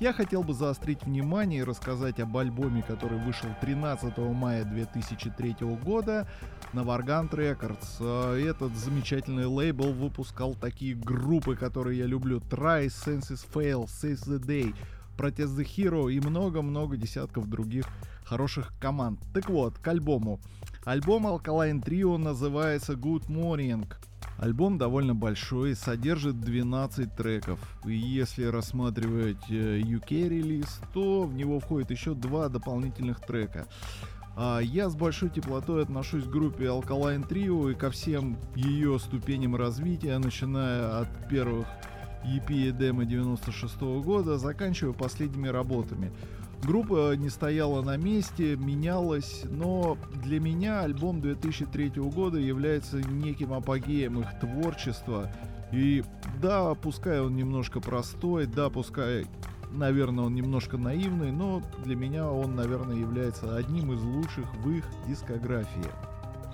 Я 0.00 0.12
хотел 0.12 0.44
бы 0.44 0.54
заострить 0.54 1.02
внимание 1.02 1.60
и 1.60 1.64
рассказать 1.64 2.20
об 2.20 2.36
альбоме, 2.36 2.84
который 2.86 3.18
вышел 3.18 3.48
13 3.60 4.16
мая 4.18 4.64
2003 4.64 5.56
года 5.84 6.28
на 6.72 6.80
Vargant 6.80 7.30
Records. 7.30 8.38
Этот 8.38 8.76
замечательный 8.76 9.46
лейбл 9.46 9.92
выпускал 9.92 10.54
такие 10.54 10.94
группы, 10.94 11.56
которые 11.56 11.98
я 11.98 12.06
люблю. 12.06 12.38
Try, 12.38 12.86
Senses 12.86 13.44
Fail, 13.52 13.86
Seize 13.86 14.24
the 14.24 14.38
Day, 14.38 14.72
Protest 15.16 15.56
the 15.56 15.64
Hero 15.64 16.12
и 16.12 16.20
много-много 16.20 16.96
десятков 16.96 17.50
других 17.50 17.84
хороших 18.24 18.72
команд. 18.80 19.18
Так 19.34 19.50
вот, 19.50 19.78
к 19.78 19.88
альбому. 19.88 20.38
Альбом 20.84 21.26
Alkaline 21.26 21.82
Trio 21.82 22.18
называется 22.18 22.92
Good 22.92 23.26
Morning. 23.26 23.84
Альбом 24.38 24.78
довольно 24.78 25.16
большой, 25.16 25.74
содержит 25.74 26.40
12 26.40 27.14
треков. 27.16 27.58
И 27.84 27.92
если 27.92 28.44
рассматривать 28.44 29.50
э, 29.50 29.80
UK 29.80 30.28
релиз, 30.28 30.80
то 30.94 31.24
в 31.24 31.34
него 31.34 31.58
входит 31.58 31.90
еще 31.90 32.14
два 32.14 32.48
дополнительных 32.48 33.20
трека. 33.20 33.66
А, 34.36 34.60
я 34.60 34.88
с 34.88 34.94
большой 34.94 35.30
теплотой 35.30 35.82
отношусь 35.82 36.22
к 36.22 36.28
группе 36.28 36.66
Alkaline 36.66 37.28
Trio 37.28 37.72
и 37.72 37.74
ко 37.74 37.90
всем 37.90 38.38
ее 38.54 39.00
ступеням 39.00 39.56
развития, 39.56 40.16
начиная 40.18 41.00
от 41.00 41.28
первых 41.28 41.66
EP 42.24 42.48
и 42.48 42.70
демо 42.70 43.04
96 43.04 43.80
года, 44.04 44.38
заканчивая 44.38 44.92
последними 44.92 45.48
работами. 45.48 46.12
Группа 46.62 47.14
не 47.16 47.30
стояла 47.30 47.82
на 47.82 47.96
месте, 47.96 48.56
менялась, 48.56 49.42
но 49.44 49.96
для 50.22 50.40
меня 50.40 50.80
альбом 50.80 51.20
2003 51.20 51.90
года 51.96 52.38
является 52.38 52.98
неким 52.98 53.52
апогеем 53.52 54.20
их 54.20 54.38
творчества. 54.40 55.30
И 55.72 56.02
да, 56.42 56.74
пускай 56.74 57.20
он 57.20 57.36
немножко 57.36 57.80
простой, 57.80 58.46
да, 58.46 58.70
пускай, 58.70 59.26
наверное, 59.70 60.24
он 60.24 60.34
немножко 60.34 60.78
наивный, 60.78 61.30
но 61.30 61.62
для 61.84 61.94
меня 61.94 62.30
он, 62.30 62.56
наверное, 62.56 62.96
является 62.96 63.56
одним 63.56 63.92
из 63.92 64.02
лучших 64.02 64.52
в 64.56 64.70
их 64.70 64.84
дискографии. 65.06 65.86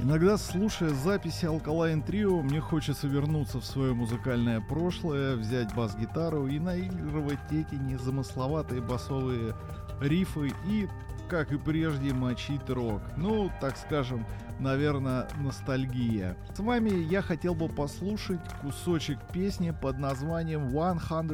Иногда, 0.00 0.36
слушая 0.36 0.90
записи 0.90 1.44
Alkaline 1.44 2.04
Trio, 2.04 2.42
мне 2.42 2.60
хочется 2.60 3.06
вернуться 3.06 3.60
в 3.60 3.64
свое 3.64 3.94
музыкальное 3.94 4.60
прошлое, 4.60 5.36
взять 5.36 5.72
бас-гитару 5.74 6.48
и 6.48 6.58
наигрывать 6.58 7.38
эти 7.52 7.76
незамысловатые 7.76 8.82
басовые 8.82 9.54
рифы 10.00 10.52
и, 10.66 10.88
как 11.28 11.52
и 11.52 11.58
прежде, 11.58 12.12
мочить 12.12 12.68
рок. 12.68 13.02
Ну, 13.16 13.50
так 13.60 13.76
скажем, 13.76 14.26
наверное, 14.58 15.28
ностальгия. 15.38 16.36
С 16.54 16.60
вами 16.60 16.90
я 16.90 17.22
хотел 17.22 17.54
бы 17.54 17.68
послушать 17.68 18.40
кусочек 18.62 19.18
песни 19.32 19.70
под 19.70 19.98
названием 19.98 20.68
100 20.70 20.80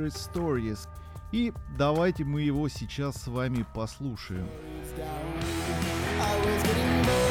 Stories. 0.08 0.88
И 1.32 1.52
давайте 1.78 2.24
мы 2.24 2.42
его 2.42 2.68
сейчас 2.68 3.16
с 3.16 3.26
вами 3.28 3.64
послушаем. 3.74 4.48
I 6.20 6.36
was 6.44 6.62
getting 6.64 7.02
bored 7.04 7.30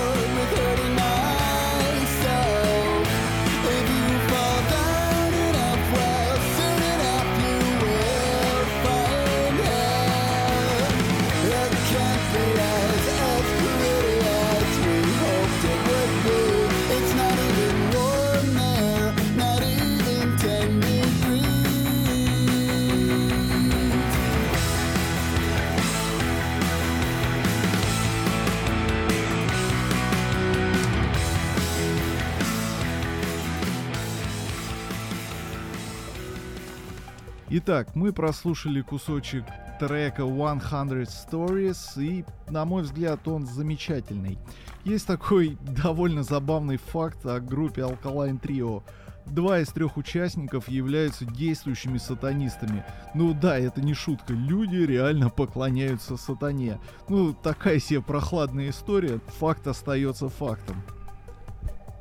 Итак, 37.71 37.95
мы 37.95 38.11
прослушали 38.11 38.81
кусочек 38.81 39.45
трека 39.79 40.23
100 40.23 40.33
Stories, 41.03 42.03
и, 42.03 42.25
на 42.49 42.65
мой 42.65 42.81
взгляд, 42.81 43.27
он 43.27 43.45
замечательный. 43.45 44.39
Есть 44.85 45.05
такой 45.05 45.55
довольно 45.83 46.23
забавный 46.23 46.77
факт 46.77 47.23
о 47.27 47.39
группе 47.39 47.81
Alkaline 47.81 48.41
Trio. 48.41 48.81
Два 49.27 49.59
из 49.59 49.67
трех 49.67 49.97
участников 49.97 50.67
являются 50.67 51.25
действующими 51.25 51.99
сатанистами. 51.99 52.83
Ну 53.13 53.35
да, 53.35 53.59
это 53.59 53.81
не 53.81 53.93
шутка, 53.93 54.33
люди 54.33 54.77
реально 54.77 55.29
поклоняются 55.29 56.17
сатане. 56.17 56.79
Ну, 57.07 57.33
такая 57.35 57.77
себе 57.77 58.01
прохладная 58.01 58.71
история, 58.71 59.19
факт 59.37 59.67
остается 59.67 60.27
фактом. 60.27 60.81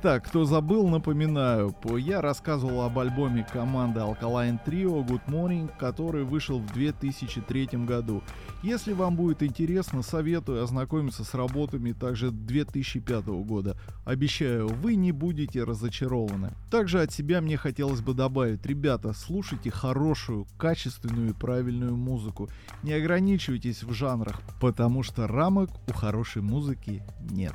Так, 0.01 0.27
кто 0.27 0.45
забыл, 0.45 0.87
напоминаю, 0.87 1.73
по- 1.73 1.97
я 1.97 2.21
рассказывал 2.21 2.83
об 2.83 2.97
альбоме 2.99 3.45
команды 3.51 3.99
Alkaline 3.99 4.57
Trio 4.65 5.05
Good 5.05 5.25
Morning, 5.27 5.69
который 5.77 6.23
вышел 6.23 6.59
в 6.59 6.71
2003 6.71 7.85
году. 7.85 8.23
Если 8.63 8.93
вам 8.93 9.17
будет 9.17 9.43
интересно, 9.43 10.01
советую 10.01 10.63
ознакомиться 10.63 11.25
с 11.25 11.33
работами 11.33 11.91
также 11.91 12.31
2005 12.31 13.43
года. 13.43 13.75
Обещаю, 14.05 14.69
вы 14.69 14.95
не 14.95 15.11
будете 15.11 15.65
разочарованы. 15.65 16.53
Также 16.71 17.01
от 17.01 17.11
себя 17.11 17.41
мне 17.41 17.57
хотелось 17.57 17.99
бы 17.99 18.13
добавить, 18.13 18.65
ребята, 18.65 19.11
слушайте 19.11 19.69
хорошую, 19.69 20.47
качественную 20.57 21.31
и 21.31 21.33
правильную 21.33 21.97
музыку. 21.97 22.47
Не 22.83 22.93
ограничивайтесь 22.93 23.83
в 23.83 23.91
жанрах, 23.91 24.39
потому 24.61 25.03
что 25.03 25.27
рамок 25.27 25.69
у 25.89 25.91
хорошей 25.91 26.41
музыки 26.41 27.03
нет. 27.29 27.53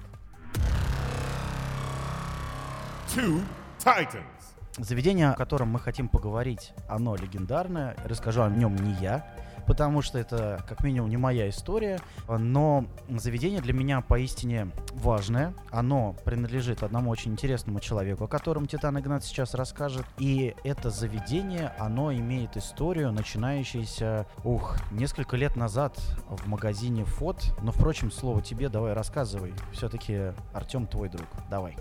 Заведение, 4.76 5.30
о 5.30 5.34
котором 5.34 5.68
мы 5.68 5.78
хотим 5.78 6.08
поговорить, 6.08 6.72
оно 6.88 7.14
легендарное. 7.14 7.94
Расскажу 8.04 8.42
о 8.42 8.48
нем 8.48 8.74
не 8.74 8.92
я, 8.94 9.24
потому 9.68 10.02
что 10.02 10.18
это 10.18 10.64
как 10.68 10.82
минимум 10.82 11.10
не 11.10 11.16
моя 11.16 11.48
история. 11.48 12.00
Но 12.28 12.86
заведение 13.08 13.60
для 13.60 13.72
меня 13.72 14.00
поистине 14.00 14.72
важное. 14.94 15.54
Оно 15.70 16.16
принадлежит 16.24 16.82
одному 16.82 17.10
очень 17.10 17.30
интересному 17.30 17.78
человеку, 17.78 18.24
о 18.24 18.26
котором 18.26 18.66
Титан 18.66 18.98
Игнат 18.98 19.22
сейчас 19.22 19.54
расскажет. 19.54 20.04
И 20.18 20.56
это 20.64 20.90
заведение, 20.90 21.72
оно 21.78 22.12
имеет 22.12 22.56
историю, 22.56 23.12
начинающуюся, 23.12 24.26
ух, 24.42 24.76
несколько 24.90 25.36
лет 25.36 25.54
назад 25.54 25.96
в 26.28 26.48
магазине 26.48 27.04
Фот. 27.04 27.54
Но, 27.62 27.70
впрочем, 27.70 28.10
слово 28.10 28.42
тебе, 28.42 28.68
давай 28.68 28.92
рассказывай. 28.92 29.54
Все-таки 29.72 30.32
Артем 30.52 30.88
твой 30.88 31.08
друг. 31.08 31.28
Давай. 31.48 31.76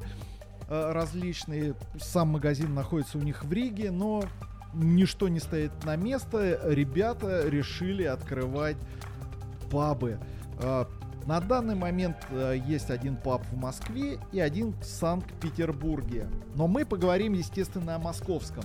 различные. 0.69 1.75
Сам 1.99 2.29
магазин 2.29 2.73
находится 2.73 3.17
у 3.17 3.21
них 3.21 3.43
в 3.43 3.51
Риге, 3.51 3.91
но 3.91 4.23
ничто 4.73 5.27
не 5.27 5.39
стоит 5.39 5.71
на 5.85 5.95
место. 5.95 6.59
Ребята 6.65 7.47
решили 7.47 8.03
открывать 8.03 8.77
пабы. 9.71 10.19
Э, 10.59 10.85
На 11.25 11.41
данный 11.41 11.75
момент 11.75 12.15
э, 12.29 12.55
есть 12.65 12.89
один 12.89 13.17
паб 13.17 13.45
в 13.51 13.57
Москве 13.57 14.17
и 14.31 14.39
один 14.39 14.73
в 14.79 14.83
Санкт-Петербурге. 14.85 16.27
Но 16.55 16.67
мы 16.67 16.85
поговорим, 16.85 17.33
естественно, 17.33 17.95
о 17.95 17.99
московском. 17.99 18.63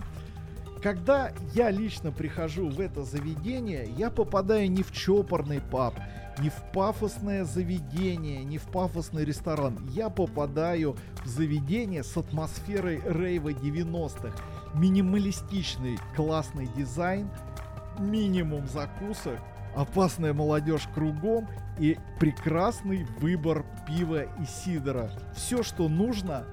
когда 0.82 1.32
я 1.55 1.70
лично 1.70 2.11
прихожу 2.11 2.68
в 2.68 2.80
это 2.80 3.05
заведение, 3.05 3.88
я 3.96 4.11
попадаю 4.11 4.70
не 4.70 4.82
в 4.82 4.92
чопорный 4.92 5.61
паб, 5.61 5.94
не 6.39 6.49
в 6.49 6.62
пафосное 6.72 7.45
заведение, 7.45 8.45
не 8.45 8.59
в 8.59 8.64
пафосный 8.64 9.24
ресторан. 9.24 9.87
Я 9.91 10.09
попадаю 10.09 10.97
в 11.24 11.26
заведение 11.26 12.03
с 12.03 12.16
атмосферой 12.16 13.03
рейва 13.05 13.51
90-х. 13.51 14.37
Минималистичный 14.74 15.99
классный 16.16 16.68
дизайн, 16.76 17.28
минимум 17.99 18.66
закусок, 18.66 19.39
опасная 19.76 20.33
молодежь 20.33 20.89
кругом 20.95 21.49
и 21.78 21.99
прекрасный 22.18 23.05
выбор 23.20 23.64
пива 23.87 24.22
и 24.22 24.47
сидора. 24.47 25.11
Все, 25.35 25.62
что 25.62 25.89
нужно 25.89 26.45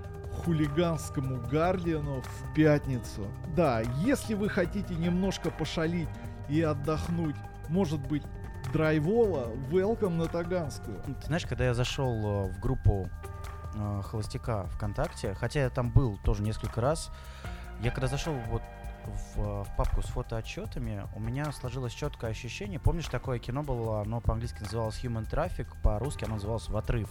хулиганскому 0.44 1.42
Гардиану 1.50 2.22
в 2.22 2.54
пятницу. 2.54 3.28
Да, 3.56 3.82
если 4.04 4.34
вы 4.34 4.50
хотите 4.50 4.96
немножко 4.96 5.52
пошалить 5.52 6.08
и 6.48 6.62
отдохнуть, 6.62 7.36
может 7.68 8.00
быть, 8.08 8.24
драйвово, 8.72 9.48
welcome 9.72 10.16
на 10.16 10.28
Таганскую. 10.28 11.02
Ты 11.22 11.26
знаешь, 11.26 11.46
когда 11.46 11.66
я 11.66 11.74
зашел 11.74 12.14
э, 12.14 12.52
в 12.52 12.60
группу 12.60 13.10
э, 13.76 14.02
Холостяка 14.06 14.68
ВКонтакте, 14.76 15.34
хотя 15.34 15.62
я 15.62 15.70
там 15.70 15.90
был 15.90 16.18
тоже 16.24 16.44
несколько 16.44 16.82
раз, 16.82 17.12
я 17.82 17.92
когда 17.92 18.08
зашел 18.08 18.34
вот 18.50 18.62
в, 19.06 19.40
э, 19.40 19.64
в 19.64 19.76
папку 19.78 20.02
с 20.02 20.06
фотоотчетами, 20.06 21.08
у 21.16 21.20
меня 21.20 21.52
сложилось 21.52 21.94
четкое 21.94 22.32
ощущение. 22.32 22.80
Помнишь, 22.80 23.08
такое 23.08 23.40
кино 23.40 23.64
было, 23.64 24.02
оно 24.02 24.22
по-английски 24.22 24.62
называлось 24.62 25.04
Human 25.04 25.30
Traffic, 25.30 25.68
по-русски 25.82 26.26
оно 26.26 26.36
называлось 26.36 26.70
В 26.70 26.78
отрыв, 26.78 27.10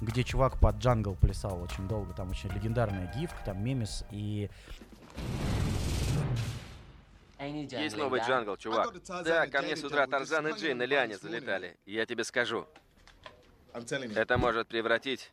где 0.00 0.22
чувак 0.22 0.58
под 0.58 0.76
джангл 0.76 1.16
плясал 1.16 1.60
очень 1.60 1.88
долго, 1.88 2.12
там 2.14 2.30
очень 2.30 2.50
легендарная 2.50 3.12
гифка, 3.16 3.38
там 3.44 3.62
мемис 3.62 4.04
и 4.10 4.50
Есть 7.44 7.96
новый 7.96 8.20
джангл, 8.20 8.56
чувак. 8.56 8.94
Да, 9.24 9.46
ко 9.46 9.62
мне 9.62 9.76
с 9.76 9.84
утра 9.84 10.06
Тарзан 10.06 10.48
и 10.48 10.52
Джей 10.52 10.74
на 10.74 10.84
Лиане 10.84 11.16
залетали. 11.16 11.76
Я 11.86 12.06
тебе 12.06 12.24
скажу, 12.24 12.66
это 13.72 14.38
может 14.38 14.68
превратить 14.68 15.32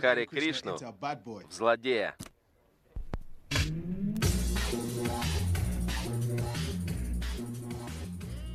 Хари 0.00 0.26
Кришну 0.26 0.76
в 0.76 1.52
злодея. 1.52 2.16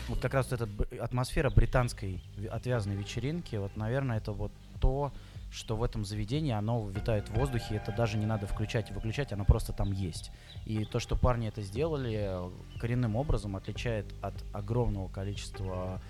вот 0.08 0.22
как 0.22 0.34
раз 0.34 0.52
вот 0.52 0.62
эта 0.62 1.04
атмосфера 1.04 1.50
британской 1.50 2.22
отвязной 2.50 2.96
вечеринки, 2.96 3.56
вот, 3.58 3.76
наверное, 3.76 4.18
это 4.18 4.32
вот 4.32 4.52
то, 4.82 5.12
что 5.56 5.76
в 5.76 5.84
этом 5.84 6.04
заведении, 6.04 6.52
оно 6.52 6.88
витает 6.90 7.30
в 7.30 7.34
воздухе, 7.34 7.76
это 7.76 7.92
даже 7.92 8.18
не 8.18 8.26
надо 8.26 8.46
включать 8.46 8.92
и 8.92 8.94
выключать, 8.94 9.32
оно 9.32 9.46
просто 9.46 9.74
там 9.74 9.92
есть. 9.92 10.32
И 10.66 10.84
то, 10.86 11.00
что 11.00 11.16
парни 11.16 11.48
это 11.48 11.62
сделали, 11.62 12.40
коренным 12.80 13.16
образом 13.16 13.56
отличает 13.56 14.06
от 14.22 14.36
огромного 14.54 15.08
количества 15.08 16.02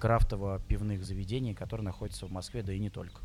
крафтово-пивных 0.00 1.02
заведений, 1.02 1.54
которые 1.54 1.84
находятся 1.84 2.26
в 2.26 2.32
Москве, 2.32 2.62
да 2.62 2.72
и 2.72 2.78
не 2.78 2.90
только. 2.90 3.20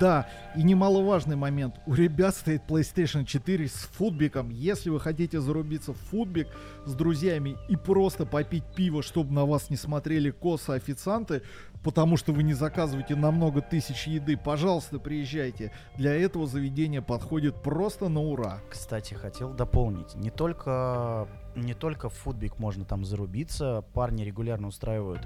Да, 0.00 0.28
и 0.56 0.62
немаловажный 0.62 1.36
момент. 1.36 1.76
У 1.86 1.94
ребят 1.94 2.34
стоит 2.34 2.62
PlayStation 2.66 3.24
4 3.24 3.68
с 3.68 3.88
футбиком. 3.92 4.50
Если 4.50 4.90
вы 4.90 4.98
хотите 5.00 5.40
зарубиться 5.40 5.92
в 5.92 5.96
футбик 5.96 6.48
с 6.86 6.94
друзьями 6.94 7.56
и 7.68 7.76
просто 7.76 8.26
попить 8.26 8.64
пиво, 8.74 9.02
чтобы 9.02 9.32
на 9.32 9.44
вас 9.44 9.70
не 9.70 9.76
смотрели 9.76 10.30
косо 10.30 10.74
официанты, 10.74 11.42
потому 11.84 12.16
что 12.16 12.32
вы 12.32 12.42
не 12.42 12.54
заказываете 12.54 13.14
на 13.14 13.30
много 13.30 13.60
тысяч 13.60 14.06
еды, 14.06 14.36
пожалуйста, 14.36 14.98
приезжайте. 14.98 15.70
Для 15.96 16.14
этого 16.14 16.46
заведение 16.46 17.02
подходит 17.02 17.62
просто 17.62 18.08
на 18.08 18.20
ура. 18.20 18.58
Кстати, 18.70 19.14
хотел 19.14 19.52
дополнить. 19.52 20.14
Не 20.16 20.30
только, 20.30 21.28
не 21.54 21.74
только 21.74 22.08
в 22.08 22.14
футбик 22.14 22.58
можно 22.58 22.84
там 22.86 23.04
зарубиться. 23.04 23.84
Парни 23.92 24.24
регулярно 24.24 24.68
устраивают 24.68 25.20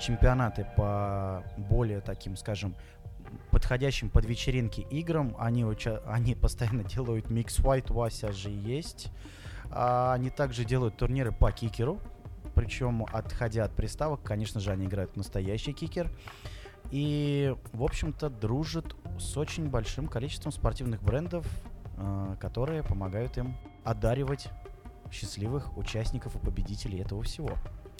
чемпионаты 0.00 0.66
по 0.76 1.42
более 1.56 2.00
таким, 2.00 2.36
скажем, 2.36 2.76
подходящим 3.50 4.08
под 4.08 4.24
вечеринки 4.24 4.82
играм. 4.82 5.34
Они, 5.38 5.64
уча- 5.64 6.02
они 6.06 6.36
постоянно 6.36 6.84
делают 6.94 7.28
микс 7.28 7.58
white, 7.58 7.92
Вася 7.92 8.30
же 8.32 8.50
есть. 8.50 9.08
А 9.70 10.12
они 10.14 10.30
также 10.30 10.64
делают 10.64 10.96
турниры 10.96 11.32
по 11.32 11.50
кикеру. 11.50 11.98
Причем, 12.54 13.06
отходя 13.12 13.64
от 13.64 13.74
приставок, 13.74 14.22
конечно 14.22 14.60
же, 14.60 14.70
они 14.70 14.86
играют 14.86 15.12
в 15.12 15.16
настоящий 15.16 15.72
кикер. 15.72 16.10
И, 16.90 17.54
в 17.72 17.82
общем-то, 17.82 18.30
дружат 18.30 18.94
с 19.18 19.36
очень 19.36 19.68
большим 19.68 20.06
количеством 20.06 20.52
спортивных 20.52 21.02
брендов, 21.02 21.46
э, 21.96 22.36
которые 22.40 22.82
помогают 22.82 23.36
им 23.38 23.56
одаривать 23.84 24.48
счастливых 25.10 25.76
участников 25.76 26.36
и 26.36 26.38
победителей 26.38 27.00
этого 27.00 27.22
всего. 27.22 27.50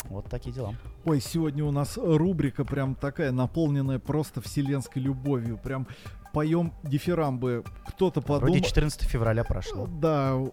Вот 0.05 0.29
такие 0.29 0.55
дела. 0.55 0.75
Ой, 1.05 1.21
сегодня 1.21 1.65
у 1.65 1.71
нас 1.71 1.97
рубрика 1.97 2.65
прям 2.65 2.95
такая, 2.95 3.33
наполненная 3.33 3.99
просто 3.99 4.41
вселенской 4.41 5.01
любовью. 5.01 5.57
Прям 5.57 5.87
поем 6.35 6.75
дифирамбы. 6.83 7.65
Кто-то 7.87 8.21
Вроде 8.21 8.41
подумал... 8.41 8.65
14 8.65 9.03
февраля 9.03 9.45
прошло. 9.45 9.87
Да, 9.87 10.35
в- 10.35 10.51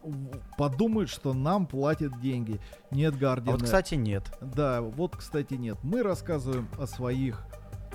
подумает, 0.57 1.09
что 1.09 1.33
нам 1.33 1.65
платят 1.65 2.21
деньги. 2.21 2.61
Нет, 2.91 3.15
А 3.15 3.17
Гардиан. 3.17 3.55
вот, 3.57 3.63
кстати, 3.63 3.95
нет. 3.95 4.31
Да, 4.39 4.81
вот, 4.81 5.17
кстати, 5.17 5.55
нет. 5.55 5.77
Мы 5.83 6.03
рассказываем 6.03 6.69
о 6.79 6.85
своих 6.85 7.43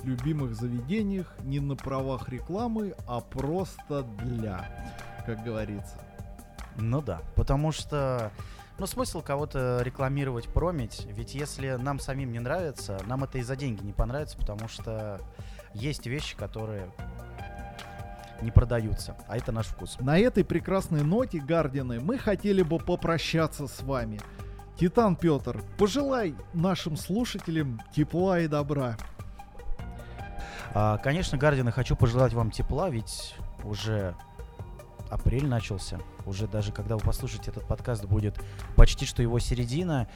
любимых 0.03 0.53
заведениях 0.53 1.33
не 1.43 1.59
на 1.59 1.75
правах 1.75 2.29
рекламы, 2.29 2.93
а 3.07 3.21
просто 3.21 4.03
для, 4.23 4.69
как 5.25 5.43
говорится. 5.43 5.97
Ну 6.77 7.01
да, 7.01 7.21
потому 7.35 7.71
что... 7.71 8.31
Ну, 8.79 8.85
смысл 8.85 9.23
кого-то 9.23 9.79
рекламировать, 9.81 10.45
промить, 10.49 11.07
ведь 11.09 11.33
если 11.33 11.71
нам 11.81 11.99
самим 11.99 12.31
не 12.31 12.37
нравится, 12.37 12.99
нам 13.07 13.23
это 13.23 13.39
и 13.39 13.41
за 13.41 13.55
деньги 13.55 13.83
не 13.83 13.93
понравится, 13.93 14.37
потому 14.37 14.67
что 14.67 15.19
есть 15.73 16.05
вещи, 16.05 16.35
которые 16.37 16.91
не 18.41 18.51
продаются, 18.51 19.15
а 19.27 19.37
это 19.37 19.51
наш 19.51 19.67
вкус. 19.67 19.97
На 19.99 20.19
этой 20.19 20.43
прекрасной 20.43 21.03
ноте, 21.03 21.39
Гардины, 21.39 21.99
мы 21.99 22.17
хотели 22.17 22.61
бы 22.61 22.79
попрощаться 22.79 23.67
с 23.67 23.81
вами. 23.81 24.19
Титан 24.79 25.15
Петр, 25.15 25.63
пожелай 25.77 26.35
нашим 26.53 26.97
слушателям 26.97 27.81
тепла 27.95 28.39
и 28.39 28.47
добра. 28.47 28.95
А, 30.73 30.97
конечно, 30.97 31.37
Гардины, 31.37 31.71
хочу 31.71 31.95
пожелать 31.95 32.33
вам 32.33 32.51
тепла, 32.51 32.89
ведь 32.89 33.35
уже 33.63 34.15
апрель 35.09 35.47
начался. 35.47 35.99
Уже 36.25 36.47
даже 36.47 36.71
когда 36.71 36.95
вы 36.95 37.01
послушаете 37.01 37.51
этот 37.51 37.65
подкаст, 37.65 38.05
будет 38.05 38.39
почти 38.75 39.05
что 39.05 39.21
его 39.21 39.39
середина. 39.39 40.07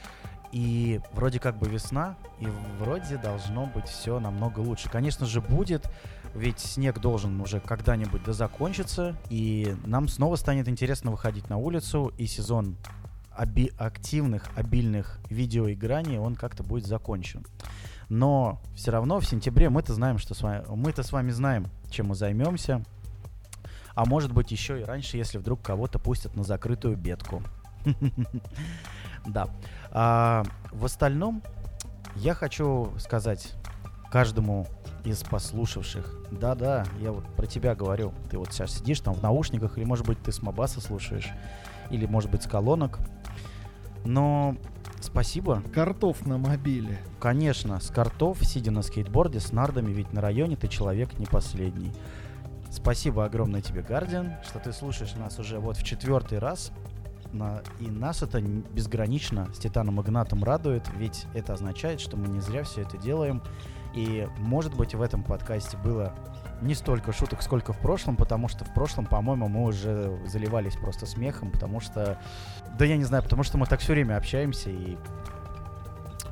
И 0.52 1.00
вроде 1.12 1.40
как 1.40 1.56
бы 1.56 1.66
весна, 1.66 2.16
и 2.38 2.46
вроде 2.78 3.16
должно 3.16 3.64
быть 3.64 3.88
все 3.88 4.20
намного 4.20 4.60
лучше. 4.60 4.90
Конечно 4.90 5.24
же, 5.24 5.40
будет, 5.40 5.90
ведь 6.34 6.60
снег 6.60 6.98
должен 7.00 7.40
уже 7.40 7.60
когда-нибудь 7.60 8.24
да 8.24 8.32
закончиться, 8.32 9.16
и 9.28 9.76
нам 9.84 10.08
снова 10.08 10.36
станет 10.36 10.68
интересно 10.68 11.10
выходить 11.10 11.48
на 11.50 11.56
улицу, 11.58 12.12
и 12.16 12.26
сезон 12.26 12.76
оби- 13.36 13.72
активных, 13.78 14.48
обильных 14.56 15.18
видеоиграний, 15.28 16.18
он 16.18 16.34
как-то 16.34 16.62
будет 16.62 16.86
закончен. 16.86 17.44
Но 18.08 18.60
все 18.74 18.90
равно 18.90 19.20
в 19.20 19.26
сентябре 19.26 19.70
мы-то 19.70 19.94
знаем, 19.94 20.18
что 20.18 20.34
с 20.34 20.42
вами, 20.42 20.64
мы-то 20.68 21.02
с 21.02 21.12
вами 21.12 21.30
знаем, 21.30 21.68
чем 21.90 22.08
мы 22.08 22.14
займемся. 22.14 22.82
А 23.94 24.04
может 24.06 24.32
быть 24.32 24.50
еще 24.50 24.80
и 24.80 24.84
раньше, 24.84 25.16
если 25.18 25.38
вдруг 25.38 25.62
кого-то 25.62 25.98
пустят 25.98 26.34
на 26.34 26.44
закрытую 26.44 26.96
бетку. 26.96 27.42
Да. 29.24 29.48
А, 29.92 30.42
в 30.72 30.84
остальном 30.84 31.44
я 32.16 32.34
хочу 32.34 32.92
сказать 32.98 33.52
каждому 34.10 34.66
из 35.04 35.22
послушавших. 35.22 36.14
Да-да, 36.30 36.84
я 37.00 37.12
вот 37.12 37.24
про 37.36 37.46
тебя 37.46 37.74
говорю. 37.74 38.12
Ты 38.30 38.38
вот 38.38 38.52
сейчас 38.52 38.78
сидишь 38.78 39.00
там 39.00 39.14
в 39.14 39.22
наушниках, 39.22 39.78
или 39.78 39.84
может 39.84 40.06
быть 40.06 40.22
ты 40.22 40.32
с 40.32 40.42
Мобаса 40.42 40.80
слушаешь, 40.80 41.30
или 41.90 42.06
может 42.06 42.30
быть 42.30 42.42
с 42.42 42.46
колонок. 42.46 42.98
Но 44.04 44.56
спасибо, 45.00 45.62
Картов 45.74 46.26
на 46.26 46.38
мобиле. 46.38 46.98
Конечно, 47.20 47.80
с 47.80 47.88
картов, 47.88 48.38
сидя 48.42 48.70
на 48.70 48.82
скейтборде, 48.82 49.40
с 49.40 49.52
нардами, 49.52 49.92
ведь 49.92 50.12
на 50.12 50.20
районе 50.20 50.56
ты 50.56 50.68
человек 50.68 51.18
не 51.18 51.26
последний. 51.26 51.92
Спасибо 52.70 53.24
огромное 53.24 53.60
тебе, 53.60 53.82
Гардиан, 53.82 54.36
что 54.44 54.58
ты 54.58 54.72
слушаешь 54.72 55.14
нас 55.14 55.38
уже 55.38 55.58
вот 55.58 55.76
в 55.76 55.84
четвертый 55.84 56.38
раз. 56.38 56.72
На- 57.32 57.62
и 57.80 57.86
нас 57.86 58.22
это 58.22 58.40
безгранично 58.40 59.48
с 59.54 59.58
Титаном 59.58 60.00
Игнатом 60.00 60.42
радует, 60.42 60.84
ведь 60.96 61.26
это 61.34 61.52
означает, 61.54 62.00
что 62.00 62.16
мы 62.16 62.28
не 62.28 62.40
зря 62.40 62.62
все 62.64 62.82
это 62.82 62.96
делаем. 62.98 63.42
И, 63.94 64.28
может 64.38 64.74
быть, 64.74 64.94
в 64.94 65.02
этом 65.02 65.22
подкасте 65.22 65.76
было 65.76 66.14
не 66.60 66.74
столько 66.74 67.12
шуток, 67.12 67.42
сколько 67.42 67.72
в 67.72 67.78
прошлом, 67.78 68.16
потому 68.16 68.48
что 68.48 68.64
в 68.64 68.72
прошлом, 68.72 69.06
по-моему, 69.06 69.48
мы 69.48 69.64
уже 69.64 70.18
заливались 70.26 70.76
просто 70.76 71.06
смехом, 71.06 71.50
потому 71.50 71.80
что... 71.80 72.18
Да 72.78 72.84
я 72.84 72.96
не 72.96 73.04
знаю, 73.04 73.22
потому 73.22 73.42
что 73.42 73.58
мы 73.58 73.66
так 73.66 73.80
все 73.80 73.92
время 73.92 74.16
общаемся, 74.16 74.70
и 74.70 74.96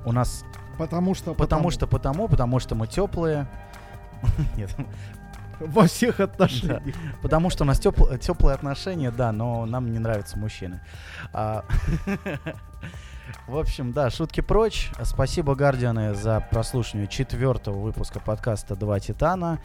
у 0.04 0.12
нас 0.12 0.44
Потому 0.80 1.14
что... 1.14 1.34
Потому 1.34 1.70
что 1.70 1.86
потому, 1.86 2.26
потому 2.26 2.58
что 2.58 2.74
мы 2.74 2.86
теплые. 2.86 3.46
Нет, 4.56 4.74
Во 5.60 5.86
всех 5.86 6.20
отношениях. 6.20 6.96
потому 7.20 7.50
что 7.50 7.64
у 7.64 7.66
нас 7.66 7.78
теплые 7.78 8.54
отношения, 8.54 9.10
да, 9.10 9.30
но 9.30 9.66
нам 9.66 9.92
не 9.92 9.98
нравятся 9.98 10.38
мужчины. 10.38 10.80
А, 11.34 11.66
В 13.46 13.56
общем, 13.56 13.92
да, 13.92 14.10
шутки 14.10 14.40
прочь. 14.40 14.90
Спасибо, 15.02 15.54
Гардианы, 15.54 16.14
за 16.14 16.46
прослушивание 16.50 17.08
четвертого 17.08 17.78
выпуска 17.78 18.20
подкаста 18.20 18.76
«Два 18.76 19.00
Титана». 19.00 19.60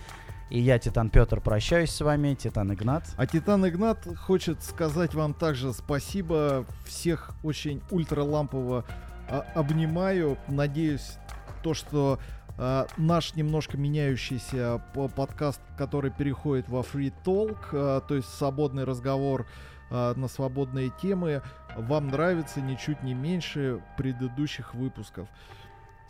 И 0.50 0.60
я, 0.60 0.78
Титан 0.78 1.10
Петр, 1.10 1.42
прощаюсь 1.42 1.90
с 1.90 2.02
вами. 2.02 2.36
Титан 2.36 2.72
Игнат. 2.74 3.04
А 3.18 3.26
Титан 3.26 3.68
Игнат 3.68 4.06
хочет 4.18 4.64
сказать 4.64 5.16
вам 5.16 5.34
также 5.34 5.74
спасибо. 5.74 6.66
Всех 6.86 7.32
очень 7.44 7.82
ультралампово 7.90 8.86
а, 9.28 9.46
обнимаю. 9.56 10.38
Надеюсь, 10.48 11.18
то, 11.64 11.74
что 11.74 12.20
а, 12.58 12.88
наш 12.96 13.36
немножко 13.36 13.78
меняющийся 13.78 14.82
по- 14.94 15.08
подкаст, 15.08 15.62
который 15.78 16.12
переходит 16.12 16.70
во 16.70 16.82
free 16.82 17.12
talk, 17.26 17.58
а, 17.72 18.02
то 18.02 18.16
есть 18.16 18.30
свободный 18.30 18.84
разговор 18.84 19.48
а, 19.90 20.14
на 20.16 20.28
свободные 20.28 20.90
темы, 21.02 21.42
вам 21.76 22.08
нравится 22.08 22.62
ничуть 22.62 23.04
не 23.04 23.14
меньше 23.14 23.82
предыдущих 23.98 24.74
выпусков. 24.74 25.28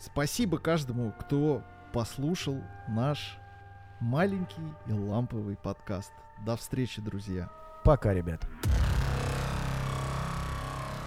Спасибо 0.00 0.58
каждому, 0.58 1.12
кто 1.12 1.62
послушал 1.92 2.62
наш 2.88 3.38
маленький 4.00 4.74
и 4.86 4.92
ламповый 4.92 5.56
подкаст. 5.56 6.12
До 6.44 6.56
встречи, 6.56 7.00
друзья. 7.00 7.48
Пока, 7.84 8.12
ребят. 8.12 8.46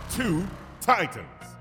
Two 0.09 0.43
Titans. 0.81 1.58